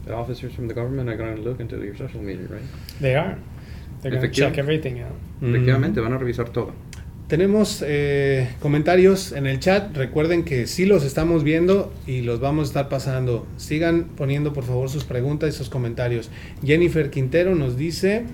the 0.06 0.14
officers 0.14 0.54
from 0.54 0.66
the 0.68 0.74
government 0.74 1.08
are 1.10 1.16
going 1.16 1.36
to 1.36 1.42
look 1.42 1.60
into 1.60 1.76
your 1.84 1.96
social 1.96 2.22
media, 2.22 2.46
right? 2.48 2.62
They 3.00 3.14
are. 3.14 3.36
They're 4.00 4.10
going 4.16 4.22
to 4.22 4.30
check 4.30 4.56
everything 4.58 5.00
out. 5.02 5.12
Efectivamente, 5.42 6.00
van 6.00 6.12
a 6.14 6.18
revisar 6.18 6.48
todo. 6.50 6.72
Tenemos 7.28 7.84
eh, 7.86 8.48
comentarios 8.60 9.32
en 9.32 9.46
el 9.46 9.58
chat. 9.60 9.94
Recuerden 9.94 10.44
que 10.44 10.66
sí 10.66 10.86
los 10.86 11.04
estamos 11.04 11.44
viendo 11.44 11.92
y 12.06 12.22
los 12.22 12.40
vamos 12.40 12.68
a 12.68 12.70
estar 12.70 12.88
pasando. 12.88 13.46
Sigan 13.58 14.04
poniendo 14.16 14.54
por 14.54 14.64
favor 14.64 14.88
sus 14.88 15.04
preguntas 15.04 15.50
y 15.50 15.52
sus 15.52 15.68
comentarios. 15.68 16.30
Jennifer 16.64 17.10
Quintero 17.10 17.54
nos 17.54 17.76
dice, 17.76 18.24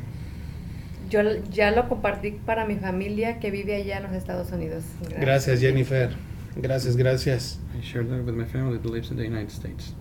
Yo 1.10 1.22
ya 1.50 1.72
lo 1.72 1.88
compartí 1.88 2.32
para 2.46 2.66
mi 2.66 2.76
familia 2.76 3.40
que 3.40 3.50
vive 3.50 3.74
allá 3.74 3.96
en 3.96 4.04
los 4.04 4.12
Estados 4.12 4.52
Unidos. 4.52 4.84
gracias 5.20 5.58
Jennifer, 5.60 6.10
gracias, 6.56 6.96
gracias. 6.96 7.58
I 7.78 7.82
shared 7.82 8.08
that 8.10 8.24
with 8.24 8.34
my 8.34 8.44
family 8.44 8.78
that 8.78 8.88
lives 8.90 9.10
in 9.10 9.16
the 9.16 9.24
United 9.26 9.50
States. 9.50 9.94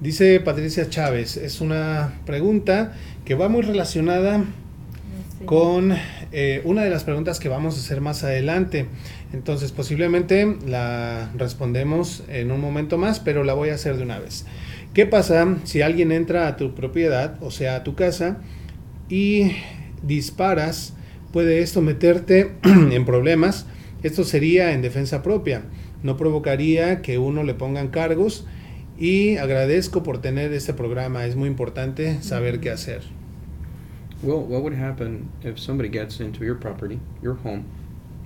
Dice 0.00 0.40
Patricia 0.40 0.88
Chávez, 0.88 1.36
es 1.36 1.60
una 1.60 2.20
pregunta 2.26 2.94
que 3.24 3.34
va 3.34 3.48
muy 3.48 3.62
relacionada 3.62 4.44
Sí. 5.38 5.44
con 5.46 5.92
eh, 6.32 6.60
una 6.64 6.82
de 6.84 6.90
las 6.90 7.04
preguntas 7.04 7.38
que 7.40 7.48
vamos 7.48 7.76
a 7.76 7.80
hacer 7.80 8.00
más 8.00 8.24
adelante. 8.24 8.86
Entonces 9.32 9.72
posiblemente 9.72 10.56
la 10.66 11.30
respondemos 11.36 12.22
en 12.28 12.50
un 12.52 12.60
momento 12.60 12.96
más, 12.98 13.18
pero 13.20 13.44
la 13.44 13.54
voy 13.54 13.70
a 13.70 13.74
hacer 13.74 13.96
de 13.96 14.02
una 14.04 14.18
vez. 14.18 14.44
¿Qué 14.94 15.06
pasa 15.06 15.56
si 15.64 15.82
alguien 15.82 16.12
entra 16.12 16.46
a 16.48 16.56
tu 16.56 16.74
propiedad, 16.74 17.38
o 17.42 17.50
sea, 17.50 17.76
a 17.76 17.84
tu 17.84 17.94
casa, 17.94 18.38
y 19.08 19.52
disparas 20.02 20.94
puede 21.32 21.60
esto 21.62 21.80
meterte 21.82 22.52
en 22.64 23.04
problemas. 23.04 23.66
Esto 24.02 24.24
sería 24.24 24.72
en 24.72 24.82
defensa 24.82 25.22
propia. 25.22 25.62
No 26.02 26.16
provocaría 26.16 27.02
que 27.02 27.18
uno 27.18 27.44
le 27.44 27.54
pongan 27.54 27.88
cargos 27.88 28.44
y 28.98 29.36
agradezco 29.36 30.02
por 30.02 30.18
tener 30.18 30.52
este 30.52 30.74
programa. 30.74 31.26
Es 31.26 31.36
muy 31.36 31.48
importante 31.48 32.20
saber 32.22 32.60
qué 32.60 32.70
hacer. 32.70 33.02
Well, 34.22 34.40
what 34.40 34.62
would 34.62 34.74
happen 34.74 35.30
if 35.42 35.58
somebody 35.58 35.88
gets 35.88 36.20
into 36.20 36.44
your 36.44 36.54
property, 36.54 37.00
your 37.20 37.34
home, 37.34 37.64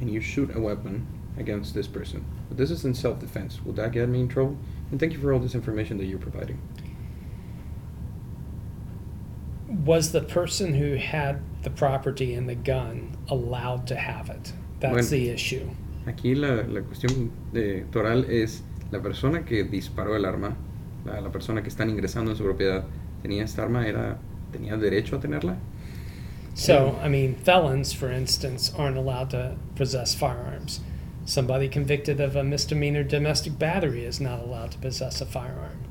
and 0.01 0.11
you 0.11 0.21
shoot 0.21 0.55
a 0.55 0.61
weapon 0.61 1.07
against 1.39 1.75
this 1.75 1.89
person? 1.89 2.25
But 2.49 2.59
this 2.59 2.71
is 2.71 2.85
in 2.85 2.95
self-defense. 2.95 3.63
Would 3.65 3.77
that 3.77 3.93
get 3.93 4.09
me 4.09 4.21
in 4.21 4.29
trouble? 4.29 4.57
And 4.91 5.01
thank 5.01 5.13
you 5.15 5.19
for 5.19 5.33
all 5.33 5.41
this 5.41 5.55
information 5.55 5.97
that 5.99 6.05
you're 6.05 6.19
providing. 6.19 6.59
Was 9.69 10.13
the 10.13 10.21
person 10.21 10.75
who 10.75 10.97
had 10.97 11.41
the 11.63 11.71
property 11.71 12.35
and 12.35 12.49
the 12.49 12.55
gun 12.55 13.17
allowed 13.29 13.87
to 13.89 13.97
have 13.97 14.31
it? 14.31 14.53
That's 14.93 15.11
Bueno. 15.11 15.25
the 15.25 15.31
issue. 15.35 15.67
Aquí 16.07 16.35
la, 16.35 16.63
la 16.69 16.81
cuestión 16.83 17.31
de 17.53 17.85
toral 17.91 18.25
es 18.31 18.63
la 18.91 19.01
persona 19.01 19.45
que 19.45 19.65
disparó 19.65 20.15
el 20.17 20.25
arma, 20.25 20.57
la, 21.05 21.21
la 21.21 21.31
persona 21.31 21.63
que 21.63 21.69
están 21.69 21.91
ingresando 21.91 22.31
en 22.31 22.37
su 22.37 22.45
propiedad, 22.45 22.85
tenía 23.23 23.43
esta 23.45 23.63
arma, 23.63 23.87
era, 23.87 24.19
tenía 24.53 24.77
derecho 24.77 25.17
a 25.17 25.21
tenerla. 25.21 25.57
So, 26.55 26.99
I 27.03 27.09
mean, 27.09 27.35
felons, 27.35 27.93
for 27.93 28.11
instance, 28.11 28.73
aren't 28.79 28.97
allowed 28.97 29.31
to 29.31 29.57
possess 29.75 30.15
firearms. 30.15 30.81
Somebody 31.27 31.69
convicted 31.69 32.21
of 32.21 32.35
a 32.37 32.43
misdemeanor 32.45 33.03
domestic 33.03 33.59
battery 33.59 34.05
is 34.05 34.21
not 34.21 34.41
allowed 34.41 34.71
to 34.71 34.79
possess 34.79 35.21
a 35.21 35.27
firearm. 35.27 35.83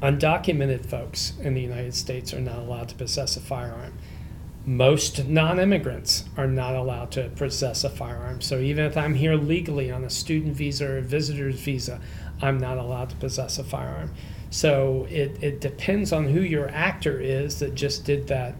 Undocumented 0.00 0.86
folks 0.86 1.32
in 1.42 1.54
the 1.54 1.60
United 1.60 1.94
States 1.94 2.32
are 2.32 2.40
not 2.40 2.58
allowed 2.58 2.88
to 2.90 2.94
possess 2.94 3.36
a 3.36 3.40
firearm. 3.40 3.92
Most 4.68 5.28
non 5.28 5.60
immigrants 5.60 6.24
are 6.36 6.48
not 6.48 6.74
allowed 6.74 7.12
to 7.12 7.28
possess 7.36 7.84
a 7.84 7.88
firearm. 7.88 8.40
So, 8.40 8.58
even 8.58 8.84
if 8.84 8.96
I'm 8.96 9.14
here 9.14 9.36
legally 9.36 9.92
on 9.92 10.02
a 10.02 10.10
student 10.10 10.56
visa 10.56 10.90
or 10.90 10.98
a 10.98 11.02
visitor's 11.02 11.60
visa, 11.60 12.00
I'm 12.42 12.58
not 12.58 12.76
allowed 12.76 13.10
to 13.10 13.16
possess 13.16 13.60
a 13.60 13.64
firearm. 13.64 14.12
So, 14.50 15.06
it, 15.08 15.40
it 15.40 15.60
depends 15.60 16.12
on 16.12 16.26
who 16.26 16.40
your 16.40 16.68
actor 16.70 17.20
is 17.20 17.60
that 17.60 17.76
just 17.76 18.04
did 18.04 18.26
that 18.26 18.56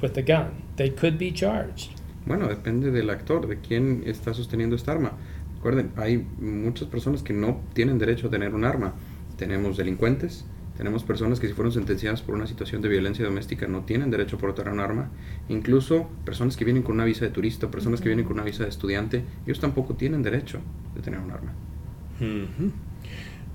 with 0.00 0.14
the 0.14 0.22
gun. 0.22 0.62
They 0.76 0.88
could 0.88 1.18
be 1.18 1.30
charged. 1.32 1.90
Bueno, 2.24 2.48
depende 2.48 2.90
del 2.90 3.10
actor, 3.10 3.46
de 3.46 3.56
quién 3.56 4.04
está 4.06 4.32
sosteniendo 4.32 4.74
esta 4.74 4.92
arma. 4.92 5.12
Recuerden, 5.56 5.92
hay 5.98 6.16
muchas 6.38 6.88
personas 6.88 7.22
que 7.22 7.34
no 7.34 7.60
tienen 7.74 7.98
derecho 7.98 8.28
a 8.28 8.30
tener 8.30 8.54
un 8.54 8.64
arma. 8.64 8.94
Tenemos 9.36 9.76
delincuentes, 9.76 10.46
tenemos 10.76 11.04
personas 11.04 11.40
que 11.40 11.48
si 11.48 11.54
fueron 11.54 11.72
sentenciadas 11.72 12.20
por 12.22 12.34
una 12.34 12.46
situación 12.46 12.82
de 12.82 12.88
violencia 12.88 13.24
doméstica 13.24 13.66
no 13.66 13.82
tienen 13.82 14.10
derecho 14.10 14.36
a 14.36 14.38
portar 14.38 14.68
un 14.68 14.80
arma. 14.80 15.10
Incluso 15.48 16.08
personas 16.24 16.56
que 16.56 16.64
vienen 16.64 16.82
con 16.82 16.96
una 16.96 17.04
visa 17.04 17.24
de 17.24 17.30
turista, 17.30 17.70
personas 17.70 18.00
que 18.00 18.08
vienen 18.08 18.26
con 18.26 18.34
una 18.34 18.44
visa 18.44 18.64
de 18.64 18.68
estudiante, 18.68 19.22
ellos 19.46 19.58
tampoco 19.58 19.94
tienen 19.94 20.22
derecho 20.22 20.60
de 20.94 21.00
tener 21.00 21.20
un 21.20 21.30
arma. 21.30 21.54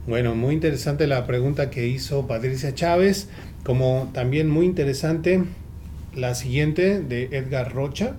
Bueno, 0.07 0.33
muy 0.33 0.55
interesante 0.55 1.05
la 1.05 1.27
pregunta 1.27 1.69
que 1.69 1.87
hizo 1.87 2.27
Patricia 2.27 2.73
Chávez, 2.73 3.29
como 3.63 4.09
también 4.13 4.49
muy 4.49 4.65
interesante 4.65 5.43
la 6.15 6.33
siguiente 6.33 7.01
de 7.01 7.25
Edgar 7.31 7.71
Rocha, 7.71 8.15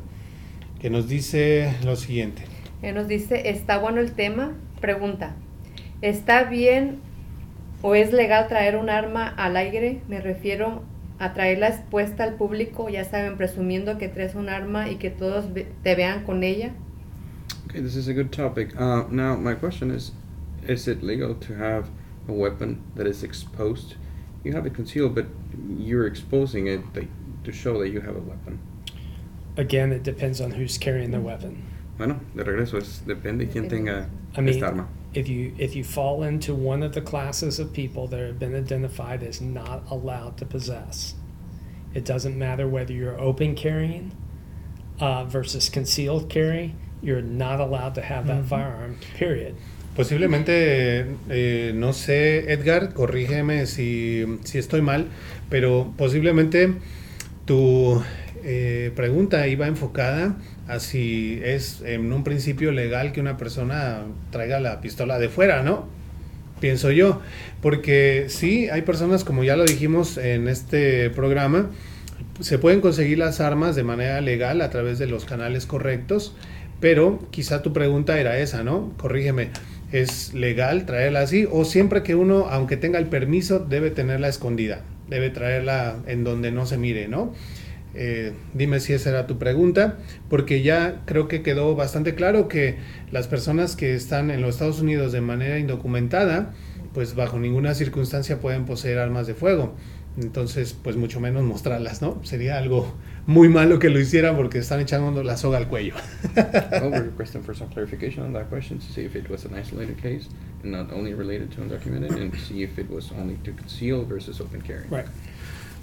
que 0.81 0.91
nos 0.91 1.09
dice 1.09 1.75
lo 1.85 1.97
siguiente. 1.97 2.43
Él 2.83 2.95
nos 2.95 3.09
dice, 3.09 3.49
¿está 3.51 3.79
bueno 3.79 4.01
el 4.01 4.13
tema? 4.13 4.53
Pregunta, 4.81 5.35
¿está 6.03 6.45
bien 6.45 6.99
o 7.83 7.95
es 7.95 8.13
legal 8.13 8.49
traer 8.49 8.77
un 8.77 8.89
arma 8.89 9.29
al 9.29 9.57
aire? 9.57 10.03
Me 10.09 10.21
refiero 10.21 10.83
a 11.19 11.35
traerla 11.35 11.69
expuesta 11.69 12.25
al 12.25 12.35
público, 12.35 12.89
ya 12.89 13.05
saben, 13.05 13.37
presumiendo 13.37 13.99
que 13.99 14.09
traes 14.09 14.35
un 14.35 14.49
arma 14.49 14.89
y 14.91 14.97
que 14.97 15.11
todos 15.11 15.47
te 15.83 15.95
vean 15.95 16.25
con 16.25 16.43
ella. 16.43 16.73
Okay, 17.67 17.81
this 17.81 17.97
is 17.97 18.09
a 18.09 18.13
good 18.13 18.33
topic. 18.33 18.75
Uh, 18.79 19.05
now, 19.11 19.37
my 19.37 19.55
question 19.55 19.91
is 19.91 20.13
Is 20.67 20.87
it 20.87 21.03
legal 21.03 21.35
to 21.35 21.55
have 21.55 21.89
a 22.29 22.33
weapon 22.33 22.83
that 22.95 23.07
is 23.07 23.25
exposed? 23.25 23.97
You 24.45 24.53
have 24.53 24.67
it 24.67 24.75
concealed, 24.75 25.15
but 25.15 25.27
you're 25.79 26.07
exposing 26.07 26.67
it 26.69 26.81
like, 26.95 27.09
to 27.45 27.53
show 27.53 27.79
that 27.81 27.91
you 27.91 28.01
have 28.01 28.17
a 28.17 28.21
weapon. 28.21 28.59
Again, 29.57 29.93
it 29.93 30.03
depends 30.03 30.41
on 30.41 30.53
who's 30.53 30.79
carrying 30.79 31.11
the 31.11 31.21
weapon. 31.21 31.63
Bueno, 31.99 32.21
de 32.35 32.45
regreso, 32.45 32.79
es, 32.79 33.03
depende 33.07 33.51
quién 33.51 33.69
tenga 33.69 34.09
I 34.37 34.41
mean, 34.41 34.55
esta 34.55 34.69
arma. 34.69 34.89
If 35.15 35.29
you 35.29 35.53
if 35.59 35.75
you 35.77 35.85
fall 35.85 36.23
into 36.23 36.55
one 36.55 36.83
of 36.83 36.93
the 36.95 37.01
classes 37.01 37.59
of 37.59 37.73
people 37.73 38.07
that 38.09 38.19
have 38.21 38.39
been 38.39 38.55
identified 38.55 39.23
as 39.23 39.41
not 39.41 39.83
allowed 39.91 40.37
to 40.39 40.45
possess, 40.47 41.15
it 41.95 42.05
doesn't 42.05 42.37
matter 42.39 42.67
whether 42.69 42.93
you're 42.93 43.21
open 43.21 43.55
carrying 43.55 44.13
uh, 45.01 45.25
versus 45.25 45.69
concealed 45.69 46.29
carry. 46.31 46.75
You're 47.03 47.21
not 47.23 47.61
allowed 47.61 47.95
to 47.97 48.01
have 48.03 48.27
that 48.29 48.43
Mhm. 48.45 48.49
firearm. 48.49 48.97
Period. 49.19 49.55
Posiblemente, 49.97 51.05
eh, 51.29 51.73
no 51.75 51.93
sé, 51.93 52.51
Edgar, 52.51 52.95
corrígeme 52.95 53.67
si, 53.67 54.25
si 54.45 54.59
estoy 54.59 54.81
mal, 54.81 55.09
pero 55.51 55.93
posiblemente 55.99 56.75
tu 57.45 58.03
eh, 58.45 58.91
pregunta 58.97 59.47
iba 59.47 59.67
enfocada 59.67 60.37
a 60.69 60.81
si 60.81 61.41
es 61.43 61.83
en 61.85 62.13
un 62.13 62.25
principio 62.25 62.73
legal 62.73 63.13
que 63.13 63.21
una 63.21 63.37
persona 63.37 64.03
traiga 64.31 64.61
la 64.61 64.81
pistola 64.81 65.19
de 65.19 65.29
fuera, 65.29 65.63
¿no? 65.63 65.89
Pienso 66.61 66.93
yo, 66.93 67.21
porque 67.61 68.27
sí, 68.29 68.69
hay 68.71 68.83
personas, 68.83 69.25
como 69.25 69.43
ya 69.43 69.57
lo 69.57 69.65
dijimos 69.65 70.17
en 70.17 70.47
este 70.47 71.11
programa, 71.11 71.71
se 72.41 72.59
pueden 72.59 72.81
conseguir 72.81 73.19
las 73.19 73.41
armas 73.41 73.75
de 73.75 73.83
manera 73.83 74.21
legal 74.21 74.61
a 74.61 74.71
través 74.71 74.99
de 74.99 75.07
los 75.07 75.25
canales 75.25 75.67
correctos, 75.67 76.37
pero 76.81 77.27
quizá 77.31 77.63
tu 77.63 77.73
pregunta 77.73 78.19
era 78.21 78.39
esa, 78.39 78.63
¿no? 78.63 78.93
Corrígeme, 78.97 79.51
¿es 79.91 80.35
legal 80.35 80.87
traerla 80.87 81.21
así? 81.21 81.47
O 81.51 81.65
siempre 81.65 82.03
que 82.03 82.15
uno, 82.15 82.47
aunque 82.49 82.77
tenga 82.77 82.99
el 82.99 83.07
permiso, 83.07 83.59
debe 83.59 83.91
tenerla 83.91 84.29
escondida, 84.29 84.83
debe 85.09 85.31
traerla 85.31 85.97
en 86.07 86.25
donde 86.25 86.53
no 86.53 86.67
se 86.67 86.79
mire, 86.79 87.09
¿no? 87.09 87.35
Eh, 87.95 88.33
dime 88.55 88.81
si 88.81 88.93
esa 88.93 89.11
era 89.11 89.27
tu 89.27 89.39
pregunta, 89.39 89.99
porque 90.31 90.63
ya 90.63 91.03
creo 91.05 91.29
que 91.29 91.43
quedó 91.43 91.75
bastante 91.75 92.15
claro 92.15 92.49
que 92.49 92.77
las 93.11 93.29
personas 93.29 93.77
que 93.77 93.95
están 93.95 94.31
en 94.31 94.41
los 94.41 94.55
Estados 94.55 94.81
Unidos 94.81 95.13
de 95.13 95.21
manera 95.21 95.59
indocumentada, 95.59 96.55
pues 96.95 97.15
bajo 97.15 97.39
ninguna 97.39 97.75
circunstancia 97.75 98.41
pueden 98.41 98.65
poseer 98.65 98.99
armas 98.99 99.27
de 99.27 99.35
fuego. 99.35 99.75
Entonces, 100.19 100.75
pues 100.75 100.97
mucho 100.97 101.21
menos 101.21 101.43
mostrarlas, 101.43 102.03
¿no? 102.03 102.21
Sería 102.23 102.59
algo 102.59 102.95
muy 103.27 103.49
malo 103.49 103.79
que 103.79 103.89
lo 103.89 103.99
hicieran 103.99 104.37
porque 104.37 104.59
están 104.59 104.81
echando 104.81 105.23
la 105.23 105.39
soga 105.39 105.57
al 105.57 105.69
cuello. 105.69 105.95
well, 106.37 106.91
we're 106.91 107.05
requesting 107.05 107.43
for 107.43 107.57
some 107.57 107.71
clarification 107.71 108.23
on 108.23 108.33
that 108.35 108.49
question 108.51 108.79
to 108.79 108.85
see 108.85 109.07
if 109.07 109.17
it 109.17 109.31
was 109.31 109.47
an 109.47 109.55
isolated 109.55 109.97
case 109.97 110.29
and 110.63 110.71
not 110.71 110.93
only 110.93 111.15
related 111.15 111.51
to 111.51 111.63
undocumented, 111.63 112.15
and 112.21 112.35
see 112.37 112.63
if 112.63 112.79
it 112.79 112.91
was 112.91 113.11
only 113.13 113.37
to 113.43 113.53
conceal 113.53 114.05
versus 114.05 114.39
open 114.41 114.61
carry. 114.61 114.87
Right. 114.91 115.07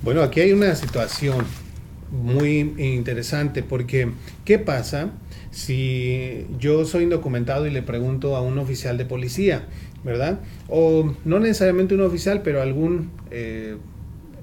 Bueno, 0.03 0.22
aquí 0.22 0.41
hay 0.41 0.53
una 0.53 0.76
situación 0.76 1.43
muy 2.12 2.74
interesante 2.78 3.64
porque 3.64 4.10
¿qué 4.45 4.60
pasa 4.60 5.12
si 5.51 6.45
yo 6.60 6.86
soy 6.86 7.03
indocumentado 7.03 7.68
y 7.68 7.72
le 7.72 7.82
pregunto 7.82 8.36
a 8.36 8.41
un 8.41 8.57
oficial 8.57 8.97
de 8.97 9.05
policía, 9.05 9.64
¿verdad? 10.03 10.39
O 10.68 11.16
no 11.26 11.39
necesariamente 11.39 11.95
un 11.95 12.01
oficial, 12.01 12.41
pero 12.43 12.62
algún, 12.62 13.12
eh, 13.32 13.78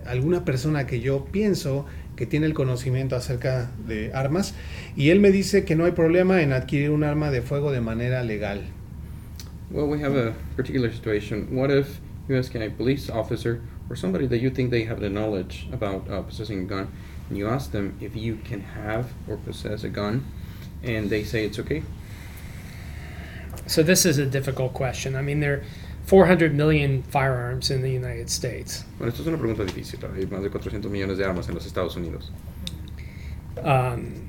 alguna 0.06 0.44
persona 0.44 0.86
que 0.86 1.00
yo 1.00 1.26
pienso 1.26 1.86
que 2.16 2.26
tiene 2.26 2.46
el 2.46 2.54
conocimiento 2.54 3.14
acerca 3.14 3.70
de 3.86 4.12
armas 4.14 4.54
y 4.96 5.10
él 5.10 5.20
me 5.20 5.30
dice 5.30 5.64
que 5.64 5.76
no 5.76 5.84
hay 5.84 5.92
problema 5.92 6.42
en 6.42 6.52
adquirir 6.52 6.90
un 6.90 7.04
arma 7.04 7.30
de 7.30 7.42
fuego 7.42 7.70
de 7.72 7.80
manera 7.80 8.22
legal. 8.24 8.62
Well, 9.70 9.86
we 9.86 10.02
have 10.02 10.16
a 10.16 10.32
particular 10.56 10.92
situation. 10.92 11.48
What 11.50 11.70
if 11.70 11.98
you 12.28 12.36
ask 12.36 12.54
a 12.54 12.70
police 12.70 13.10
officer 13.10 13.60
or 13.90 13.96
somebody 13.96 14.26
that 14.28 14.38
you 14.38 14.50
think 14.50 14.70
they 14.70 14.84
have 14.84 15.00
the 15.00 15.10
knowledge 15.10 15.68
about 15.72 16.08
uh, 16.08 16.22
possessing 16.22 16.60
a 16.60 16.64
gun, 16.64 16.88
and 17.28 17.38
you 17.38 17.48
ask 17.48 17.72
them 17.72 17.96
if 18.00 18.14
you 18.16 18.36
can 18.44 18.60
have 18.60 19.12
or 19.28 19.36
possess 19.36 19.84
a 19.84 19.88
gun, 19.88 20.24
and 20.82 21.10
they 21.10 21.24
say 21.24 21.44
it's 21.44 21.58
okay? 21.58 21.82
So 23.66 23.82
this 23.82 24.06
is 24.06 24.18
a 24.18 24.26
difficult 24.26 24.74
question. 24.74 25.16
I 25.16 25.22
mean, 25.22 25.40
there 25.40 25.54
are 25.54 25.62
400 26.04 26.54
million 26.54 27.02
firearms 27.02 27.70
in 27.70 27.82
the 27.82 27.90
United 27.90 28.30
States. 28.30 28.84
Bueno, 28.98 29.10
esto 29.10 29.22
es 29.22 29.28
una 29.28 29.38
pregunta 29.38 29.64
difícil. 29.64 29.98
Hay 30.14 30.26
más 30.26 30.42
de 30.42 30.50
400 30.50 30.90
millones 30.90 31.18
de 31.18 31.24
armas 31.24 31.48
en 31.48 31.54
los 31.54 31.66
Estados 31.66 31.96
Unidos. 31.96 32.30
Um, 33.62 34.26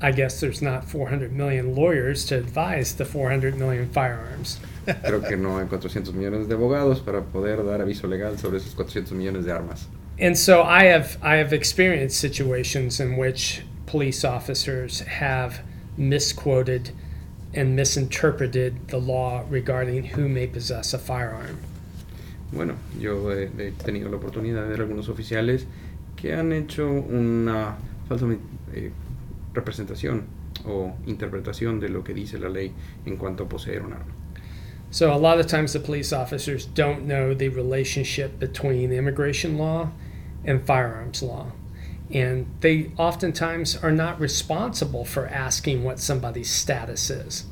I 0.00 0.12
guess 0.12 0.40
there's 0.40 0.62
not 0.62 0.84
400 0.86 1.32
million 1.32 1.74
lawyers 1.74 2.24
to 2.26 2.38
advise 2.38 2.94
the 2.94 3.04
400 3.04 3.58
million 3.58 3.90
firearms. 3.90 4.58
Creo 4.86 5.20
que 5.28 5.36
no 5.36 5.58
hay 5.58 5.66
400 5.68 6.14
millones 6.14 6.48
de 6.48 6.54
abogados 6.54 7.00
para 7.00 7.20
poder 7.20 7.62
dar 7.66 7.82
aviso 7.82 8.06
legal 8.08 8.38
sobre 8.38 8.58
esos 8.58 8.74
400 8.74 9.12
millones 9.12 9.44
de 9.44 9.52
armas. 9.52 9.88
And 10.20 10.36
so 10.36 10.62
I 10.62 10.84
have 10.84 11.16
I 11.22 11.36
have 11.36 11.54
experienced 11.54 12.20
situations 12.20 13.00
in 13.00 13.16
which 13.16 13.62
police 13.86 14.22
officers 14.22 15.00
have 15.00 15.62
misquoted 15.96 16.90
and 17.54 17.74
misinterpreted 17.74 18.88
the 18.88 18.98
law 18.98 19.44
regarding 19.48 20.04
who 20.04 20.28
may 20.28 20.46
possess 20.46 20.92
a 20.92 20.98
firearm. 20.98 21.58
Bueno, 22.52 22.76
yo 22.98 23.30
he, 23.30 23.46
he 23.46 23.70
tenido 23.72 24.10
la 24.10 24.18
oportunidad 24.18 24.64
de 24.64 24.76
ver 24.76 24.80
algunos 24.82 25.08
oficiales 25.08 25.64
que 26.16 26.34
han 26.34 26.52
hecho 26.52 26.86
una 26.86 27.76
falsa 28.06 28.26
eh, 28.74 28.90
representación 29.54 30.26
o 30.66 30.92
interpretación 31.06 31.80
de 31.80 31.88
lo 31.88 32.04
que 32.04 32.12
dice 32.12 32.38
la 32.38 32.50
ley 32.50 32.72
en 33.06 33.16
cuanto 33.16 33.44
a 33.44 33.48
poseer 33.48 33.82
un 33.82 33.94
arma. 33.94 34.12
So 34.90 35.14
a 35.14 35.16
lot 35.16 35.40
of 35.40 35.46
times 35.46 35.72
the 35.72 35.80
police 35.80 36.12
officers 36.12 36.66
don't 36.66 37.06
know 37.06 37.32
the 37.32 37.48
relationship 37.48 38.38
between 38.38 38.92
immigration 38.92 39.56
law 39.56 39.90
and 40.44 40.64
firearms 40.66 41.22
law. 41.22 41.52
And 42.12 42.46
they 42.60 42.90
oftentimes 42.96 43.76
are 43.76 43.92
not 43.92 44.18
responsible 44.20 45.04
for 45.04 45.28
asking 45.28 45.84
what 45.84 46.00
somebody's 46.00 46.50
status 46.50 47.08
is. 47.10 47.46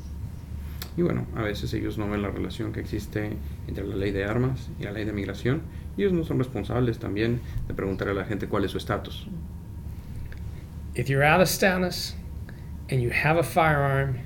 Y 0.97 1.03
bueno, 1.03 1.27
a 1.35 1.43
veces 1.43 1.73
ellos 1.73 1.97
no 1.97 2.09
ven 2.09 2.21
la 2.21 2.29
relación 2.29 2.73
que 2.73 2.81
existe 2.81 3.37
entre 3.67 3.85
la 3.85 3.95
ley 3.95 4.11
de 4.11 4.25
armas 4.25 4.67
y 4.79 4.83
la 4.83 4.91
ley 4.91 5.05
de 5.05 5.13
migración. 5.13 5.61
Y 5.95 6.01
ellos 6.01 6.11
no 6.11 6.23
son 6.25 6.39
responsables 6.39 6.99
también 6.99 7.39
de 7.67 7.73
preguntar 7.73 8.09
a 8.09 8.13
la 8.13 8.25
gente 8.25 8.47
cuál 8.47 8.65
es 8.65 8.71
su 8.71 8.77
estatus. 8.77 9.27
If 10.95 11.07
you're 11.09 11.23
out 11.23 11.39
of 11.39 11.47
status 11.47 12.15
and 12.89 13.01
you 13.01 13.11
have 13.11 13.37
a 13.37 13.43
firearm, 13.43 14.19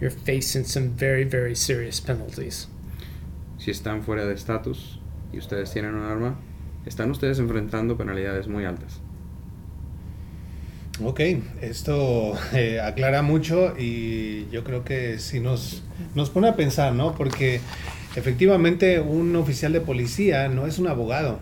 you're 0.00 0.10
facing 0.10 0.64
some 0.64 0.90
very, 0.90 1.24
very 1.24 1.56
serious 1.56 2.00
penalties. 2.00 2.68
Si 3.58 3.72
están 3.72 4.04
fuera 4.04 4.24
de 4.24 4.34
estatus 4.34 5.00
y 5.32 5.38
ustedes 5.38 5.72
tienen 5.72 5.94
un 5.94 6.02
arma, 6.04 6.36
están 6.86 7.10
ustedes 7.10 7.38
enfrentando 7.38 7.96
penalidades 7.96 8.48
muy 8.48 8.64
altas. 8.64 9.00
Ok, 11.02 11.20
esto 11.60 12.34
eh, 12.54 12.80
aclara 12.80 13.22
mucho 13.22 13.74
y 13.76 14.48
yo 14.50 14.62
creo 14.62 14.84
que 14.84 15.18
sí 15.18 15.40
nos, 15.40 15.82
nos 16.14 16.30
pone 16.30 16.48
a 16.48 16.56
pensar, 16.56 16.94
¿no? 16.94 17.14
Porque 17.16 17.60
efectivamente 18.14 19.00
un 19.00 19.34
oficial 19.34 19.72
de 19.72 19.80
policía 19.80 20.48
no 20.48 20.66
es 20.66 20.78
un 20.78 20.86
abogado. 20.86 21.40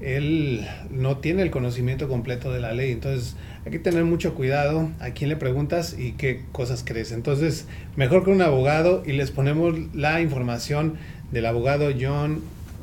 Él 0.00 0.66
no 0.90 1.18
tiene 1.18 1.42
el 1.42 1.50
conocimiento 1.50 2.08
completo 2.08 2.52
de 2.52 2.60
la 2.60 2.72
ley. 2.72 2.90
Entonces 2.90 3.36
hay 3.64 3.70
que 3.70 3.78
tener 3.78 4.04
mucho 4.04 4.34
cuidado 4.34 4.90
a 5.00 5.10
quién 5.10 5.28
le 5.28 5.36
preguntas 5.36 5.96
y 5.96 6.12
qué 6.12 6.42
cosas 6.50 6.82
crees. 6.84 7.12
Entonces, 7.12 7.66
mejor 7.96 8.24
que 8.24 8.30
un 8.30 8.42
abogado 8.42 9.02
y 9.06 9.12
les 9.12 9.30
ponemos 9.30 9.74
la 9.94 10.20
información 10.20 10.94
del 11.30 11.46
abogado 11.46 11.90
John 11.98 12.40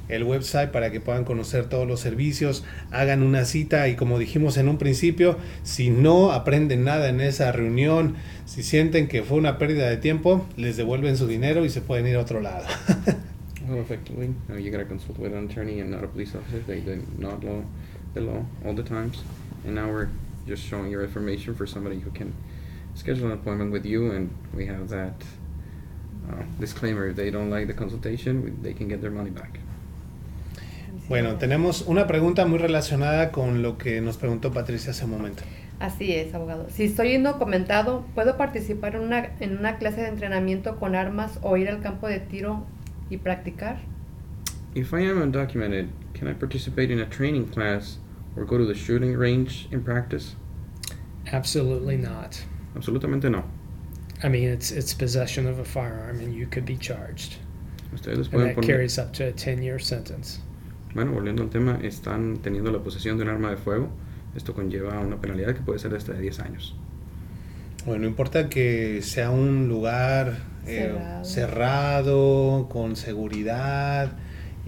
el 0.08 0.24
website 0.24 0.70
para 0.70 0.90
que 0.90 1.00
puedan 1.00 1.24
conocer 1.24 1.70
todos 1.70 1.86
los 1.86 2.00
servicios, 2.00 2.64
hagan 2.90 3.22
una 3.22 3.44
cita 3.44 3.88
y 3.88 3.96
como 3.96 4.18
dijimos 4.18 4.56
en 4.56 4.68
un 4.68 4.78
principio, 4.78 5.36
si 5.62 5.90
no 5.90 6.32
aprenden 6.32 6.84
nada 6.84 7.08
en 7.08 7.20
esa 7.20 7.52
reunión, 7.52 8.14
si 8.46 8.62
sienten 8.62 9.08
que 9.08 9.22
fue 9.22 9.38
una 9.38 9.58
pérdida 9.58 9.88
de 9.88 9.98
tiempo, 9.98 10.46
les 10.56 10.76
devuelven 10.76 11.16
su 11.16 11.26
dinero 11.26 11.64
y 11.64 11.70
se 11.70 11.80
pueden 11.80 12.06
ir 12.06 12.16
a 12.16 12.20
otro 12.20 12.40
lado. 12.40 12.66
well, 13.68 13.80
effectively, 13.80 14.34
you 14.58 14.72
consult 14.86 15.18
with 15.18 15.34
an 15.34 15.50
attorney 15.50 15.82
not 15.82 16.02
a 16.02 16.08
police 16.08 16.34
officer. 16.34 16.62
They 16.66 16.82
law 17.18 17.38
the 18.14 18.20
law 18.20 18.44
all 18.64 18.74
the 18.74 18.82
times. 18.82 19.22
And 19.64 19.74
now 19.74 19.88
we're 19.88 20.08
just 20.46 20.64
showing 20.64 20.90
your 20.90 21.02
information 21.02 21.54
for 21.54 21.66
somebody 21.66 21.98
who 22.00 22.10
can 22.10 22.32
schedule 22.94 23.26
an 23.26 23.32
appointment 23.32 23.72
with 23.72 23.84
you, 23.84 24.12
and 24.12 24.30
we 24.54 24.66
have 24.66 24.88
that 24.88 25.14
uh, 26.30 26.42
disclaimer. 26.58 27.08
If 27.08 27.16
they 27.16 27.30
don't 27.30 27.50
like 27.50 27.66
the 27.66 27.74
consultation, 27.74 28.60
they 28.62 28.72
can 28.72 28.88
get 28.88 29.00
their 29.00 29.10
money 29.10 29.30
back. 29.30 29.60
Bueno, 31.08 31.36
tenemos 31.38 31.84
una 31.86 32.06
pregunta 32.06 32.44
muy 32.46 32.58
relacionada 32.58 33.30
con 33.32 33.62
lo 33.62 33.78
que 33.78 34.00
nos 34.02 34.18
preguntó 34.18 34.52
Patricia 34.52 34.90
hace 34.90 35.06
un 35.06 35.12
momento. 35.12 35.42
Así 35.80 36.12
es, 36.12 36.34
abogado. 36.34 36.66
Si 36.70 36.84
estoy 36.84 37.14
indocumentado, 37.14 38.04
¿puedo 38.14 38.36
participar 38.36 38.96
en 38.96 39.02
una, 39.02 39.30
en 39.40 39.56
una 39.56 39.78
clase 39.78 40.02
de 40.02 40.08
entrenamiento 40.08 40.76
con 40.76 40.94
armas 40.94 41.38
o 41.42 41.56
ir 41.56 41.68
al 41.68 41.80
campo 41.80 42.08
de 42.08 42.20
tiro 42.20 42.66
y 43.10 43.18
practicar? 43.18 43.78
If 44.74 44.92
I 44.94 45.00
am 45.00 45.20
undocumented, 45.20 45.90
can 46.14 46.28
I 46.28 46.32
participate 46.34 46.90
in 46.90 47.00
a 47.00 47.06
training 47.06 47.48
class 47.48 47.98
or 48.36 48.44
go 48.44 48.58
to 48.58 48.64
the 48.64 48.74
shooting 48.74 49.14
range 49.16 49.68
in 49.70 49.82
practice? 49.82 50.36
Absolutely 51.32 51.96
not. 51.96 52.42
Absolutamente 52.74 53.30
no. 53.30 53.44
I 54.22 54.28
mean, 54.28 54.48
it's 54.48 54.70
it's 54.70 54.94
possession 54.94 55.46
of 55.46 55.58
a 55.58 55.64
firearm, 55.64 56.20
and 56.20 56.34
you 56.34 56.46
could 56.46 56.64
be 56.64 56.76
charged. 56.76 57.36
Ustedes 57.94 58.28
And 58.32 58.40
that 58.42 58.56
poner, 58.56 58.62
carries 58.66 58.98
up 58.98 59.12
to 59.14 59.24
a 59.26 59.32
10 59.32 59.62
year 59.62 59.78
sentence. 59.78 60.40
bueno, 60.94 61.12
volviendo 61.12 61.42
al 61.42 61.50
tema, 61.50 61.78
están 61.82 62.38
teniendo 62.42 62.70
la 62.72 62.80
posesión 62.82 63.16
de 63.16 63.22
un 63.24 63.28
arma 63.30 63.50
de 63.50 63.56
fuego. 63.56 63.90
Esto 64.34 64.54
conlleva 64.54 64.98
una 65.00 65.20
penalidad 65.20 65.54
que 65.54 65.62
puede 65.62 65.78
ser 65.78 65.90
de 65.92 65.96
hasta 65.98 66.12
de 66.12 66.20
10 66.20 66.40
años. 66.40 66.74
Bueno, 67.86 68.02
no 68.02 68.08
importa 68.08 68.48
que 68.48 69.00
sea 69.02 69.30
un 69.30 69.68
lugar 69.68 70.38
eh, 70.66 70.92
Cerrado. 70.92 71.24
cerrado, 71.24 72.68
con 72.70 72.96
seguridad 72.96 74.12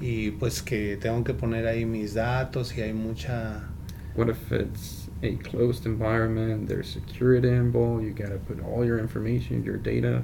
y 0.01 0.31
pues 0.31 0.63
que 0.63 0.97
tengo 0.97 1.23
que 1.23 1.35
poner 1.35 1.67
ahí 1.67 1.85
mis 1.85 2.15
datos 2.15 2.77
y 2.77 2.83
hay 2.83 2.93
mucha... 2.93 3.69
What 4.15 4.29
if 4.29 4.51
it's 4.51 5.09
a 5.23 5.37
closed 5.37 5.87
environment, 5.87 6.69
there's 6.69 6.89
security 6.89 7.49
involved, 7.49 8.05
you 8.05 8.11
gotta 8.13 8.39
put 8.39 8.63
all 8.65 8.85
your 8.85 8.99
information, 8.99 9.63
your 9.65 9.77
data. 9.77 10.23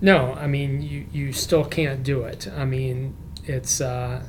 No, 0.00 0.34
I 0.34 0.46
mean, 0.46 0.82
you, 0.82 1.06
you 1.12 1.32
still 1.32 1.64
can't 1.64 2.02
do 2.02 2.22
it. 2.22 2.48
I 2.56 2.64
mean, 2.64 3.16
it's, 3.44 3.80
uh, 3.80 4.24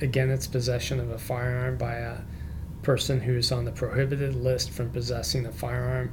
again, 0.00 0.30
it's 0.30 0.46
possession 0.46 1.00
of 1.00 1.10
a 1.10 1.18
firearm 1.18 1.76
by 1.76 1.94
a 1.94 2.18
person 2.82 3.20
who's 3.20 3.50
on 3.50 3.64
the 3.64 3.72
prohibited 3.72 4.34
list 4.34 4.70
from 4.70 4.90
possessing 4.90 5.46
a 5.46 5.52
firearm. 5.52 6.12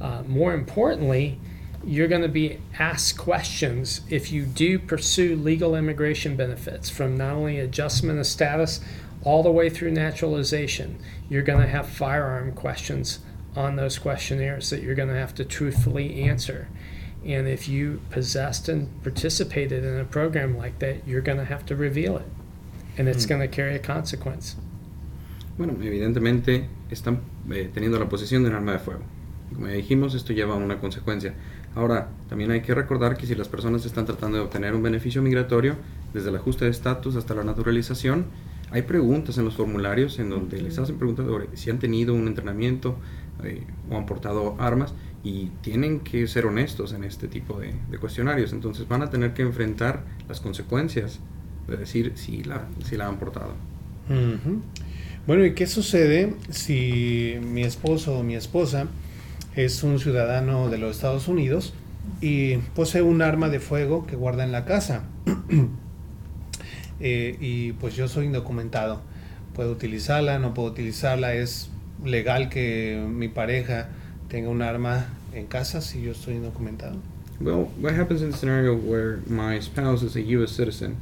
Uh, 0.00 0.22
more 0.26 0.54
importantly, 0.54 1.40
you're 1.84 2.08
going 2.08 2.22
to 2.22 2.28
be 2.28 2.58
asked 2.78 3.18
questions 3.18 4.02
if 4.08 4.30
you 4.32 4.44
do 4.44 4.78
pursue 4.78 5.36
legal 5.36 5.74
immigration 5.74 6.36
benefits 6.36 6.88
from 6.90 7.16
not 7.16 7.34
only 7.34 7.58
adjustment 7.58 8.18
of 8.18 8.26
status 8.26 8.80
all 9.24 9.42
the 9.42 9.50
way 9.50 9.68
through 9.70 9.90
naturalization. 9.92 10.98
You're 11.28 11.42
going 11.42 11.60
to 11.60 11.68
have 11.68 11.88
firearm 11.88 12.52
questions 12.52 13.20
on 13.56 13.76
those 13.76 13.98
questionnaires 13.98 14.70
that 14.70 14.82
you're 14.82 14.94
going 14.94 15.08
to 15.10 15.14
have 15.18 15.34
to 15.36 15.44
truthfully 15.44 16.22
answer. 16.22 16.68
And 17.24 17.46
if 17.46 17.68
you 17.68 18.00
possessed 18.10 18.68
and 18.68 18.88
participated 19.02 19.84
in 19.84 19.98
a 19.98 20.04
program 20.04 20.56
like 20.56 20.78
that, 20.80 21.06
you're 21.06 21.20
going 21.20 21.38
to 21.38 21.44
have 21.44 21.64
to 21.66 21.76
reveal 21.76 22.16
it. 22.16 22.26
And 22.98 23.08
it's 23.08 23.24
Mm. 23.26 23.28
going 23.28 23.40
to 23.42 23.48
carry 23.48 23.74
a 23.74 23.78
consequence. 23.78 24.56
Bueno, 25.56 25.74
evidentemente 25.82 26.66
están 26.90 27.20
eh, 27.50 27.70
teniendo 27.72 27.98
la 27.98 28.08
posesión 28.08 28.42
de 28.42 28.48
un 28.50 28.56
arma 28.56 28.72
de 28.72 28.78
fuego. 28.78 29.02
Como 29.54 29.68
ya 29.68 29.74
dijimos, 29.74 30.14
esto 30.14 30.32
lleva 30.32 30.54
a 30.54 30.56
una 30.56 30.78
consecuencia. 30.78 31.34
Ahora, 31.74 32.08
también 32.28 32.50
hay 32.50 32.60
que 32.60 32.74
recordar 32.74 33.16
que 33.16 33.26
si 33.26 33.34
las 33.34 33.48
personas 33.48 33.84
están 33.86 34.04
tratando 34.04 34.38
de 34.38 34.44
obtener 34.44 34.74
un 34.74 34.82
beneficio 34.82 35.22
migratorio, 35.22 35.76
desde 36.12 36.28
el 36.28 36.36
ajuste 36.36 36.66
de 36.66 36.70
estatus 36.70 37.16
hasta 37.16 37.34
la 37.34 37.44
naturalización, 37.44 38.26
hay 38.70 38.82
preguntas 38.82 39.38
en 39.38 39.44
los 39.44 39.54
formularios 39.54 40.18
en 40.18 40.30
donde 40.30 40.60
les 40.60 40.78
hacen 40.78 40.96
preguntas 40.96 41.26
sobre 41.26 41.48
si 41.56 41.70
han 41.70 41.78
tenido 41.78 42.14
un 42.14 42.26
entrenamiento 42.26 42.96
eh, 43.44 43.62
o 43.90 43.96
han 43.96 44.06
portado 44.06 44.56
armas 44.58 44.94
y 45.24 45.50
tienen 45.60 46.00
que 46.00 46.26
ser 46.26 46.46
honestos 46.46 46.92
en 46.92 47.04
este 47.04 47.28
tipo 47.28 47.58
de, 47.60 47.74
de 47.90 47.98
cuestionarios. 47.98 48.52
Entonces 48.52 48.88
van 48.88 49.02
a 49.02 49.10
tener 49.10 49.34
que 49.34 49.42
enfrentar 49.42 50.04
las 50.28 50.40
consecuencias 50.40 51.20
de 51.68 51.76
decir 51.76 52.12
si 52.16 52.42
la, 52.44 52.66
si 52.84 52.96
la 52.96 53.06
han 53.06 53.18
portado. 53.18 53.54
Bueno, 55.26 55.44
¿y 55.44 55.54
qué 55.54 55.66
sucede 55.66 56.34
si 56.50 57.36
mi 57.40 57.62
esposo 57.62 58.18
o 58.18 58.22
mi 58.22 58.34
esposa 58.34 58.88
es 59.56 59.82
un 59.82 59.98
ciudadano 59.98 60.70
de 60.70 60.78
los 60.78 60.96
Estados 60.96 61.28
Unidos 61.28 61.74
y 62.20 62.56
posee 62.74 63.02
un 63.02 63.22
arma 63.22 63.48
de 63.48 63.60
fuego 63.60 64.06
que 64.06 64.16
guarda 64.16 64.44
en 64.44 64.52
la 64.52 64.64
casa? 64.64 65.04
Eh, 67.04 67.36
y 67.40 67.72
pues 67.72 67.96
yo 67.96 68.06
soy 68.06 68.26
indocumentado. 68.26 69.00
¿Puedo 69.54 69.72
utilizarla? 69.72 70.38
¿No 70.38 70.54
puedo 70.54 70.70
utilizarla? 70.70 71.34
¿Es 71.34 71.68
legal 72.04 72.48
que 72.48 73.04
mi 73.08 73.26
pareja 73.26 73.88
tenga 74.28 74.48
un 74.50 74.62
arma 74.62 75.08
en 75.34 75.46
casa 75.46 75.80
si 75.80 76.00
yo 76.00 76.12
estoy 76.12 76.34
indocumentado? 76.34 76.96
Well, 77.40 77.70
what 77.80 77.94
happens 77.94 78.22
in 78.22 78.30
the 78.30 78.36
scenario 78.36 78.76
where 78.76 79.18
my 79.26 79.60
spouse 79.60 80.04
is 80.04 80.14
a 80.14 80.22
U.S. 80.38 80.54
citizen 80.54 80.96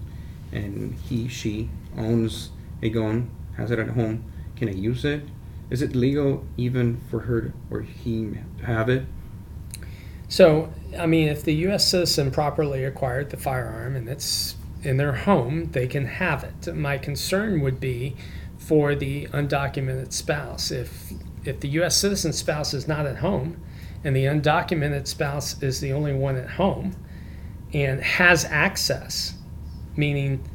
and 0.52 0.94
he, 1.06 1.28
she 1.28 1.68
owns 1.98 2.50
a 2.82 2.88
gun, 2.88 3.28
has 3.58 3.70
it 3.70 3.78
at 3.78 3.90
home? 3.90 4.24
Can 4.56 4.68
I 4.68 4.72
use 4.72 5.04
it? 5.04 5.22
Is 5.70 5.82
it 5.82 5.94
legal 5.94 6.44
even 6.56 7.00
for 7.08 7.20
her 7.20 7.54
or 7.70 7.82
he 7.82 8.36
to 8.58 8.66
have 8.66 8.88
it? 8.88 9.04
So, 10.28 10.72
I 10.98 11.06
mean, 11.06 11.28
if 11.28 11.42
the 11.42 11.54
U.S. 11.54 11.86
citizen 11.86 12.30
properly 12.30 12.84
acquired 12.84 13.30
the 13.30 13.36
firearm 13.36 13.96
and 13.96 14.08
it's 14.08 14.56
in 14.82 14.96
their 14.96 15.12
home, 15.12 15.70
they 15.72 15.86
can 15.86 16.06
have 16.06 16.44
it. 16.44 16.74
My 16.74 16.98
concern 16.98 17.60
would 17.60 17.80
be 17.80 18.16
for 18.58 18.94
the 18.94 19.26
undocumented 19.28 20.12
spouse. 20.12 20.70
If 20.70 21.12
if 21.44 21.60
the 21.60 21.68
U.S. 21.68 21.96
citizen 21.96 22.32
spouse 22.32 22.74
is 22.74 22.86
not 22.86 23.06
at 23.06 23.16
home, 23.16 23.62
and 24.04 24.14
the 24.14 24.24
undocumented 24.24 25.06
spouse 25.06 25.62
is 25.62 25.80
the 25.80 25.92
only 25.92 26.12
one 26.12 26.36
at 26.36 26.50
home, 26.50 26.94
and 27.72 28.02
has 28.02 28.44
access, 28.44 29.34
meaning 29.96 30.46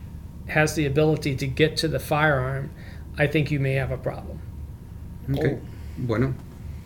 has 0.48 0.76
the 0.76 0.86
ability 0.86 1.36
to 1.38 1.48
get 1.48 1.76
to 1.78 1.88
the 1.88 2.00
firearm, 2.00 2.72
I 3.18 3.28
think 3.28 3.50
you 3.50 3.60
may 3.60 3.74
have 3.74 3.92
a 3.92 3.98
problem. 3.98 4.40
Okay. 5.30 5.54
Oh. 5.54 5.60
Bueno, 5.98 6.34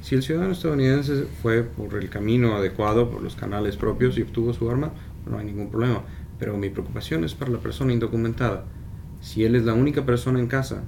Si 0.02 0.16
el 0.16 0.24
ciudadano 0.24 0.54
estadounidense 0.54 1.26
fue 1.42 1.64
por 1.64 1.96
el 1.96 2.10
camino 2.10 2.56
adecuado, 2.56 3.10
por 3.12 3.22
los 3.22 3.36
canales 3.36 3.76
propios 3.76 4.18
y 4.18 4.22
obtuvo 4.22 4.54
su 4.54 4.70
arma, 4.70 4.94
no 5.26 5.38
hay 5.38 5.46
ningún 5.46 5.70
problema. 5.70 6.04
Pero 6.40 6.58
mi 6.58 6.70
preocupación 6.70 7.26
es 7.26 7.34
para 7.34 7.52
la 7.52 7.60
persona 7.60 7.92
indocumentada. 7.92 8.64
Si 9.20 9.44
él 9.44 9.56
es 9.56 9.66
la 9.66 9.74
única 9.74 10.06
persona 10.06 10.40
en 10.40 10.48
casa 10.48 10.84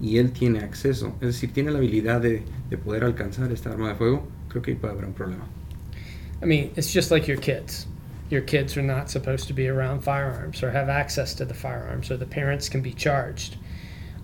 y 0.00 0.18
él 0.18 0.32
tiene 0.32 0.58
acceso, 0.58 1.16
es 1.22 1.28
decir, 1.28 1.52
tiene 1.52 1.70
la 1.70 1.78
habilidad 1.78 2.20
de, 2.20 2.42
de 2.68 2.76
poder 2.76 3.04
alcanzar 3.04 3.50
esta 3.52 3.70
arma 3.70 3.88
de 3.88 3.94
fuego, 3.94 4.28
creo 4.50 4.62
que 4.62 4.72
ahí 4.72 4.76
puede 4.76 4.92
haber 4.92 5.06
un 5.06 5.14
problema. 5.14 5.46
I 6.42 6.44
mean, 6.44 6.70
it's 6.76 6.92
just 6.92 7.10
like 7.10 7.26
your 7.26 7.40
kids. 7.40 7.86
Your 8.28 8.42
kids 8.42 8.76
are 8.76 8.82
not 8.82 9.08
supposed 9.08 9.48
to 9.48 9.54
be 9.54 9.66
around 9.66 10.02
firearms 10.02 10.62
or 10.62 10.70
have 10.70 10.90
access 10.90 11.34
to 11.36 11.46
the 11.46 11.54
firearms, 11.54 12.10
or 12.10 12.18
the 12.18 12.26
parents 12.26 12.68
can 12.68 12.82
be 12.82 12.92
charged. 12.92 13.56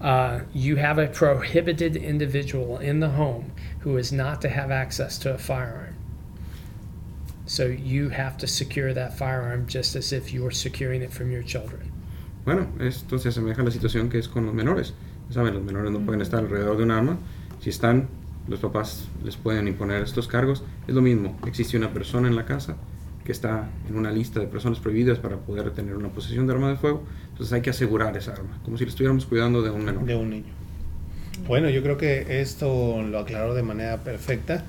Uh, 0.02 0.40
you 0.52 0.74
have 0.76 0.98
a 0.98 1.06
prohibited 1.06 1.94
individual 1.94 2.78
in 2.78 2.98
the 2.98 3.10
home 3.10 3.52
who 3.80 3.96
is 3.96 4.12
not 4.12 4.40
to 4.40 4.48
have 4.48 4.72
access 4.72 5.16
to 5.16 5.32
a 5.32 5.38
firearm. 5.38 5.94
So 7.46 7.66
you 7.66 8.08
have 8.08 8.36
to 8.38 8.48
secure 8.48 8.92
that 8.94 9.16
firearm 9.16 9.66
just 9.68 9.94
as 9.94 10.12
if 10.12 10.32
you 10.32 10.42
were 10.42 10.50
securing 10.50 11.02
it 11.02 11.12
from 11.12 11.30
your 11.30 11.44
children. 11.44 11.92
Bueno, 12.44 12.66
esto 12.80 13.16
se 13.18 13.28
asemeja 13.28 13.62
a 13.62 13.64
la 13.64 13.70
situación 13.70 14.10
que 14.10 14.18
es 14.18 14.26
con 14.26 14.46
los 14.46 14.54
menores. 14.54 14.92
Saben, 15.30 15.54
los 15.54 15.62
menores 15.62 15.92
no 15.92 16.00
pueden 16.00 16.20
estar 16.20 16.40
alrededor 16.40 16.76
de 16.76 16.82
un 16.82 16.90
arma. 16.90 17.18
Si 17.60 17.70
están, 17.70 18.08
los 18.48 18.58
papás 18.58 19.06
les 19.22 19.36
pueden 19.36 19.68
imponer 19.68 20.02
estos 20.02 20.26
cargos. 20.26 20.64
Es 20.88 20.94
lo 20.96 21.00
mismo, 21.00 21.38
existe 21.46 21.76
una 21.76 21.92
persona 21.92 22.26
en 22.26 22.34
la 22.34 22.44
casa 22.44 22.76
que 23.24 23.32
está 23.32 23.68
en 23.88 23.96
una 23.96 24.10
lista 24.10 24.40
de 24.40 24.46
personas 24.46 24.80
prohibidas 24.80 25.18
para 25.18 25.36
poder 25.36 25.70
tener 25.70 25.96
una 25.96 26.08
posesión 26.08 26.46
de 26.46 26.54
arma 26.54 26.70
de 26.70 26.76
fuego. 26.76 27.02
Entonces 27.30 27.52
hay 27.52 27.62
que 27.62 27.70
asegurar 27.70 28.16
esa 28.16 28.32
arma, 28.32 28.60
como 28.64 28.76
si 28.78 28.84
le 28.84 28.90
estuviéramos 28.90 29.26
cuidando 29.26 29.62
de 29.62 29.70
un 29.70 29.84
menor. 29.84 30.04
De 30.04 30.14
un 30.14 30.30
niño. 30.30 30.52
Bueno, 31.46 31.68
yo 31.70 31.82
creo 31.82 31.96
que 31.96 32.40
esto 32.40 33.02
lo 33.02 33.18
aclaró 33.18 33.54
de 33.54 33.62
manera 33.62 33.98
perfecta 33.98 34.64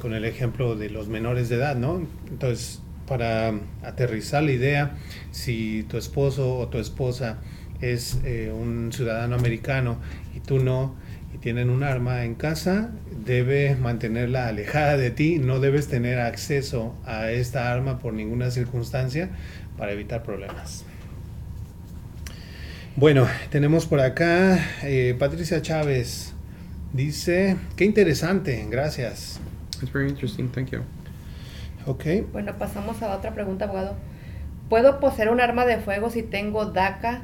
con 0.00 0.14
el 0.14 0.24
ejemplo 0.24 0.76
de 0.76 0.90
los 0.90 1.08
menores 1.08 1.48
de 1.48 1.56
edad, 1.56 1.76
¿no? 1.76 2.06
Entonces, 2.28 2.80
para 3.06 3.52
aterrizar 3.82 4.42
la 4.42 4.52
idea, 4.52 4.96
si 5.30 5.84
tu 5.84 5.96
esposo 5.96 6.58
o 6.58 6.68
tu 6.68 6.78
esposa 6.78 7.38
es 7.80 8.20
eh, 8.24 8.52
un 8.54 8.92
ciudadano 8.92 9.34
americano 9.34 9.98
y 10.34 10.40
tú 10.40 10.58
no, 10.60 10.94
tienen 11.42 11.70
un 11.70 11.82
arma 11.82 12.24
en 12.24 12.36
casa, 12.36 12.90
debes 13.26 13.76
mantenerla 13.78 14.46
alejada 14.46 14.96
de 14.96 15.10
ti, 15.10 15.40
no 15.40 15.58
debes 15.58 15.88
tener 15.88 16.20
acceso 16.20 16.94
a 17.04 17.32
esta 17.32 17.72
arma 17.72 17.98
por 17.98 18.14
ninguna 18.14 18.52
circunstancia 18.52 19.28
para 19.76 19.90
evitar 19.90 20.22
problemas. 20.22 20.84
Bueno, 22.94 23.26
tenemos 23.50 23.86
por 23.86 23.98
acá 24.00 24.56
eh, 24.84 25.16
Patricia 25.18 25.60
Chávez. 25.60 26.32
Dice, 26.92 27.56
qué 27.74 27.86
interesante, 27.86 28.64
gracias. 28.70 29.40
It's 29.82 29.92
very 29.92 30.08
interesting, 30.08 30.48
thank 30.48 30.70
you. 30.70 30.82
Ok, 31.86 32.04
Bueno, 32.32 32.56
pasamos 32.56 33.02
a 33.02 33.16
otra 33.16 33.34
pregunta, 33.34 33.64
abogado. 33.64 33.96
¿Puedo 34.68 35.00
poseer 35.00 35.28
un 35.28 35.40
arma 35.40 35.66
de 35.66 35.78
fuego 35.78 36.08
si 36.08 36.22
tengo 36.22 36.66
DACA, 36.66 37.22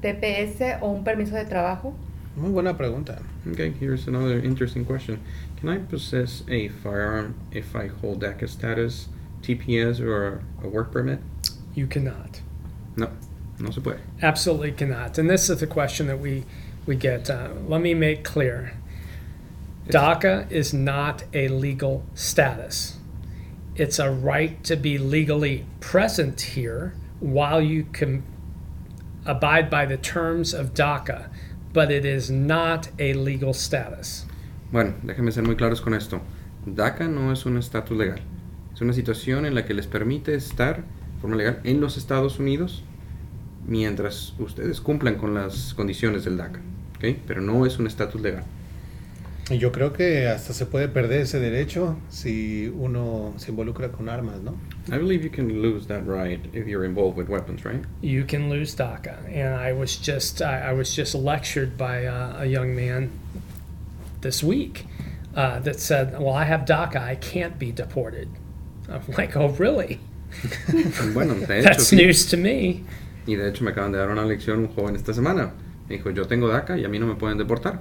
TPS 0.00 0.78
o 0.80 0.88
un 0.88 1.04
permiso 1.04 1.36
de 1.36 1.44
trabajo? 1.44 1.94
Muy 2.36 2.50
buena 2.50 2.74
pregunta. 2.74 3.22
Okay, 3.48 3.70
here's 3.70 4.06
another 4.06 4.38
interesting 4.38 4.84
question. 4.84 5.20
Can 5.56 5.68
I 5.68 5.78
possess 5.78 6.42
a 6.48 6.68
firearm 6.68 7.34
if 7.52 7.74
I 7.74 7.88
hold 7.88 8.20
DACA 8.20 8.48
status, 8.48 9.08
TPS, 9.42 10.00
or 10.00 10.42
a 10.62 10.68
work 10.68 10.92
permit? 10.92 11.20
You 11.74 11.86
cannot. 11.86 12.40
No, 12.96 13.10
no 13.58 13.70
se 13.70 13.80
puede. 13.80 14.00
Absolutely 14.22 14.72
cannot. 14.72 15.18
And 15.18 15.28
this 15.28 15.50
is 15.50 15.60
the 15.60 15.66
question 15.66 16.06
that 16.06 16.18
we, 16.18 16.44
we 16.86 16.96
get. 16.96 17.28
Uh, 17.30 17.50
let 17.66 17.80
me 17.80 17.94
make 17.94 18.24
clear 18.24 18.74
DACA 19.90 20.50
is 20.52 20.72
not 20.72 21.24
a 21.34 21.48
legal 21.48 22.04
status, 22.14 22.98
it's 23.74 23.98
a 23.98 24.10
right 24.10 24.62
to 24.64 24.76
be 24.76 24.98
legally 24.98 25.66
present 25.80 26.40
here 26.40 26.94
while 27.18 27.60
you 27.60 27.84
can 27.92 28.22
abide 29.26 29.68
by 29.68 29.86
the 29.86 29.96
terms 29.96 30.54
of 30.54 30.74
DACA, 30.74 31.28
but 31.72 31.90
it 31.90 32.04
is 32.04 32.30
not 32.30 32.88
a 32.98 33.14
legal 33.14 33.50
status. 33.50 34.26
Bueno, 34.72 34.94
déjenme 35.02 35.32
ser 35.32 35.44
muy 35.44 35.56
claros 35.56 35.80
con 35.80 35.94
esto. 35.94 36.20
DACA 36.66 37.08
no 37.08 37.32
es 37.32 37.46
un 37.46 37.56
estatus 37.56 37.96
legal. 37.96 38.20
Es 38.74 38.80
una 38.80 38.92
situación 38.92 39.46
en 39.46 39.54
la 39.54 39.64
que 39.64 39.74
les 39.74 39.86
permite 39.86 40.34
estar 40.34 40.76
de 40.76 41.20
forma 41.20 41.36
legal 41.36 41.60
en 41.64 41.80
los 41.80 41.96
Estados 41.96 42.38
Unidos 42.38 42.84
mientras 43.66 44.34
ustedes 44.38 44.80
cumplan 44.80 45.16
con 45.16 45.34
las 45.34 45.74
condiciones 45.74 46.24
del 46.24 46.36
DACA. 46.36 46.60
¿ok? 46.96 47.16
Pero 47.26 47.40
no 47.40 47.66
es 47.66 47.78
un 47.78 47.86
estatus 47.86 48.20
legal. 48.20 48.44
Y 49.50 49.58
yo 49.58 49.72
creo 49.72 49.92
que 49.92 50.28
hasta 50.28 50.52
se 50.52 50.64
puede 50.64 50.88
perder 50.88 51.22
ese 51.22 51.40
derecho 51.40 51.96
si 52.08 52.68
uno 52.68 53.34
se 53.36 53.50
involucra 53.50 53.90
con 53.90 54.08
armas, 54.08 54.40
¿no? 54.40 54.56
I 54.88 54.96
believe 54.98 55.24
you 55.24 55.30
can 55.30 55.60
lose 55.60 55.86
that 55.88 56.06
right 56.06 56.40
if 56.54 56.66
you're 56.66 56.84
involved 56.84 57.16
with 57.18 57.28
weapons, 57.28 57.64
right? 57.64 57.84
You 58.00 58.24
can 58.24 58.48
lose 58.48 58.76
DACA, 58.76 59.26
and 59.28 59.54
I 59.54 59.72
was 59.72 59.96
just 59.96 60.40
I, 60.40 60.70
I 60.70 60.72
was 60.72 60.94
just 60.94 61.14
lectured 61.14 61.76
by 61.76 62.06
uh, 62.06 62.42
a 62.42 62.46
young 62.46 62.76
man 62.76 63.10
this 64.20 64.42
week 64.44 64.86
uh, 65.34 65.58
that 65.60 65.80
said, 65.80 66.12
"Well, 66.20 66.34
I 66.34 66.44
have 66.44 66.64
DACA, 66.64 67.00
I 67.02 67.16
can't 67.16 67.58
be 67.58 67.72
deported." 67.72 68.28
I'm 68.88 69.02
like, 69.18 69.36
"Oh, 69.36 69.48
really?" 69.58 69.98
Bueno, 71.12 71.34
hecho, 71.34 71.62
That's 71.62 71.90
sí. 71.90 71.96
news 71.96 72.26
to 72.26 72.36
me. 72.36 72.84
Y 73.26 73.34
de 73.34 73.48
hecho 73.48 73.64
me 73.64 73.72
acaban 73.72 73.90
de 73.92 73.98
dar 73.98 74.10
una 74.10 74.24
lección 74.24 74.60
un 74.60 74.68
joven 74.68 74.94
esta 74.94 75.12
semana. 75.12 75.52
Me 75.88 75.96
dijo, 75.96 76.10
yo 76.10 76.24
tengo 76.26 76.46
DACA 76.48 76.78
y 76.78 76.84
a 76.84 76.88
mí 76.88 76.98
no 76.98 77.06
me 77.06 77.16
pueden 77.16 77.36
deportar. 77.36 77.80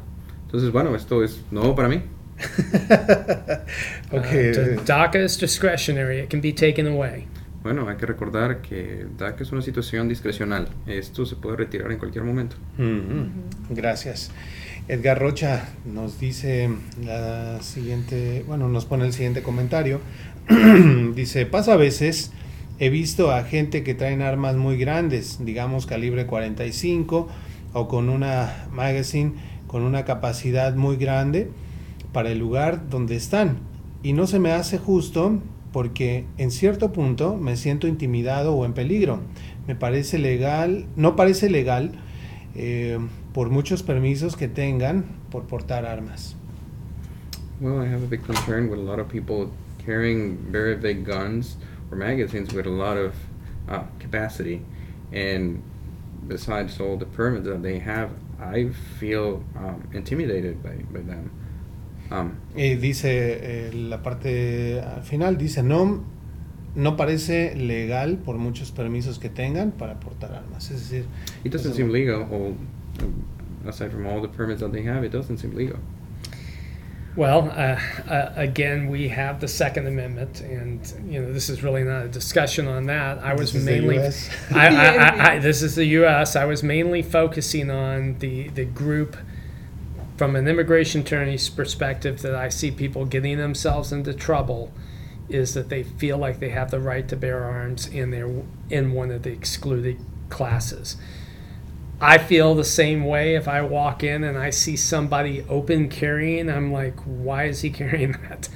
Entonces, 0.49 0.71
bueno, 0.71 0.95
esto 0.95 1.23
es 1.23 1.41
nuevo 1.51 1.75
para 1.75 1.89
mí. 1.89 2.01
ok, 4.11 4.13
Uh, 4.13 4.21
d- 4.21 4.79
DACA 4.85 5.19
is 5.23 5.37
discretionary; 5.39 6.19
it 6.21 6.29
can 6.29 6.41
be 6.41 6.51
taken 6.51 6.87
away. 6.87 7.25
Bueno, 7.61 7.87
hay 7.89 7.97
que 7.97 8.05
recordar 8.05 8.61
que 8.61 9.05
DACA 9.17 9.43
es 9.43 9.51
una 9.51 9.61
situación 9.61 10.07
discrecional. 10.07 10.69
Esto 10.87 11.25
se 11.25 11.35
puede 11.35 11.57
retirar 11.57 11.91
en 11.91 11.97
cualquier 11.99 12.23
momento. 12.23 12.55
Ujú, 12.77 13.27
Gracias. 13.75 14.31
Edgar 14.87 15.19
Rocha 15.19 15.69
nos 15.85 16.19
dice 16.19 16.69
la 17.05 17.61
siguiente, 17.61 18.43
bueno, 18.47 18.69
nos 18.69 18.85
pone 18.85 19.05
el 19.05 19.13
siguiente 19.13 19.43
comentario. 19.43 19.99
dice, 21.15 21.45
pasa 21.45 21.73
a 21.73 21.77
veces, 21.77 22.31
he 22.79 22.89
visto 22.89 23.31
a 23.31 23.43
gente 23.43 23.83
que 23.83 23.93
traen 23.93 24.21
armas 24.23 24.55
muy 24.55 24.77
grandes, 24.77 25.37
digamos 25.45 25.85
calibre 25.85 26.25
45 26.25 27.27
o 27.73 27.87
con 27.87 28.09
una 28.09 28.65
magazine 28.71 29.33
con 29.69 29.83
una 29.83 30.03
capacidad 30.03 30.75
muy 30.75 30.97
grande 30.97 31.51
para 32.11 32.31
el 32.31 32.39
lugar 32.39 32.89
donde 32.89 33.15
están. 33.15 33.59
Y 34.01 34.13
no 34.13 34.25
se 34.25 34.39
me 34.39 34.51
hace 34.51 34.79
justo 34.79 35.39
porque 35.71 36.25
en 36.39 36.49
cierto 36.49 36.91
punto 36.91 37.37
me 37.37 37.55
siento 37.55 37.87
intimidado 37.87 38.55
o 38.55 38.65
en 38.65 38.73
peligro. 38.73 39.19
Me 39.67 39.75
parece 39.75 40.17
legal, 40.17 40.87
no 40.95 41.15
parece 41.15 41.51
legal 41.51 41.91
eh, 42.55 42.97
por 43.31 43.51
muchos 43.51 43.83
permisos 43.83 44.35
que 44.35 44.47
tengan 44.47 45.05
por 45.29 45.43
portar 45.43 45.85
armas. 45.85 46.35
Well, 47.61 47.79
I 47.79 47.87
have 47.87 48.03
a 48.03 48.07
big 48.07 48.23
concern 48.23 48.69
with 48.69 48.79
a 48.79 48.83
lot 48.83 48.99
of 48.99 49.07
people 49.07 49.51
carrying 49.85 50.37
very 50.51 50.75
big 50.75 51.05
guns 51.05 51.57
or 51.91 51.97
magazines 51.97 52.53
with 52.53 52.65
a 52.65 52.71
lot 52.71 52.97
of 52.97 53.13
uh, 53.69 53.83
capacity. 53.99 54.61
And 55.11 55.61
besides 56.27 56.79
all 56.79 56.97
the 56.97 57.05
permits 57.05 57.45
that 57.45 57.61
they 57.61 57.77
have, 57.79 58.09
I 58.41 58.69
feel 58.99 59.43
um, 59.55 59.87
intimidated 59.93 60.61
by, 60.63 60.75
by 60.91 61.01
them. 61.01 61.31
Um, 62.11 62.37
Y 62.55 62.75
dice 62.75 63.07
eh, 63.41 63.73
la 63.73 64.01
parte 64.01 64.81
al 64.81 65.03
final, 65.03 65.37
dice, 65.37 65.61
no, 65.61 66.03
no 66.75 66.95
parece 66.95 67.55
legal 67.55 68.17
por 68.17 68.37
muchos 68.37 68.71
permisos 68.71 69.19
que 69.19 69.29
tengan 69.29 69.71
para 69.71 69.99
portar 69.99 70.33
armas. 70.33 70.71
Es 70.71 70.89
decir, 70.89 71.05
it 71.43 71.51
doesn't 71.51 71.71
Doesn't 71.71 71.75
seem 71.75 71.91
legal, 71.91 72.27
or, 72.31 72.53
aside 73.67 73.91
from 73.91 74.07
all 74.07 74.21
the 74.21 74.29
permits 74.29 74.61
that 74.61 74.71
they 74.71 74.83
have, 74.83 75.03
it 75.03 75.11
doesn't 75.11 75.37
seem 75.37 75.53
legal. 75.55 75.77
Well, 77.15 77.49
uh, 77.49 77.79
uh, 78.09 78.33
again, 78.35 78.87
we 78.87 79.09
have 79.09 79.41
the 79.41 79.47
Second 79.47 79.87
Amendment, 79.87 80.41
and 80.41 80.93
you 81.11 81.21
know 81.21 81.33
this 81.33 81.49
is 81.49 81.63
really 81.63 81.83
not 81.83 82.05
a 82.05 82.07
discussion 82.07 82.67
on 82.67 82.85
that. 82.85 83.17
I 83.19 83.33
was 83.33 83.51
This 83.51 83.61
is 83.61 83.65
the 83.65 83.71
mainly, 83.71 83.99
US. 83.99 84.29
I, 84.51 84.67
I, 84.67 84.85
I, 84.85 85.31
I, 85.33 85.39
this 85.39 85.61
is 85.61 85.75
the 85.75 85.85
U.S. 85.85 86.35
I 86.35 86.45
was 86.45 86.63
mainly 86.63 87.01
focusing 87.01 87.71
on 87.71 88.19
the 88.19 88.49
the 88.49 88.65
group 88.65 89.17
from 90.17 90.35
an 90.35 90.47
immigration 90.47 91.01
attorney's 91.01 91.49
perspective 91.49 92.21
that 92.21 92.35
I 92.35 92.49
see 92.49 92.71
people 92.71 93.05
getting 93.05 93.37
themselves 93.37 93.91
into 93.91 94.13
trouble 94.13 94.71
is 95.29 95.53
that 95.53 95.69
they 95.69 95.83
feel 95.83 96.17
like 96.17 96.39
they 96.39 96.49
have 96.49 96.71
the 96.71 96.79
right 96.79 97.07
to 97.07 97.15
bear 97.15 97.43
arms 97.43 97.87
and 97.87 98.11
they're 98.11 98.43
in 98.69 98.91
one 98.91 99.11
of 99.11 99.23
the 99.23 99.31
excluded 99.31 99.97
classes. 100.29 100.97
I 102.01 102.17
feel 102.17 102.55
the 102.55 102.63
same 102.63 103.05
way 103.05 103.35
if 103.35 103.47
I 103.47 103.61
walk 103.61 104.03
in 104.03 104.23
and 104.23 104.37
I 104.37 104.51
see 104.51 104.77
somebody 104.77 105.43
open 105.49 105.89
carrying. 105.89 106.49
I'm 106.49 106.71
like, 106.71 106.97
why 107.01 107.45
is 107.45 107.61
he 107.61 107.69
carrying 107.81 108.13
that? 108.13 108.49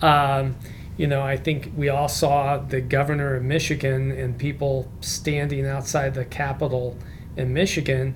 Um, 0.00 0.56
you 0.96 1.06
know, 1.06 1.22
I 1.22 1.36
think 1.36 1.72
we 1.76 1.90
all 1.90 2.08
saw 2.08 2.56
the 2.56 2.80
governor 2.80 3.34
of 3.34 3.42
Michigan 3.42 4.10
and 4.10 4.38
people 4.38 4.90
standing 5.00 5.66
outside 5.66 6.14
the 6.14 6.24
Capitol 6.24 6.96
in 7.36 7.52
Michigan 7.52 8.14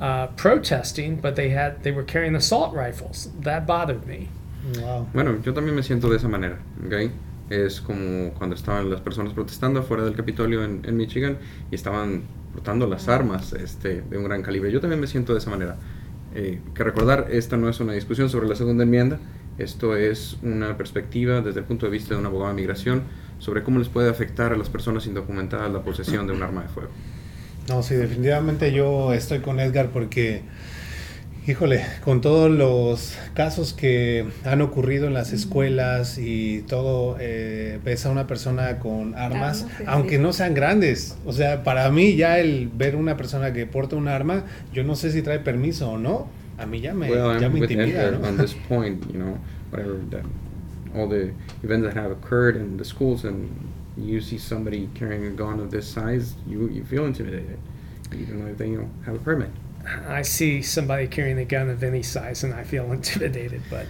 uh, 0.00 0.26
protesting, 0.28 1.16
but 1.16 1.36
they 1.36 1.50
had 1.50 1.82
they 1.84 1.92
were 1.92 2.02
carrying 2.02 2.34
assault 2.34 2.74
rifles. 2.74 3.30
That 3.40 3.66
bothered 3.66 4.06
me. 4.06 4.28
Wow. 4.74 5.06
Bueno, 5.12 5.40
yo 5.40 5.52
también 5.52 5.74
me 5.74 5.82
siento 5.82 6.10
de 6.10 6.16
esa 6.16 6.28
manera, 6.28 6.58
¿ok? 6.84 7.10
Es 7.48 7.80
como 7.80 8.32
cuando 8.32 8.56
estaban 8.56 8.90
las 8.90 9.00
personas 9.00 9.32
protestando 9.32 9.80
afuera 9.80 10.02
del 10.02 10.16
Capitolio 10.16 10.64
en, 10.64 10.84
en 10.84 10.96
Michigan 10.96 11.38
y 11.70 11.76
estaban 11.76 12.24
portando 12.56 12.86
las 12.86 13.06
armas 13.08 13.52
este, 13.52 14.00
de 14.00 14.16
un 14.16 14.24
gran 14.24 14.40
calibre. 14.40 14.72
Yo 14.72 14.80
también 14.80 14.98
me 14.98 15.06
siento 15.06 15.34
de 15.34 15.40
esa 15.40 15.50
manera. 15.50 15.76
Eh, 16.34 16.58
que 16.74 16.84
recordar, 16.84 17.26
esta 17.30 17.58
no 17.58 17.68
es 17.68 17.80
una 17.80 17.92
discusión 17.92 18.30
sobre 18.30 18.48
la 18.48 18.54
segunda 18.54 18.84
enmienda, 18.84 19.18
esto 19.58 19.94
es 19.94 20.38
una 20.42 20.78
perspectiva 20.78 21.42
desde 21.42 21.60
el 21.60 21.66
punto 21.66 21.84
de 21.84 21.92
vista 21.92 22.14
de 22.14 22.20
un 22.20 22.24
abogado 22.24 22.48
de 22.48 22.56
migración 22.56 23.02
sobre 23.38 23.62
cómo 23.62 23.78
les 23.78 23.90
puede 23.90 24.08
afectar 24.08 24.54
a 24.54 24.56
las 24.56 24.70
personas 24.70 25.06
indocumentadas 25.06 25.70
la 25.70 25.82
posesión 25.82 26.26
de 26.26 26.32
un 26.32 26.42
arma 26.42 26.62
de 26.62 26.68
fuego. 26.68 26.90
No, 27.68 27.82
sí, 27.82 27.94
definitivamente 27.94 28.72
yo 28.72 29.12
estoy 29.12 29.40
con 29.40 29.60
Edgar 29.60 29.90
porque, 29.90 30.40
híjole, 31.46 31.84
con 32.02 32.20
todos 32.20 32.50
los 32.50 33.16
casos 33.34 33.72
que 33.72 34.26
han 34.44 34.60
ocurrido 34.60 35.06
en 35.06 35.14
las 35.14 35.32
escuelas 35.32 36.18
y 36.18 36.62
todo, 36.62 37.16
eh, 37.20 37.78
ves 37.84 38.04
a 38.04 38.10
una 38.10 38.26
persona 38.26 38.78
con 38.80 39.14
armas, 39.14 39.62
Armas, 39.62 39.66
sí, 39.78 39.84
aunque 39.86 40.16
sí. 40.16 40.22
no 40.22 40.32
sean 40.32 40.54
grandes. 40.54 41.16
O 41.24 41.32
sea, 41.32 41.62
para 41.62 41.90
mí 41.90 42.16
ya 42.16 42.40
el 42.40 42.68
ver 42.74 42.96
una 42.96 43.16
persona 43.16 43.52
que 43.52 43.66
porta 43.66 43.96
un 43.96 44.08
arma, 44.08 44.44
yo 44.72 44.82
no 44.82 44.96
sé 44.96 45.12
si 45.12 45.22
trae 45.22 45.38
permiso 45.38 45.90
o 45.90 45.98
no. 45.98 46.28
A 46.58 46.66
mí 46.66 46.80
ya 46.80 46.94
me, 46.94 47.10
well, 47.10 47.38
ya 47.38 47.48
me 47.48 47.60
with 47.60 47.70
intimida, 47.70 48.10
¿no? 48.10 48.26
on 48.26 48.38
this 48.38 48.54
point, 48.68 49.04
you 49.12 49.18
know, 49.18 49.38
whatever 49.70 49.98
that, 50.10 50.24
all 50.94 51.06
the 51.06 51.32
events 51.62 51.86
that 51.86 51.94
have 51.94 52.10
occurred 52.10 52.56
in 52.56 52.76
the 52.78 52.84
schools 52.84 53.24
and 53.24 53.50
you 53.96 54.20
see 54.20 54.38
somebody 54.38 54.88
carrying 54.94 55.26
a 55.26 55.30
gun 55.30 55.60
of 55.60 55.70
this 55.70 55.86
size, 55.86 56.34
you, 56.46 56.68
you 56.70 56.82
feel 56.84 57.04
intimidated. 57.04 57.58
Don't 58.10 58.38
know 58.38 58.46
if 58.46 58.56
they 58.56 58.70
know, 58.70 58.88
have 59.04 59.16
a 59.16 59.18
permit. 59.18 59.50
I 60.08 60.22
see 60.22 60.62
somebody 60.62 61.06
carrying 61.08 61.38
a 61.38 61.44
gun 61.44 61.70
of 61.70 61.82
any 61.84 62.02
size 62.02 62.44
and 62.44 62.52
I 62.54 62.64
feel 62.64 62.84
intimidated, 62.92 63.62
but 63.70 63.86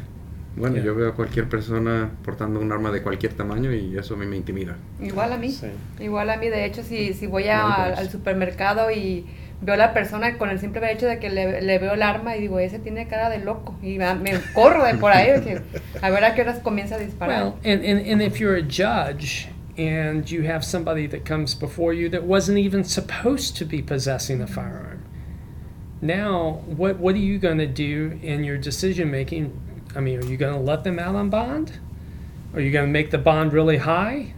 Bueno, 0.58 0.76
Yeah. 0.76 0.84
yo 0.86 0.94
veo 0.94 1.08
a 1.10 1.14
cualquier 1.14 1.50
persona 1.50 2.10
portando 2.24 2.60
un 2.60 2.72
arma 2.72 2.90
de 2.90 3.02
cualquier 3.02 3.34
tamaño 3.34 3.72
y 3.74 3.94
eso 3.98 4.14
a 4.14 4.16
mí 4.16 4.24
me 4.24 4.36
intimida. 4.36 4.76
Igual 5.02 5.32
a 5.34 5.36
mí. 5.36 5.50
Sí. 5.52 5.66
Igual 6.00 6.30
a 6.30 6.38
mí, 6.38 6.48
de 6.48 6.64
hecho, 6.64 6.82
si, 6.82 7.12
si 7.12 7.26
voy 7.26 7.48
a- 7.48 7.58
Likewise. 7.58 7.92
al, 7.92 7.98
al 7.98 8.10
supermercado 8.10 8.90
y 8.90 9.26
veo 9.60 9.74
a 9.74 9.76
la 9.76 9.92
persona 9.92 10.38
con 10.38 10.48
el 10.48 10.58
simple 10.58 10.90
hecho 10.90 11.06
de 11.06 11.18
que 11.18 11.28
le, 11.28 11.60
le 11.60 11.78
veo 11.78 11.92
el 11.92 12.00
arma 12.02 12.38
y 12.38 12.40
digo, 12.40 12.58
ese 12.58 12.78
tiene 12.78 13.06
cara 13.06 13.28
de 13.28 13.38
loco. 13.44 13.76
Y 13.82 13.98
me, 13.98 14.14
me 14.14 14.32
corro 14.54 14.82
de 14.86 14.94
por 14.94 15.12
ahí, 15.12 15.42
que 15.42 15.60
a 16.00 16.08
ver 16.08 16.24
a 16.24 16.34
qué 16.34 16.40
horas 16.40 16.60
comienza 16.60 16.94
a 16.94 16.98
disparar. 17.00 17.42
Well, 17.42 17.54
and, 17.62 17.84
and, 17.84 18.06
and 18.10 18.22
if 18.22 18.40
you're 18.40 18.56
a 18.56 18.62
judge 18.66 19.48
and 19.76 20.24
you 20.30 20.42
have 20.50 20.64
somebody 20.64 21.06
that 21.08 21.26
comes 21.26 21.54
before 21.54 21.92
you 21.92 22.08
that 22.08 22.22
wasn't 22.22 22.56
even 22.56 22.82
supposed 22.82 23.58
to 23.58 23.66
be 23.66 23.82
possessing 23.82 24.40
a 24.40 24.46
firearm, 24.46 24.95
now 26.00 26.62
what, 26.66 26.98
what 26.98 27.14
are 27.14 27.18
you 27.18 27.38
going 27.38 27.58
to 27.58 27.66
do 27.66 28.18
in 28.22 28.44
your 28.44 28.58
decision 28.58 29.10
making? 29.10 29.58
I 29.94 30.00
mean, 30.00 30.20
are 30.20 30.26
you 30.26 30.36
going 30.36 30.54
to 30.54 30.60
let 30.60 30.84
them 30.84 30.98
out 30.98 31.14
on 31.14 31.30
bond? 31.30 31.78
Are 32.54 32.60
you 32.60 32.70
going 32.70 32.86
to 32.86 32.92
make 32.92 33.10
the 33.10 33.18
bond 33.18 33.52
really 33.52 33.78
high? 33.78 34.34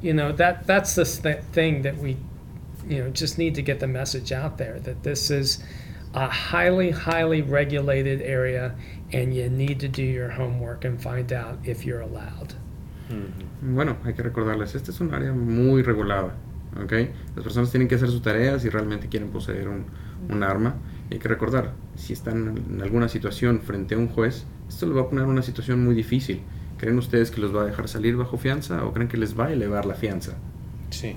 You 0.00 0.12
know, 0.12 0.32
that, 0.32 0.66
that's 0.66 0.94
the 0.94 1.04
th- 1.04 1.42
thing 1.52 1.82
that 1.82 1.98
we, 1.98 2.16
you 2.86 2.98
know, 2.98 3.10
just 3.10 3.38
need 3.38 3.54
to 3.56 3.62
get 3.62 3.80
the 3.80 3.86
message 3.86 4.32
out 4.32 4.58
there 4.58 4.78
that 4.80 5.02
this 5.02 5.30
is 5.30 5.62
a 6.14 6.28
highly, 6.28 6.90
highly 6.90 7.42
regulated 7.42 8.22
area 8.22 8.74
and 9.12 9.34
you 9.34 9.48
need 9.48 9.80
to 9.80 9.88
do 9.88 10.02
your 10.02 10.30
homework 10.30 10.84
and 10.84 11.00
find 11.00 11.32
out 11.32 11.58
if 11.64 11.84
you're 11.84 12.00
allowed. 12.00 12.54
Hmm. 13.08 13.74
Bueno, 13.74 13.96
hay 14.04 14.12
que 14.12 14.22
recordarles, 14.22 14.74
este 14.74 14.90
es 14.90 15.00
un 15.00 15.14
área 15.14 15.32
muy 15.32 15.82
regulada, 15.82 16.34
¿ok? 16.80 16.92
Las 17.34 17.44
personas 17.44 17.70
tienen 17.70 17.88
que 17.88 17.94
hacer 17.94 18.08
sus 18.08 18.22
tareas 18.22 18.62
si 18.62 18.68
realmente 18.68 19.08
quieren 19.08 19.30
poseer 19.30 19.68
un, 19.68 19.86
un 20.28 20.42
arma. 20.42 20.76
Y 21.10 21.14
hay 21.14 21.20
que 21.20 21.28
recordar, 21.28 21.72
si 21.96 22.12
están 22.12 22.62
en 22.70 22.82
alguna 22.82 23.08
situación 23.08 23.60
frente 23.60 23.94
a 23.94 23.98
un 23.98 24.08
juez, 24.08 24.44
esto 24.68 24.86
les 24.86 24.96
va 24.96 25.02
a 25.02 25.08
poner 25.08 25.24
en 25.24 25.30
una 25.30 25.42
situación 25.42 25.84
muy 25.84 25.94
difícil. 25.94 26.42
¿Creen 26.78 26.98
ustedes 26.98 27.30
que 27.30 27.40
los 27.40 27.54
va 27.54 27.62
a 27.62 27.66
dejar 27.66 27.88
salir 27.88 28.16
bajo 28.16 28.36
fianza 28.36 28.84
o 28.84 28.92
creen 28.92 29.08
que 29.08 29.16
les 29.16 29.38
va 29.38 29.46
a 29.46 29.52
elevar 29.52 29.84
la 29.84 29.94
fianza? 29.94 30.36
Sí, 30.90 31.16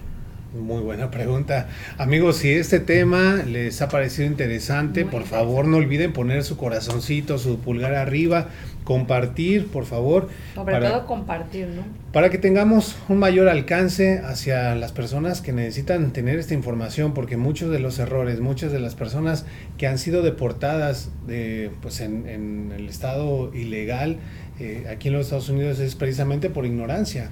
muy 0.53 0.81
buena 0.81 1.11
pregunta. 1.11 1.69
Amigos, 1.97 2.37
si 2.37 2.49
este 2.49 2.79
tema 2.79 3.43
les 3.47 3.81
ha 3.81 3.89
parecido 3.89 4.27
interesante, 4.27 5.03
Muy 5.03 5.11
por 5.11 5.23
favor 5.23 5.65
no 5.65 5.77
olviden 5.77 6.13
poner 6.13 6.43
su 6.43 6.57
corazoncito, 6.57 7.37
su 7.37 7.59
pulgar 7.59 7.93
arriba, 7.93 8.49
compartir, 8.91 9.67
por 9.67 9.85
favor, 9.85 10.27
Sobre 10.53 10.73
para- 10.73 10.89
todo 10.89 11.05
compartir, 11.05 11.67
¿no? 11.67 11.83
para 12.11 12.29
que 12.29 12.37
tengamos 12.37 12.97
un 13.07 13.19
mayor 13.19 13.47
alcance 13.47 14.19
hacia 14.19 14.75
las 14.75 14.91
personas 14.91 15.39
que 15.39 15.53
necesitan 15.53 16.11
tener 16.11 16.39
esta 16.39 16.53
información, 16.53 17.13
porque 17.13 17.37
muchos 17.37 17.71
de 17.71 17.79
los 17.79 17.99
errores, 17.99 18.41
muchas 18.41 18.73
de 18.73 18.79
las 18.79 18.95
personas 18.95 19.45
que 19.77 19.87
han 19.87 19.97
sido 19.97 20.23
deportadas 20.23 21.09
de, 21.25 21.71
pues 21.81 22.01
en, 22.01 22.27
en 22.27 22.73
el 22.75 22.89
estado 22.89 23.53
ilegal 23.55 24.17
eh, 24.59 24.83
aquí 24.91 25.07
en 25.07 25.13
los 25.13 25.27
Estados 25.27 25.47
Unidos 25.47 25.79
es 25.79 25.95
precisamente 25.95 26.49
por 26.49 26.65
ignorancia, 26.65 27.29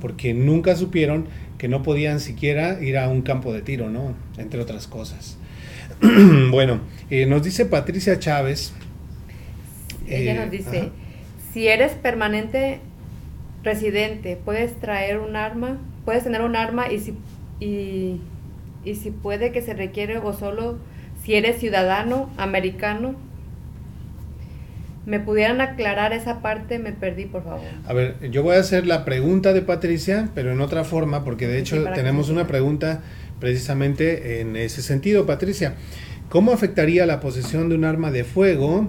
porque 0.00 0.32
nunca 0.32 0.76
supieron 0.76 1.26
que 1.58 1.68
no 1.68 1.82
podían 1.82 2.18
siquiera 2.18 2.82
ir 2.82 2.96
a 2.96 3.08
un 3.10 3.20
campo 3.20 3.52
de 3.52 3.60
tiro, 3.60 3.90
¿no? 3.90 4.14
Entre 4.38 4.58
otras 4.60 4.86
cosas. 4.86 5.36
bueno, 6.50 6.80
eh, 7.10 7.26
nos 7.26 7.42
dice 7.42 7.66
Patricia 7.66 8.18
Chávez. 8.18 8.72
Ella 10.08 10.32
eh, 10.32 10.38
nos 10.40 10.50
dice, 10.50 10.78
ajá. 10.78 10.88
Si 11.52 11.68
eres 11.68 11.92
permanente 11.92 12.80
residente, 13.62 14.38
puedes 14.42 14.74
traer 14.80 15.18
un 15.18 15.36
arma, 15.36 15.78
puedes 16.04 16.24
tener 16.24 16.42
un 16.42 16.56
arma 16.56 16.90
y 16.90 16.98
si, 16.98 17.14
y, 17.60 18.20
y 18.84 18.94
si 18.94 19.10
puede 19.10 19.52
que 19.52 19.62
se 19.62 19.74
requiere 19.74 20.18
o 20.18 20.32
solo 20.32 20.78
si 21.22 21.34
eres 21.34 21.58
ciudadano 21.58 22.30
americano. 22.36 23.14
¿Me 25.04 25.18
pudieran 25.18 25.60
aclarar 25.60 26.12
esa 26.12 26.42
parte? 26.42 26.78
Me 26.78 26.92
perdí, 26.92 27.24
por 27.24 27.42
favor. 27.42 27.66
A 27.86 27.92
ver, 27.92 28.30
yo 28.30 28.44
voy 28.44 28.54
a 28.54 28.60
hacer 28.60 28.86
la 28.86 29.04
pregunta 29.04 29.52
de 29.52 29.60
Patricia, 29.60 30.28
pero 30.32 30.52
en 30.52 30.60
otra 30.60 30.84
forma, 30.84 31.24
porque 31.24 31.48
de 31.48 31.58
hecho 31.58 31.82
tenemos 31.92 32.28
una 32.28 32.46
pregunta 32.46 33.02
precisamente 33.40 34.40
en 34.40 34.54
ese 34.54 34.80
sentido, 34.80 35.26
Patricia. 35.26 35.74
¿Cómo 36.28 36.52
afectaría 36.52 37.04
la 37.04 37.18
posesión 37.18 37.68
de 37.68 37.74
un 37.74 37.84
arma 37.84 38.12
de 38.12 38.22
fuego 38.22 38.88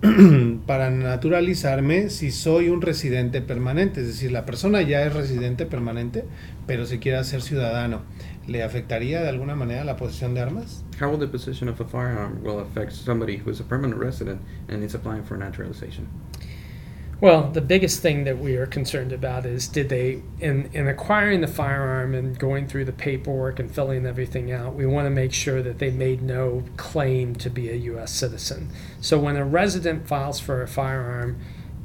para 0.66 0.90
naturalizarme 0.90 2.08
si 2.08 2.30
soy 2.30 2.70
un 2.70 2.80
residente 2.80 3.42
permanente? 3.42 4.00
Es 4.00 4.06
decir, 4.06 4.32
la 4.32 4.46
persona 4.46 4.80
ya 4.80 5.02
es 5.04 5.12
residente 5.12 5.66
permanente, 5.66 6.24
pero 6.66 6.86
se 6.86 6.98
quiere 6.98 7.18
hacer 7.18 7.42
ciudadano. 7.42 8.00
¿Le 8.46 8.62
afectaría 8.62 9.20
de 9.20 9.28
alguna 9.28 9.54
manera 9.54 9.84
la 9.84 9.96
posesión 9.96 10.32
de 10.34 10.40
armas? 10.40 10.84
How 11.00 11.10
will 11.10 11.18
the 11.18 11.28
possession 11.28 11.68
of 11.68 11.80
a 11.80 11.84
firearm 11.84 12.42
will 12.42 12.60
affect 12.60 12.92
somebody 12.92 13.36
who 13.36 13.50
is 13.50 13.60
a 13.60 13.64
permanent 13.64 14.00
resident 14.00 14.40
and 14.68 14.82
is 14.82 14.94
applying 14.94 15.22
for 15.22 15.36
naturalization? 15.36 16.06
Well, 17.20 17.50
the 17.50 17.60
biggest 17.60 18.00
thing 18.00 18.24
that 18.24 18.38
we 18.38 18.56
are 18.56 18.64
concerned 18.64 19.12
about 19.12 19.44
is 19.44 19.68
did 19.68 19.90
they, 19.90 20.22
in, 20.40 20.70
in 20.72 20.88
acquiring 20.88 21.42
the 21.42 21.48
firearm 21.48 22.14
and 22.14 22.38
going 22.38 22.66
through 22.66 22.86
the 22.86 22.94
paperwork 22.94 23.58
and 23.58 23.70
filling 23.70 24.06
everything 24.06 24.50
out, 24.50 24.74
we 24.74 24.86
want 24.86 25.04
to 25.04 25.10
make 25.10 25.34
sure 25.34 25.62
that 25.62 25.78
they 25.78 25.90
made 25.90 26.22
no 26.22 26.64
claim 26.78 27.34
to 27.36 27.50
be 27.50 27.68
a 27.68 27.74
U.S. 27.74 28.10
citizen. 28.10 28.70
So 29.02 29.18
when 29.18 29.36
a 29.36 29.44
resident 29.44 30.08
files 30.08 30.40
for 30.40 30.62
a 30.62 30.68
firearm, 30.68 31.38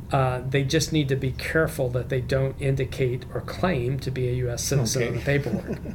uh, 0.09 0.41
they 0.47 0.63
just 0.63 0.93
need 0.93 1.09
to 1.09 1.17
be 1.17 1.31
careful 1.31 1.89
that 1.89 2.07
they 2.07 2.21
don't 2.21 2.55
indicate 2.61 3.25
or 3.33 3.41
claim 3.41 3.99
to 3.99 4.11
be 4.11 4.29
a 4.29 4.33
U.S. 4.45 4.63
citizen 4.63 5.07
on 5.07 5.13
the 5.15 5.21
paperwork. 5.21 5.79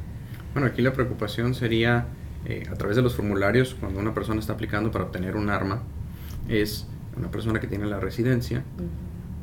Bueno, 0.53 0.67
aquí 0.67 0.81
la 0.81 0.91
preocupación 0.91 1.55
sería 1.55 2.07
eh, 2.45 2.65
a 2.69 2.75
través 2.75 2.97
de 2.97 3.01
los 3.01 3.15
formularios 3.15 3.73
cuando 3.73 4.01
una 4.01 4.13
persona 4.13 4.41
está 4.41 4.51
aplicando 4.51 4.91
para 4.91 5.05
obtener 5.05 5.37
un 5.37 5.49
arma, 5.49 5.81
es 6.49 6.87
una 7.15 7.31
persona 7.31 7.61
que 7.61 7.67
tiene 7.67 7.85
la 7.85 8.01
residencia, 8.01 8.65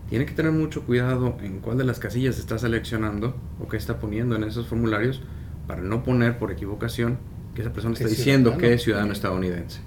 tiene 0.08 0.26
que 0.26 0.32
tener 0.32 0.52
mucho 0.52 0.82
cuidado 0.84 1.36
en 1.42 1.60
cuál 1.60 1.78
de 1.78 1.84
las 1.84 1.98
casillas 1.98 2.38
está 2.38 2.58
seleccionando 2.58 3.36
o 3.60 3.68
qué 3.68 3.76
está 3.76 3.98
poniendo 4.00 4.36
en 4.36 4.44
esos 4.44 4.66
formularios 4.66 5.22
para 5.66 5.82
no 5.82 6.02
poner 6.02 6.38
por 6.38 6.50
equivocación 6.50 7.18
que 7.54 7.62
esa 7.62 7.72
persona 7.72 7.92
está 7.94 8.04
es 8.04 8.16
diciendo 8.16 8.50
ciudadano. 8.50 8.60
que 8.68 8.74
es 8.74 8.82
ciudadano 8.82 9.12
estadounidense. 9.12 9.80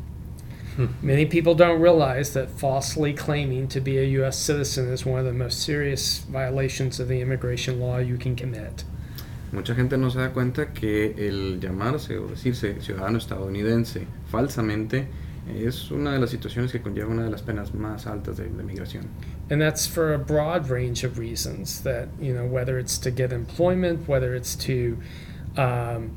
Many 1.01 1.25
people 1.25 1.53
don't 1.53 1.81
realize 1.81 2.33
that 2.33 2.49
falsely 2.49 3.13
claiming 3.13 3.67
to 3.67 3.81
be 3.81 3.97
a 3.97 4.05
U.S. 4.21 4.37
citizen 4.37 4.91
is 4.93 5.05
one 5.05 5.19
of 5.19 5.25
the 5.25 5.33
most 5.33 5.59
serious 5.59 6.23
violations 6.29 6.99
of 6.99 7.07
the 7.07 7.19
immigration 7.21 7.79
law 7.79 7.97
you 7.97 8.17
can 8.17 8.35
commit. 8.35 8.85
Mucha 9.51 9.75
gente 9.75 9.97
no 9.97 10.09
se 10.09 10.19
da 10.19 10.31
cuenta 10.31 10.71
que 10.71 11.13
el 11.17 11.59
llamarse 11.59 12.17
o 12.17 12.27
decirse 12.27 12.79
ciudadano 12.79 13.17
estadounidense 13.17 14.07
falsamente 14.31 15.07
es 15.53 15.91
una 15.91 16.13
de 16.13 16.19
las 16.19 16.29
situaciones 16.29 16.71
que 16.71 16.81
conlleva 16.81 17.09
una 17.09 17.25
de 17.25 17.31
las 17.31 17.41
penas 17.41 17.73
más 17.73 18.07
altas 18.07 18.37
de, 18.37 18.45
de 18.45 18.63
migración. 18.63 19.07
And 19.51 19.61
that's 19.61 19.85
for 19.85 20.13
a 20.13 20.17
broad 20.17 20.69
range 20.69 21.03
of 21.03 21.19
reasons 21.19 21.81
that, 21.81 22.07
you 22.21 22.33
know, 22.33 22.45
whether 22.45 22.79
it's 22.79 22.97
to 22.99 23.11
get 23.11 23.33
employment, 23.33 24.07
whether 24.07 24.33
it's 24.33 24.55
to 24.65 24.97
um, 25.57 26.15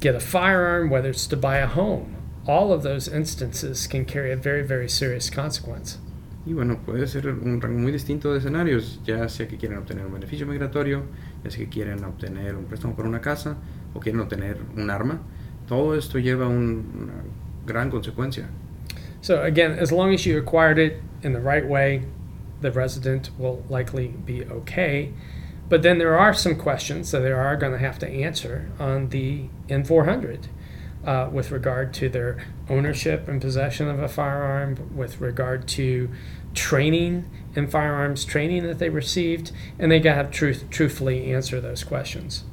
get 0.00 0.16
a 0.16 0.20
firearm, 0.20 0.90
whether 0.90 1.10
it's 1.10 1.28
to 1.28 1.36
buy 1.36 1.58
a 1.58 1.66
home. 1.68 2.16
All 2.48 2.72
of 2.72 2.82
those 2.82 3.06
instances 3.06 3.86
can 3.86 4.04
carry 4.04 4.32
a 4.32 4.36
very, 4.36 4.62
very 4.66 4.88
serious 4.88 5.30
consequence. 5.30 5.98
Y 6.44 6.52
bueno, 6.54 6.80
puede 6.84 7.06
ser 7.06 7.28
un 7.28 7.60
rango 7.60 7.78
muy 7.78 7.92
distinto 7.92 8.32
de 8.32 8.38
escenarios, 8.40 8.98
ya 9.04 9.28
sea 9.28 9.46
que 9.46 9.56
quieren 9.56 9.78
obtener 9.78 10.06
un 10.06 10.12
beneficio 10.14 10.44
migratorio, 10.46 11.04
ya 11.44 11.50
sea 11.50 11.60
que 11.64 11.68
quieren 11.70 12.02
obtener 12.02 12.56
un 12.56 12.64
préstamo 12.64 12.96
para 12.96 13.06
una 13.08 13.20
casa 13.20 13.56
o 13.94 14.00
quieren 14.00 14.20
obtener 14.22 14.56
un 14.76 14.90
arma. 14.90 15.20
Todo 15.68 15.94
esto 15.94 16.18
lleva 16.18 16.48
un- 16.48 16.84
una 17.04 17.22
gran 17.64 17.90
consecuencia. 17.90 18.48
So, 19.20 19.40
again, 19.42 19.78
as 19.78 19.92
long 19.92 20.12
as 20.12 20.24
you 20.26 20.36
acquired 20.38 20.78
it 20.78 20.94
in 21.22 21.32
the 21.34 21.40
right 21.40 21.64
way, 21.68 22.02
the 22.60 22.72
resident 22.72 23.30
will 23.38 23.64
likely 23.68 24.08
be 24.08 24.44
okay. 24.44 25.12
But 25.68 25.82
then 25.82 25.98
there 25.98 26.18
are 26.18 26.34
some 26.34 26.56
questions 26.56 27.12
that 27.12 27.20
they 27.20 27.30
are 27.30 27.56
going 27.56 27.72
to 27.72 27.78
have 27.78 27.98
to 28.00 28.08
answer 28.08 28.70
on 28.78 29.10
the 29.10 29.44
N400 29.68 30.46
uh, 31.04 31.28
with 31.32 31.50
regard 31.50 31.94
to 31.94 32.08
their 32.08 32.44
ownership 32.68 33.28
and 33.28 33.40
possession 33.40 33.88
of 33.88 34.00
a 34.00 34.08
firearm, 34.08 34.94
with 34.94 35.20
regard 35.20 35.66
to 35.68 36.10
training 36.54 37.30
in 37.54 37.68
firearms 37.68 38.24
training 38.24 38.64
that 38.64 38.78
they 38.78 38.88
received, 38.88 39.52
and 39.78 39.90
they 39.90 40.00
got 40.00 40.22
to 40.22 40.30
truth, 40.30 40.64
truthfully 40.70 41.32
answer 41.32 41.60
those 41.60 41.84
questions. 41.84 42.44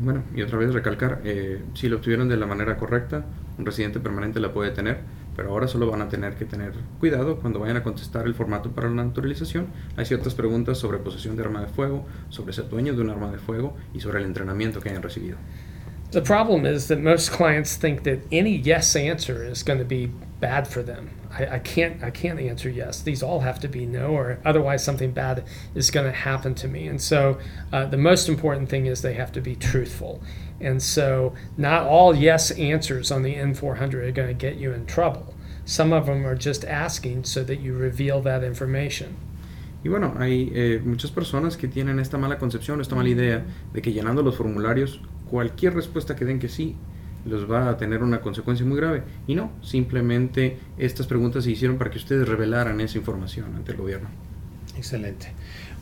Bueno, 0.00 0.24
y 0.34 0.40
otra 0.40 0.58
vez 0.58 0.72
recalcar, 0.72 1.20
eh, 1.24 1.60
si 1.74 1.88
lo 1.88 1.96
obtuvieron 1.96 2.28
de 2.28 2.36
la 2.38 2.46
manera 2.46 2.78
correcta, 2.78 3.22
un 3.58 3.66
residente 3.66 4.00
permanente 4.00 4.40
la 4.40 4.50
puede 4.50 4.70
tener, 4.70 5.00
pero 5.40 5.52
ahora 5.52 5.68
solo 5.68 5.90
van 5.90 6.02
a 6.02 6.08
tener 6.10 6.34
que 6.34 6.44
tener 6.44 6.74
cuidado 6.98 7.38
cuando 7.38 7.60
vayan 7.60 7.78
a 7.78 7.82
contestar 7.82 8.26
el 8.26 8.34
formato 8.34 8.72
para 8.72 8.90
la 8.90 9.02
naturalización. 9.02 9.68
Hay 9.96 10.04
ciertas 10.04 10.34
preguntas 10.34 10.76
sobre 10.76 10.98
posesión 10.98 11.34
de 11.34 11.42
arma 11.42 11.62
de 11.62 11.66
fuego, 11.66 12.04
sobre 12.28 12.52
ser 12.52 12.68
dueño 12.68 12.92
de 12.92 13.00
un 13.00 13.08
arma 13.08 13.32
de 13.32 13.38
fuego 13.38 13.74
y 13.94 14.00
sobre 14.00 14.18
el 14.18 14.26
entrenamiento 14.26 14.82
que 14.82 14.90
hayan 14.90 15.02
recibido. 15.02 15.38
The 16.10 16.20
problem 16.20 16.66
is 16.66 16.88
that 16.88 16.98
most 16.98 17.32
clients 17.32 17.74
think 17.74 18.02
that 18.02 18.18
any 18.30 18.54
yes 18.54 18.94
answer 18.94 19.42
is 19.42 19.62
going 19.62 19.78
to 19.78 19.84
be 19.86 20.10
bad 20.40 20.68
for 20.68 20.82
them. 20.82 21.08
I, 21.32 21.54
I, 21.54 21.58
can't 21.58 22.04
I 22.04 22.10
can't 22.10 22.38
answer 22.38 22.68
yes. 22.68 23.00
These 23.00 23.22
all 23.22 23.40
have 23.40 23.60
to 23.60 23.68
be 23.68 23.86
no, 23.86 24.08
or 24.08 24.40
otherwise 24.44 24.84
something 24.84 25.12
bad 25.12 25.44
is 25.74 25.90
going 25.90 26.04
to 26.06 26.12
happen 26.12 26.54
to 26.56 26.68
me. 26.68 26.86
And 26.86 27.00
so 27.00 27.38
uh, 27.72 27.86
the 27.86 27.96
most 27.96 28.28
important 28.28 28.68
thing 28.68 28.84
is 28.84 29.00
they 29.00 29.14
have 29.14 29.32
to 29.32 29.40
be 29.40 29.56
truthful. 29.56 30.20
And 30.60 30.82
so 30.82 31.32
not 31.56 31.86
all 31.86 32.14
yes 32.14 32.50
answers 32.50 33.10
on 33.10 33.22
the 33.22 33.36
N400 33.36 33.94
are 33.94 34.10
going 34.10 34.28
to 34.28 34.34
get 34.34 34.56
you 34.56 34.72
in 34.72 34.84
trouble. 34.84 35.29
Some 35.70 35.92
of 35.92 36.06
them 36.06 36.26
are 36.26 36.34
just 36.34 36.64
asking 36.64 37.24
so 37.24 37.44
that 37.44 37.60
you 37.60 37.78
reveal 37.78 38.20
that 38.22 38.42
information. 38.42 39.10
Y 39.84 39.88
bueno, 39.88 40.14
hay 40.18 40.50
eh, 40.52 40.82
muchas 40.84 41.12
personas 41.12 41.56
que 41.56 41.68
tienen 41.68 42.00
esta 42.00 42.18
mala 42.18 42.38
concepción, 42.38 42.80
esta 42.80 42.96
mala 42.96 43.08
idea 43.08 43.44
de 43.72 43.80
que 43.80 43.92
llenando 43.92 44.24
los 44.24 44.34
formularios, 44.34 45.00
cualquier 45.30 45.74
respuesta 45.74 46.16
que 46.16 46.24
den 46.24 46.40
que 46.40 46.48
sí, 46.48 46.74
los 47.24 47.48
va 47.48 47.70
a 47.70 47.76
tener 47.76 48.02
una 48.02 48.20
consecuencia 48.20 48.66
muy 48.66 48.78
grave. 48.78 49.04
Y 49.28 49.36
no, 49.36 49.52
simplemente 49.62 50.58
estas 50.76 51.06
preguntas 51.06 51.44
se 51.44 51.52
hicieron 51.52 51.78
para 51.78 51.88
que 51.88 51.98
ustedes 51.98 52.26
revelaran 52.26 52.80
esa 52.80 52.98
información 52.98 53.54
ante 53.54 53.70
el 53.70 53.78
gobierno. 53.78 54.08
Excelente. 54.76 55.32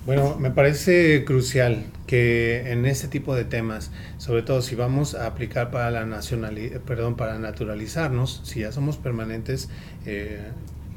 Bueno, 0.09 0.39
me 0.39 0.51
parece 0.51 1.23
crucial 1.27 1.85
que 2.07 2.73
en 2.73 2.87
este 2.87 3.09
tipo 3.09 3.35
de 3.35 3.45
temas, 3.45 3.91
sobre 4.17 4.41
todo 4.41 4.63
si 4.63 4.75
vamos 4.75 5.15
a 5.15 5.27
aplicar 5.27 5.71
para 5.71 5.91
la 5.91 6.07
nacionalidad, 6.07 6.81
perdón, 6.81 7.15
para 7.15 7.39
naturalizarnos, 7.39 8.41
si 8.43 8.61
ya 8.61 8.73
somos 8.73 8.97
permanentes 8.97 9.69
eh, 10.07 10.45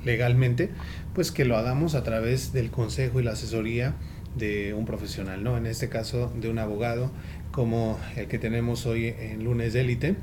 legalmente, 0.06 0.70
pues 1.14 1.34
que 1.34 1.44
lo 1.44 1.58
hagamos 1.58 1.94
a 1.94 2.04
través 2.04 2.54
del 2.54 2.72
consejo 2.72 3.20
y 3.20 3.24
la 3.24 3.32
asesoría 3.32 3.96
de 4.38 4.74
un 4.74 4.86
profesional, 4.86 5.44
¿no? 5.44 5.58
En 5.58 5.66
este 5.66 5.90
caso 5.90 6.32
de 6.40 6.50
un 6.50 6.58
abogado 6.58 7.12
como 7.52 8.00
el 8.16 8.30
que 8.30 8.40
tenemos 8.40 8.86
hoy 8.86 9.14
en 9.20 9.44
Lunes 9.44 9.74
de 9.74 9.82
Élite, 9.82 10.16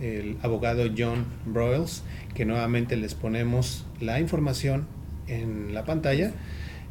el 0.00 0.38
abogado 0.42 0.82
John 0.98 1.24
Broyles, 1.46 2.02
que 2.34 2.44
nuevamente 2.44 2.96
les 2.96 3.14
ponemos 3.14 3.86
la 4.00 4.18
información 4.18 4.88
en 5.28 5.72
la 5.72 5.84
pantalla. 5.84 6.32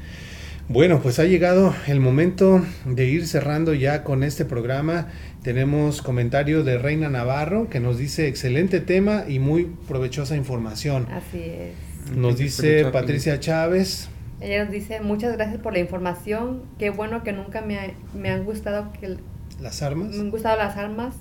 Bueno, 0.68 1.02
pues 1.02 1.20
ha 1.20 1.26
llegado 1.26 1.76
el 1.88 2.00
momento 2.00 2.64
de 2.86 3.06
ir 3.06 3.28
cerrando 3.28 3.74
ya 3.74 4.04
con 4.04 4.24
este 4.24 4.46
programa. 4.46 5.08
Tenemos 5.44 6.04
comentario 6.04 6.64
de 6.64 6.78
Reina 6.78 7.10
Navarro 7.10 7.68
que 7.68 7.80
nos 7.80 7.98
dice 7.98 8.28
excelente 8.28 8.80
tema 8.80 9.26
y 9.28 9.40
muy 9.40 9.66
provechosa 9.88 10.36
información. 10.36 11.08
Así 11.12 11.40
es. 11.40 12.16
Nos 12.16 12.38
dice 12.38 12.86
Patricia 12.86 13.40
Chávez. 13.40 14.10
Ella 14.40 14.64
nos 14.64 14.72
dice 14.72 15.02
muchas 15.02 15.34
gracias 15.34 15.60
por 15.60 15.74
la 15.74 15.80
información. 15.80 16.64
Qué 16.78 16.92
bueno 16.92 17.24
que 17.24 17.34
nunca 17.34 17.62
me, 17.62 17.96
me 18.14 18.30
han 18.30 18.46
gustado 18.46 18.92
que 18.94 19.18
las 19.60 19.82
armas. 19.82 20.10
Me 20.10 20.20
han 20.20 20.30
gustado 20.30 20.58
las 20.58 20.78
armas, 20.78 21.16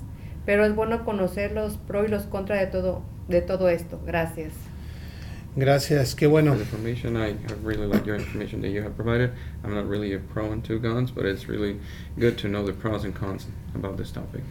pero 0.45 0.65
es 0.65 0.75
bueno 0.75 1.03
conocer 1.03 1.51
los 1.51 1.77
pros 1.77 2.07
y 2.07 2.11
los 2.11 2.23
contras 2.23 2.59
de 2.59 2.67
todo 2.67 3.01
de 3.27 3.41
todo 3.41 3.69
esto. 3.69 3.99
Gracias. 4.05 4.53
Gracias, 5.55 6.15
qué 6.15 6.27
bueno. 6.27 6.53
information. 6.55 7.17
I, 7.17 7.31
I 7.31 7.53
really 7.63 7.85
like 7.85 8.05
your 8.05 8.15
information 8.15 8.61
that 8.61 8.69
you 8.69 8.81
have 8.81 8.95
provided. 8.95 9.31
I'm 9.63 9.75
not 9.75 9.87
really 9.87 10.13
a 10.13 10.19
pro 10.19 10.53
into 10.53 10.79
guns, 10.79 11.11
but 11.11 11.25
it's 11.25 11.47
really 11.49 11.77
good 12.17 12.37
to 12.37 12.47
know 12.47 12.65
the 12.65 12.73
pros 12.73 13.03
and 13.03 13.13
cons 13.13 13.47
about 13.75 13.97
this 13.97 14.11
topic. 14.11 14.41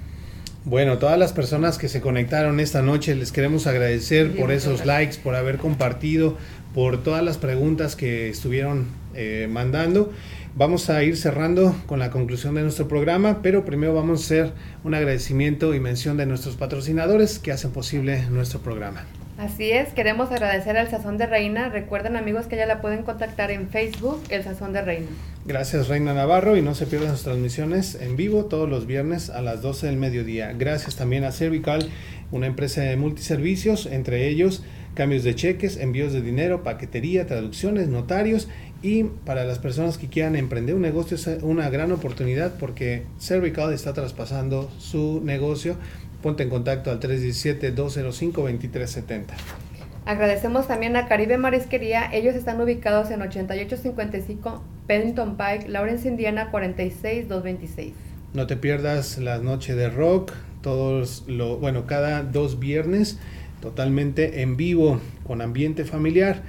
Bueno, 0.66 0.98
todas 0.98 1.18
las 1.18 1.32
personas 1.32 1.78
que 1.78 1.88
se 1.88 2.02
conectaron 2.02 2.60
esta 2.60 2.82
noche, 2.82 3.14
les 3.14 3.32
queremos 3.32 3.66
agradecer 3.66 4.36
por 4.36 4.52
esos 4.52 4.84
likes, 4.84 5.16
por 5.16 5.34
haber 5.34 5.56
compartido, 5.56 6.36
por 6.74 7.02
todas 7.02 7.24
las 7.24 7.38
preguntas 7.38 7.96
que 7.96 8.28
estuvieron 8.28 8.88
eh, 9.14 9.48
mandando. 9.50 10.12
Vamos 10.54 10.90
a 10.90 11.02
ir 11.02 11.16
cerrando 11.16 11.74
con 11.86 11.98
la 11.98 12.10
conclusión 12.10 12.56
de 12.56 12.62
nuestro 12.62 12.88
programa, 12.88 13.40
pero 13.40 13.64
primero 13.64 13.94
vamos 13.94 14.20
a 14.20 14.24
hacer 14.24 14.52
un 14.84 14.94
agradecimiento 14.94 15.74
y 15.74 15.80
mención 15.80 16.18
de 16.18 16.26
nuestros 16.26 16.56
patrocinadores 16.56 17.38
que 17.38 17.52
hacen 17.52 17.70
posible 17.70 18.26
nuestro 18.28 18.60
programa. 18.60 19.06
Así 19.40 19.70
es, 19.70 19.94
queremos 19.94 20.30
agradecer 20.30 20.76
al 20.76 20.90
Sazón 20.90 21.16
de 21.16 21.24
Reina. 21.24 21.70
Recuerden 21.70 22.16
amigos 22.16 22.46
que 22.46 22.56
ya 22.56 22.66
la 22.66 22.82
pueden 22.82 23.04
contactar 23.04 23.50
en 23.50 23.70
Facebook, 23.70 24.20
el 24.28 24.44
Sazón 24.44 24.74
de 24.74 24.82
Reina. 24.82 25.06
Gracias 25.46 25.88
Reina 25.88 26.12
Navarro 26.12 26.58
y 26.58 26.62
no 26.62 26.74
se 26.74 26.84
pierdan 26.84 27.12
sus 27.12 27.22
transmisiones 27.22 27.94
en 27.94 28.18
vivo 28.18 28.44
todos 28.44 28.68
los 28.68 28.86
viernes 28.86 29.30
a 29.30 29.40
las 29.40 29.62
12 29.62 29.86
del 29.86 29.96
mediodía. 29.96 30.52
Gracias 30.52 30.96
también 30.96 31.24
a 31.24 31.32
Cervical, 31.32 31.88
una 32.30 32.48
empresa 32.48 32.82
de 32.82 32.98
multiservicios, 32.98 33.86
entre 33.86 34.28
ellos 34.28 34.62
cambios 34.94 35.24
de 35.24 35.34
cheques, 35.34 35.78
envíos 35.78 36.12
de 36.12 36.20
dinero, 36.20 36.62
paquetería, 36.62 37.26
traducciones, 37.26 37.88
notarios 37.88 38.46
y 38.82 39.04
para 39.04 39.44
las 39.44 39.58
personas 39.58 39.96
que 39.96 40.08
quieran 40.08 40.36
emprender 40.36 40.74
un 40.74 40.82
negocio 40.82 41.16
es 41.16 41.26
una 41.42 41.70
gran 41.70 41.92
oportunidad 41.92 42.58
porque 42.58 43.04
Cervical 43.18 43.72
está 43.72 43.94
traspasando 43.94 44.70
su 44.78 45.22
negocio 45.24 45.76
Ponte 46.22 46.42
en 46.42 46.50
contacto 46.50 46.90
al 46.90 47.00
317-205-2370. 47.00 49.24
Agradecemos 50.06 50.66
también 50.66 50.96
a 50.96 51.08
Caribe 51.08 51.38
Marisquería. 51.38 52.10
Ellos 52.12 52.34
están 52.34 52.60
ubicados 52.60 53.10
en 53.10 53.22
8855 53.22 54.62
Pennington 54.86 55.36
Pike, 55.36 55.68
Lawrence, 55.68 56.08
Indiana 56.08 56.50
46226. 56.50 57.92
No 58.34 58.46
te 58.46 58.56
pierdas 58.56 59.18
la 59.18 59.38
noche 59.38 59.74
de 59.74 59.88
rock, 59.88 60.32
todos 60.62 61.24
lo, 61.26 61.58
bueno, 61.58 61.86
cada 61.86 62.22
dos 62.22 62.58
viernes 62.58 63.18
totalmente 63.60 64.42
en 64.42 64.56
vivo 64.56 65.00
con 65.26 65.42
ambiente 65.42 65.84
familiar. 65.84 66.42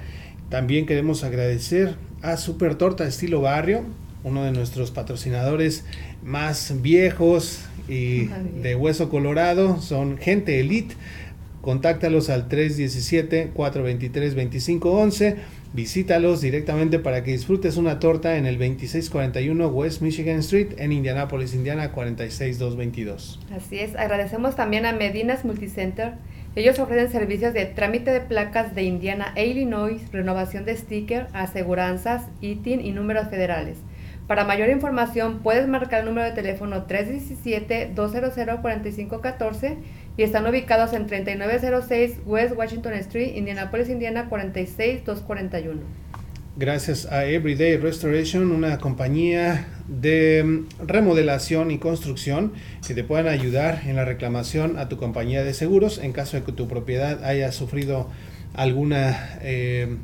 También 0.48 0.86
queremos 0.86 1.24
agradecer 1.24 1.96
a 2.20 2.36
Super 2.36 2.74
Torta 2.74 3.04
Estilo 3.04 3.40
Barrio, 3.40 3.84
uno 4.24 4.44
de 4.44 4.52
nuestros 4.52 4.90
patrocinadores 4.90 5.84
más 6.22 6.82
viejos, 6.82 7.64
y 7.88 8.28
de 8.62 8.76
Hueso 8.76 9.08
Colorado, 9.08 9.80
son 9.80 10.18
gente 10.18 10.60
elite. 10.60 10.94
Contáctalos 11.60 12.28
al 12.28 12.48
317-423-2511. 12.48 15.36
Visítalos 15.74 16.42
directamente 16.42 16.98
para 16.98 17.24
que 17.24 17.30
disfrutes 17.30 17.78
una 17.78 17.98
torta 17.98 18.36
en 18.36 18.44
el 18.44 18.58
2641 18.58 19.68
West 19.68 20.02
Michigan 20.02 20.40
Street 20.40 20.74
en 20.76 20.92
Indianapolis, 20.92 21.54
Indiana 21.54 21.92
46222. 21.92 23.40
Así 23.56 23.78
es, 23.78 23.96
agradecemos 23.96 24.54
también 24.54 24.84
a 24.84 24.92
Medinas 24.92 25.46
Multicenter. 25.46 26.12
Ellos 26.56 26.78
ofrecen 26.78 27.10
servicios 27.10 27.54
de 27.54 27.64
trámite 27.64 28.10
de 28.10 28.20
placas 28.20 28.74
de 28.74 28.82
Indiana 28.82 29.32
e 29.34 29.46
Illinois, 29.46 30.02
renovación 30.12 30.66
de 30.66 30.76
sticker, 30.76 31.28
aseguranzas, 31.32 32.24
ITIN 32.42 32.84
y 32.84 32.92
números 32.92 33.28
federales. 33.28 33.78
Para 34.26 34.44
mayor 34.44 34.68
información 34.70 35.40
puedes 35.40 35.66
marcar 35.66 36.00
el 36.00 36.06
número 36.06 36.26
de 36.26 36.32
teléfono 36.32 36.86
317-200-4514 36.86 39.76
y 40.16 40.22
están 40.22 40.46
ubicados 40.46 40.92
en 40.92 41.06
3906 41.06 42.18
West 42.24 42.54
Washington 42.56 42.92
Street, 42.94 43.34
Indianapolis, 43.34 43.88
Indiana 43.88 44.28
46241. 44.28 45.80
Gracias 46.54 47.10
a 47.10 47.24
Everyday 47.24 47.78
Restoration, 47.78 48.52
una 48.52 48.76
compañía 48.78 49.66
de 49.88 50.44
mm, 50.44 50.66
remodelación 50.86 51.70
y 51.70 51.78
construcción 51.78 52.52
que 52.86 52.92
te 52.94 53.04
puedan 53.04 53.26
ayudar 53.26 53.80
en 53.86 53.96
la 53.96 54.04
reclamación 54.04 54.78
a 54.78 54.86
tu 54.88 54.98
compañía 54.98 55.44
de 55.44 55.54
seguros 55.54 55.96
en 55.98 56.12
caso 56.12 56.36
de 56.36 56.42
que 56.44 56.52
tu 56.52 56.68
propiedad 56.68 57.24
haya 57.24 57.50
sufrido 57.52 58.10
alguna 58.54 59.38
eh, 59.40 59.96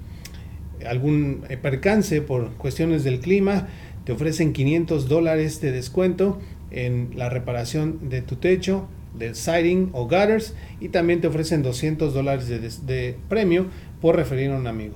algún 0.86 1.44
eh, 1.48 1.56
percance 1.56 2.22
por 2.22 2.52
cuestiones 2.54 3.04
del 3.04 3.20
clima 3.20 3.68
te 4.09 4.14
ofrecen 4.14 4.54
500 4.54 5.06
dólares 5.06 5.61
de 5.61 5.70
descuento 5.70 6.38
en 6.70 7.11
la 7.14 7.28
reparación 7.28 8.09
de 8.09 8.22
tu 8.22 8.36
techo, 8.36 8.88
del 9.12 9.34
siding 9.34 9.90
o 9.92 10.04
gutters 10.04 10.54
y 10.80 10.88
también 10.88 11.20
te 11.20 11.26
ofrecen 11.26 11.62
200 11.62 12.14
dólares 12.14 12.48
de, 12.86 13.16
premio 13.28 13.66
por 14.00 14.16
referir 14.16 14.50
a 14.50 14.56
un 14.56 14.66
amigo. 14.66 14.94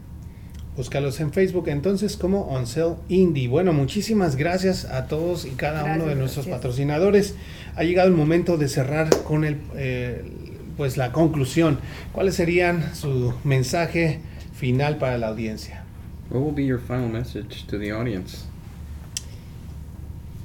Búscalos 0.76 1.18
en 1.20 1.32
Facebook 1.32 1.68
entonces 1.68 2.16
como 2.16 2.42
On 2.42 2.66
Sale 2.66 2.94
Indie. 3.08 3.48
Bueno, 3.48 3.72
muchísimas 3.72 4.36
gracias 4.36 4.84
a 4.84 5.06
todos 5.08 5.44
y 5.44 5.50
cada 5.50 5.82
Gracias, 5.82 5.96
uno 5.98 6.06
de 6.06 6.14
nuestros 6.14 6.46
gracias. 6.46 6.62
patrocinadores. 6.62 7.34
Ha 7.74 7.82
llegado 7.82 8.08
el 8.08 8.14
momento 8.14 8.56
de 8.56 8.68
cerrar 8.68 9.08
con 9.24 9.44
el, 9.44 9.58
eh, 9.74 10.24
pues 10.76 10.96
la 10.96 11.12
conclusión. 11.12 11.80
¿Cuáles 12.12 12.36
serían 12.36 12.94
su 12.94 13.34
mensaje 13.44 14.20
final 14.54 14.98
para 14.98 15.18
la 15.18 15.28
audiencia? 15.28 15.82
What 16.30 16.42
will 16.42 16.54
be 16.54 16.64
your 16.64 16.80
final 16.80 17.08
message 17.08 17.66
to 17.66 17.78
the 17.78 17.90
audience? 17.90 18.47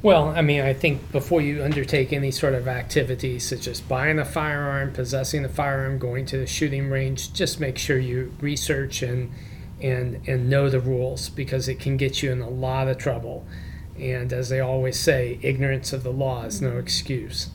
Well, 0.03 0.33
I 0.35 0.41
mean, 0.41 0.59
I 0.59 0.73
think 0.73 1.13
before 1.13 1.39
you 1.39 1.63
undertake 1.63 2.11
any 2.11 2.29
sort 2.29 2.55
of 2.55 2.67
activity, 2.67 3.39
such 3.39 3.67
as 3.67 3.79
buying 3.79 4.19
a 4.19 4.25
firearm, 4.25 4.91
possessing 4.91 5.45
a 5.45 5.49
firearm, 5.49 5.97
going 5.97 6.25
to 6.25 6.37
the 6.37 6.45
shooting 6.45 6.89
range, 6.89 7.31
just 7.31 7.61
make 7.61 7.77
sure 7.77 7.97
you 7.97 8.33
research 8.41 9.01
and 9.01 9.31
and 9.81 10.19
and 10.27 10.49
know 10.49 10.69
the 10.69 10.81
rules 10.81 11.29
because 11.29 11.69
it 11.69 11.79
can 11.79 11.95
get 11.95 12.21
you 12.21 12.33
in 12.33 12.41
a 12.41 12.49
lot 12.49 12.89
of 12.89 12.97
trouble. 12.97 13.45
And 13.97 14.33
as 14.33 14.49
they 14.49 14.59
always 14.59 14.99
say, 14.99 15.39
ignorance 15.41 15.93
of 15.93 16.03
the 16.03 16.11
law 16.11 16.43
is 16.43 16.61
no 16.61 16.77
excuse. 16.77 17.49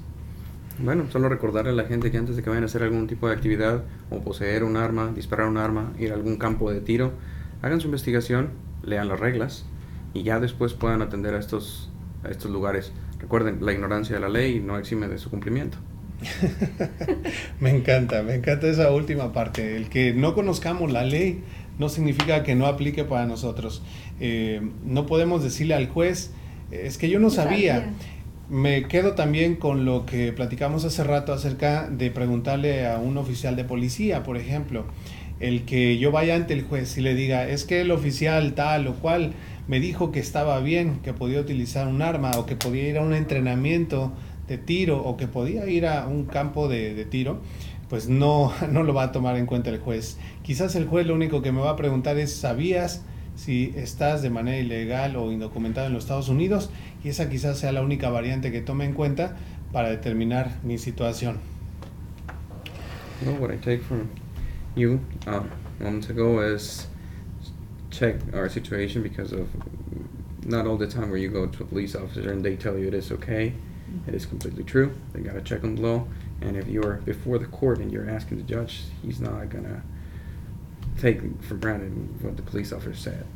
Bueno, 0.79 1.07
solo 1.11 1.29
recordarle 1.29 1.73
a 1.73 1.75
la 1.75 1.85
gente 1.85 2.11
que 2.11 2.17
antes 2.17 2.35
de 2.37 2.43
que 2.43 2.49
vayan 2.49 2.63
a 2.63 2.67
hacer 2.67 2.83
algún 2.83 3.09
tipo 3.09 3.29
de 3.29 3.35
actividad 3.35 3.83
o 4.11 4.21
poseer 4.21 4.63
un 4.63 4.79
arma, 4.79 5.13
disparar 5.15 5.49
un 5.49 5.59
arma, 5.59 5.93
ir 5.99 6.13
a 6.13 6.15
algún 6.15 6.39
campo 6.39 6.73
de 6.73 6.81
tiro, 6.81 7.13
hagan 7.61 7.81
su 7.81 7.89
investigación, 7.89 8.53
lean 8.83 9.09
las 9.09 9.21
reglas 9.21 9.67
y 10.15 10.23
ya 10.23 10.41
después 10.41 10.73
puedan 10.73 11.03
atender 11.03 11.35
a 11.35 11.41
estos, 11.41 11.91
a 12.29 12.31
estos 12.31 12.51
lugares. 12.51 12.93
Recuerden, 13.19 13.59
la 13.65 13.73
ignorancia 13.73 14.15
de 14.15 14.21
la 14.21 14.29
ley 14.29 14.61
no 14.61 14.79
exime 14.79 15.09
de 15.09 15.19
su 15.19 15.31
cumplimiento. 15.31 15.79
me 17.61 17.71
encanta, 17.71 18.23
me 18.23 18.35
encanta 18.35 18.69
esa 18.69 18.91
última 18.93 19.33
parte. 19.33 19.77
El 19.77 19.89
que 19.89 20.13
no 20.13 20.35
conozcamos 20.35 20.93
la 20.93 21.05
ley 21.05 21.43
no 21.79 21.89
significa 21.89 22.43
que 22.43 22.55
no 22.55 22.67
aplique 22.67 23.05
para 23.05 23.27
nosotros. 23.27 23.83
Eh, 24.21 24.61
no 24.85 25.07
podemos 25.07 25.43
decirle 25.43 25.75
al 25.75 25.89
juez, 25.89 26.33
es 26.71 26.99
que 26.99 27.09
yo 27.09 27.19
no 27.21 27.31
sabía. 27.31 27.93
Me 28.49 28.89
quedo 28.89 29.15
también 29.15 29.57
con 29.57 29.85
lo 29.85 30.07
que 30.07 30.33
platicamos 30.33 30.85
hace 30.85 31.05
rato 31.05 31.33
acerca 31.33 31.89
de 31.89 32.11
preguntarle 32.11 32.87
a 32.87 32.99
un 32.99 33.19
oficial 33.19 33.57
de 33.57 33.65
policía, 33.65 34.23
por 34.23 34.39
ejemplo, 34.39 34.87
el 35.39 35.65
que 35.65 35.99
yo 35.99 36.11
vaya 36.11 36.35
ante 36.35 36.55
el 36.55 36.63
juez 36.63 36.97
y 36.99 37.03
le 37.03 37.15
diga, 37.15 37.47
es 37.47 37.65
que 37.65 37.83
el 37.83 37.91
oficial 37.91 38.55
tal 38.55 38.87
o 38.89 38.95
cual 38.95 39.35
me 39.69 39.81
dijo 39.81 40.11
que 40.11 40.19
estaba 40.19 40.59
bien, 40.61 41.01
que 41.01 41.13
podía 41.13 41.41
utilizar 41.41 41.87
un 41.87 42.03
arma 42.03 42.33
o 42.33 42.47
que 42.47 42.57
podía 42.57 42.89
ir 42.89 42.99
a 42.99 43.03
un 43.03 43.13
entrenamiento 43.13 44.13
de 44.49 44.57
tiro 44.57 45.03
o 45.03 45.17
que 45.19 45.29
podía 45.29 45.67
ir 45.67 45.87
a 45.87 46.09
un 46.09 46.25
campo 46.25 46.69
de, 46.69 47.05
tiro, 47.05 47.41
pues 47.91 48.09
no, 48.09 48.53
no 48.73 48.83
lo 48.83 48.95
va 48.95 49.05
a 49.05 49.13
tomar 49.13 49.37
en 49.37 49.47
cuenta 49.47 49.71
el 49.71 49.79
juez. 49.79 50.17
Quizás 50.43 50.75
el 50.75 50.87
juez 50.87 51.07
lo 51.07 51.15
único 51.15 51.43
que 51.43 51.53
me 51.53 51.61
va 51.61 51.71
a 51.71 51.77
preguntar 51.77 52.19
es, 52.19 52.35
¿sabías 52.35 53.03
si 53.37 53.73
estás 53.77 54.23
de 54.23 54.31
manera 54.31 54.59
ilegal 54.59 55.17
o 55.17 55.31
indocumentado 55.31 55.87
en 55.87 55.93
los 55.93 56.05
Estados 56.05 56.31
Unidos? 56.31 56.71
Y 57.05 57.11
esa 57.11 57.29
quizás 57.29 57.59
sea 57.59 57.71
la 57.71 57.83
única 57.83 58.09
variante 58.09 58.51
que 58.51 58.63
tome 58.63 58.87
en 58.87 58.95
cuenta 58.95 59.37
para 59.71 59.91
determinar 59.91 60.59
mi 60.65 60.79
situación. 60.79 61.37
What 63.39 63.53
I 63.53 63.57
take 63.57 63.81
from 63.81 64.09
you 64.77 65.01
um, 65.27 65.51
moments 65.81 66.89
check 67.99 68.17
our 68.33 68.49
situation 68.49 69.03
because 69.03 69.33
of 69.33 69.49
not 70.45 70.67
all 70.67 70.77
the 70.77 70.87
time 70.87 71.11
where 71.11 71.19
you 71.19 71.29
go 71.29 71.47
to 71.47 71.63
a 71.63 71.67
police 71.67 71.95
officer 71.95 72.31
and 72.31 72.45
they 72.45 72.57
tell 72.57 72.79
you 72.79 72.87
it 72.87 72.95
is 72.95 73.11
okay. 73.13 73.53
It 74.07 74.15
is 74.15 74.27
completely 74.27 74.65
true. 74.65 74.95
They 75.13 75.21
got 75.21 75.35
to 75.35 75.41
check 75.41 75.65
on 75.65 75.75
the 75.75 75.83
law. 75.83 76.07
And 76.41 76.57
if 76.57 76.69
you're 76.69 76.95
before 77.05 77.39
the 77.39 77.47
court 77.47 77.79
and 77.79 77.91
you're 77.91 78.09
asking 78.09 78.39
the 78.39 78.45
judge, 78.45 78.83
he's 79.03 79.21
not 79.21 79.49
going 79.49 79.65
to 79.65 79.83
take 81.01 81.21
for 81.43 81.55
granted 81.55 82.23
what 82.23 82.37
the 82.37 82.43
police 82.43 82.73
officer 82.73 82.95
said. 82.95 83.27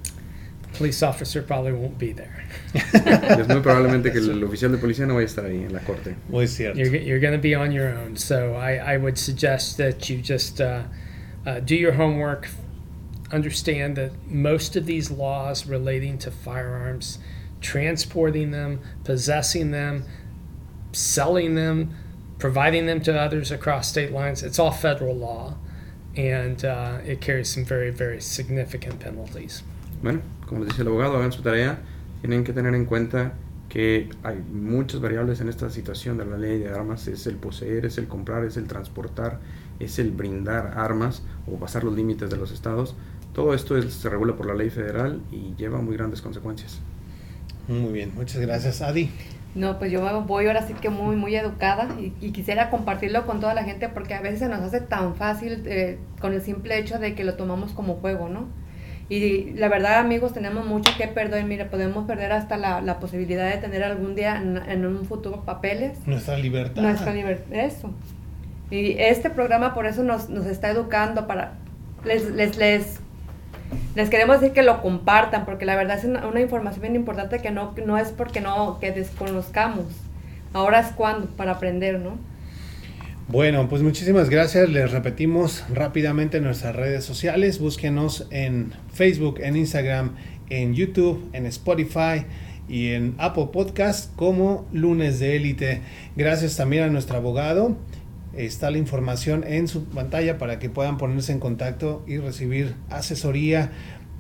Police 0.75 1.03
officer 1.03 1.43
probably 1.43 1.73
won't 1.73 1.99
be 1.99 2.13
there. 2.13 2.45
es 2.75 3.49
muy 3.49 3.61
probablemente 3.61 4.11
que 4.11 4.21
el 4.31 4.43
oficial 4.45 4.71
de 4.71 4.79
policía 4.79 5.07
no 5.07 5.15
vaya 5.15 5.27
a 5.27 5.29
estar 5.29 5.45
ahí 5.45 5.65
en 5.65 5.73
la 5.73 5.81
corte. 5.81 6.17
Muy 6.31 6.47
cierto. 6.47 6.79
You're, 6.79 6.97
you're 6.97 7.21
going 7.21 7.35
to 7.35 7.43
be 7.43 7.55
on 7.55 7.73
your 7.73 7.89
own. 7.89 8.17
So 8.17 8.55
I, 8.55 8.95
I 8.95 8.97
would 8.97 9.19
suggest 9.19 9.77
that 9.77 10.09
you 10.09 10.23
just 10.23 10.61
uh, 10.61 10.85
uh, 11.45 11.61
do 11.61 11.77
your 11.77 11.93
homework. 11.93 12.49
Understand 13.33 13.97
that 13.97 14.13
most 14.29 14.77
of 14.77 14.85
these 14.85 15.11
laws 15.11 15.67
relating 15.67 16.19
to 16.19 16.31
firearms, 16.31 17.19
transporting 17.61 18.51
them, 18.51 18.81
possessing 19.05 19.71
them, 19.71 20.05
selling 20.93 21.55
them, 21.55 21.95
providing 22.39 22.87
them 22.87 23.01
to 23.01 23.19
others 23.19 23.51
across 23.51 23.89
state 23.89 24.13
lines, 24.13 24.43
it's 24.43 24.59
all 24.59 24.71
federal 24.71 25.17
law. 25.17 25.55
And 26.15 26.63
uh, 26.63 26.99
it 27.07 27.23
carries 27.23 27.49
some 27.49 27.65
very, 27.65 27.91
very 27.91 28.21
significant 28.21 29.01
penalties. 29.01 29.63
Bueno, 30.03 30.21
como 30.47 30.65
dice 30.65 30.83
el 30.83 30.89
abogado, 30.89 31.17
hagan 31.17 31.33
su 31.33 31.43
tarea. 31.43 31.79
Tienen 32.21 32.45
que 32.45 32.53
tener 32.53 32.75
en 32.75 32.85
cuenta 32.85 33.33
que 33.71 34.11
hay 34.23 34.37
muchas 34.53 35.01
variables 35.01 35.41
en 35.41 35.49
esta 35.49 35.71
situación 35.71 36.19
de 36.19 36.27
la 36.27 36.37
ley 36.37 36.59
de 36.59 36.69
armas. 36.69 37.09
Es 37.09 37.27
el 37.27 37.37
poseer, 37.37 37.87
es 37.87 37.97
el 37.97 38.09
comprar, 38.09 38.45
es 38.45 38.59
el 38.59 38.67
transportar, 38.67 39.41
es 39.81 39.99
el 39.99 40.11
brindar 40.11 40.75
armas 40.77 41.23
o 41.47 41.59
pasar 41.59 41.83
los 41.83 41.95
límites 41.95 42.29
de 42.29 42.37
los 42.37 42.53
estados. 42.53 42.95
Todo 43.35 43.55
esto 43.55 43.77
es- 43.77 43.93
se 43.95 44.09
regula 44.09 44.35
por 44.35 44.47
la 44.47 44.55
ley 44.55 44.71
federal 44.71 45.21
y 45.31 45.55
lleva 45.57 45.81
muy 45.81 45.97
grandes 45.97 46.21
consecuencias. 46.21 46.81
Muy 47.69 47.93
bien, 47.93 48.13
muchas 48.15 48.41
gracias, 48.41 48.83
Adi. 48.83 49.11
No, 49.55 49.79
pues 49.79 49.93
yo 49.93 50.23
voy 50.25 50.47
ahora 50.47 50.67
sí 50.67 50.73
que 50.75 50.89
muy, 50.89 51.15
muy 51.15 51.37
educada 51.37 51.89
y, 52.01 52.13
y 52.21 52.33
quisiera 52.33 52.71
compartirlo 52.71 53.27
con 53.27 53.41
toda 53.41 53.53
la 53.55 53.65
gente 53.65 53.89
porque 53.89 54.15
a 54.15 54.21
veces 54.23 54.39
se 54.41 54.49
nos 54.49 54.61
hace 54.61 54.81
tan 54.81 55.15
fácil 55.15 55.63
eh, 55.67 55.99
con 56.21 56.33
el 56.33 56.41
simple 56.41 56.79
hecho 56.79 56.99
de 56.99 57.15
que 57.15 57.23
lo 57.25 57.35
tomamos 57.35 57.73
como 57.73 57.97
juego, 57.97 58.29
¿no? 58.31 58.47
Y 59.11 59.51
la 59.53 59.69
verdad, 59.69 59.99
amigos, 59.99 60.33
tenemos 60.33 60.65
mucho 60.65 60.91
que 60.97 61.07
perder. 61.07 61.45
Mira, 61.45 61.69
podemos 61.69 62.07
perder 62.07 62.33
hasta 62.33 62.57
la, 62.57 62.81
la 62.81 62.99
posibilidad 62.99 63.51
de 63.51 63.59
tener 63.59 63.85
algún 63.85 64.15
día 64.15 64.37
en, 64.37 64.57
en 64.57 64.87
un 64.87 65.05
futuro 65.05 65.43
papeles. 65.45 65.99
Nuestra 66.07 66.39
libertad. 66.39 66.81
Nuestra 66.81 67.13
libertad, 67.13 67.53
eso. 67.53 67.91
Y 68.71 68.93
este 68.99 69.29
programa 69.29 69.75
por 69.75 69.85
eso 69.85 70.03
nos, 70.03 70.31
nos 70.31 70.47
está 70.47 70.71
educando 70.71 71.27
para... 71.27 71.55
Les, 72.07 72.31
les, 72.31 72.57
les, 72.57 73.01
les 73.95 74.11
queremos 74.11 74.41
decir 74.41 74.55
que 74.55 74.63
lo 74.63 74.83
compartan, 74.83 75.45
porque 75.45 75.65
la 75.65 75.77
verdad 75.77 75.99
es 75.99 76.05
una, 76.05 76.41
información 76.41 76.83
bien 76.83 76.97
importante 76.97 77.39
que 77.41 77.51
no, 77.51 77.75
no 77.87 77.99
es 77.99 78.09
porque 78.09 78.41
no, 78.41 78.79
que 78.81 78.93
desconozcamos. 78.93 79.87
Ahora 80.53 80.81
es 80.81 80.89
cuando, 80.89 81.29
para 81.29 81.53
aprender, 81.53 81.99
¿no? 81.99 82.19
Bueno, 83.29 83.69
pues 83.69 83.83
muchísimas 83.83 84.29
gracias. 84.29 84.69
Les 84.69 84.91
repetimos 84.91 85.65
rápidamente 85.73 86.41
nuestras 86.41 86.77
redes 86.77 87.05
sociales. 87.05 87.59
Búsquenos 87.59 88.27
en 88.31 88.73
Facebook, 88.93 89.41
en 89.41 89.57
Instagram, 89.57 90.17
en 90.51 90.75
YouTube, 90.75 91.31
en 91.33 91.47
Spotify 91.47 92.27
y 92.69 92.91
en 92.91 93.15
Apple 93.19 93.49
Podcast 93.53 94.15
como 94.17 94.67
Lunes 94.73 95.19
de 95.19 95.37
Élite. 95.37 95.81
Gracias 96.17 96.57
también 96.57 96.85
a 96.85 96.89
nuestro 96.89 97.17
abogado 97.17 97.77
Está 98.37 98.71
la 98.71 98.79
información 98.79 99.45
en 99.47 99.69
su 99.69 99.85
pantalla 99.85 100.39
para 100.39 100.59
que 100.59 100.71
puedan 100.71 100.97
ponerse 100.97 101.33
en 101.33 101.41
contacto 101.41 102.03
y 102.07 102.17
recibir 102.19 102.75
asesoría 102.89 103.71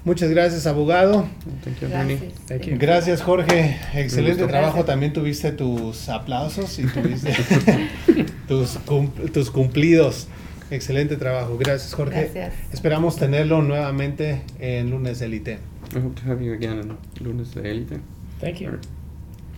Muchas 0.08 0.30
gracias, 0.30 0.66
abogado. 0.68 1.28
Thank 1.66 1.82
you, 1.82 1.90
Gracias. 1.90 2.34
Thank 2.48 2.62
you. 2.62 2.78
Gracias, 2.80 3.22
Jorge. 3.22 3.76
Excelente 3.94 4.48
trabajo. 4.48 4.76
Gracias. 4.76 4.86
También 4.86 5.12
tuviste 5.12 5.52
tus 5.52 6.08
aplausos 6.08 6.80
y 6.80 6.84
tuviste 6.86 7.34
tus, 8.48 8.78
cum- 8.86 9.12
tus 9.34 9.52
cumplidos. 9.52 10.30
Excelente 10.72 11.18
trabajo. 11.18 11.58
Gracias, 11.58 11.94
Jorge. 11.94 12.32
Gracias. 12.34 12.54
Esperamos 12.72 13.18
tenerlo 13.18 13.62
nuevamente 13.62 14.44
en 14.60 14.92
Lunes 14.92 15.20
Elite. 15.22 15.60
I 15.94 15.98
hope 16.00 16.22
to 16.22 16.32
have 16.32 16.42
you 16.42 16.54
again 16.54 16.80
en 16.80 16.98
lunes 17.26 17.54
de 17.54 17.70
élite. 17.70 17.98
Thank 18.40 18.60
you. 18.60 18.70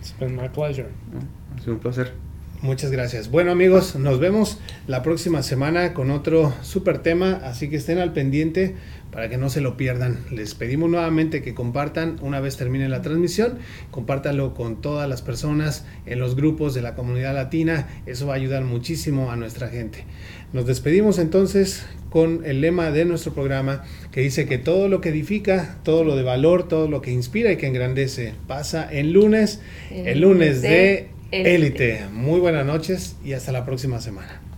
It's 0.00 0.12
been 0.18 0.34
my 0.34 0.48
pleasure. 0.48 0.88
Ha 1.56 1.60
sido 1.60 1.74
un 1.74 1.78
placer. 1.78 2.12
Muchas 2.62 2.90
gracias. 2.90 3.30
Bueno 3.30 3.52
amigos, 3.52 3.96
nos 3.96 4.18
vemos 4.20 4.58
la 4.86 5.02
próxima 5.02 5.42
semana 5.42 5.94
con 5.94 6.10
otro 6.10 6.52
super 6.60 6.98
tema, 6.98 7.40
así 7.44 7.70
que 7.70 7.76
estén 7.76 7.98
al 7.98 8.12
pendiente 8.12 8.76
para 9.12 9.28
que 9.28 9.36
no 9.36 9.50
se 9.50 9.60
lo 9.60 9.76
pierdan. 9.76 10.18
Les 10.30 10.54
pedimos 10.54 10.90
nuevamente 10.90 11.42
que 11.42 11.54
compartan 11.54 12.16
una 12.20 12.40
vez 12.40 12.56
termine 12.56 12.88
la 12.88 13.02
transmisión, 13.02 13.58
compártanlo 13.90 14.54
con 14.54 14.80
todas 14.80 15.08
las 15.08 15.22
personas 15.22 15.84
en 16.06 16.18
los 16.18 16.36
grupos 16.36 16.74
de 16.74 16.82
la 16.82 16.94
comunidad 16.94 17.34
latina, 17.34 17.88
eso 18.06 18.26
va 18.26 18.34
a 18.34 18.36
ayudar 18.36 18.64
muchísimo 18.64 19.30
a 19.30 19.36
nuestra 19.36 19.68
gente. 19.68 20.04
Nos 20.52 20.66
despedimos 20.66 21.18
entonces 21.18 21.86
con 22.10 22.44
el 22.44 22.60
lema 22.60 22.90
de 22.90 23.04
nuestro 23.04 23.32
programa 23.32 23.84
que 24.10 24.20
dice 24.20 24.46
que 24.46 24.58
todo 24.58 24.88
lo 24.88 25.00
que 25.00 25.10
edifica, 25.10 25.76
todo 25.84 26.02
lo 26.02 26.16
de 26.16 26.24
valor, 26.24 26.66
todo 26.68 26.88
lo 26.88 27.02
que 27.02 27.12
inspira 27.12 27.52
y 27.52 27.56
que 27.56 27.66
engrandece 27.66 28.34
pasa 28.46 28.88
en 28.90 29.12
lunes, 29.12 29.60
el 29.90 30.20
lunes 30.20 30.60
de 30.62 31.08
élite. 31.30 32.06
Muy 32.12 32.40
buenas 32.40 32.66
noches 32.66 33.16
y 33.24 33.32
hasta 33.32 33.52
la 33.52 33.64
próxima 33.64 34.00
semana. 34.00 34.49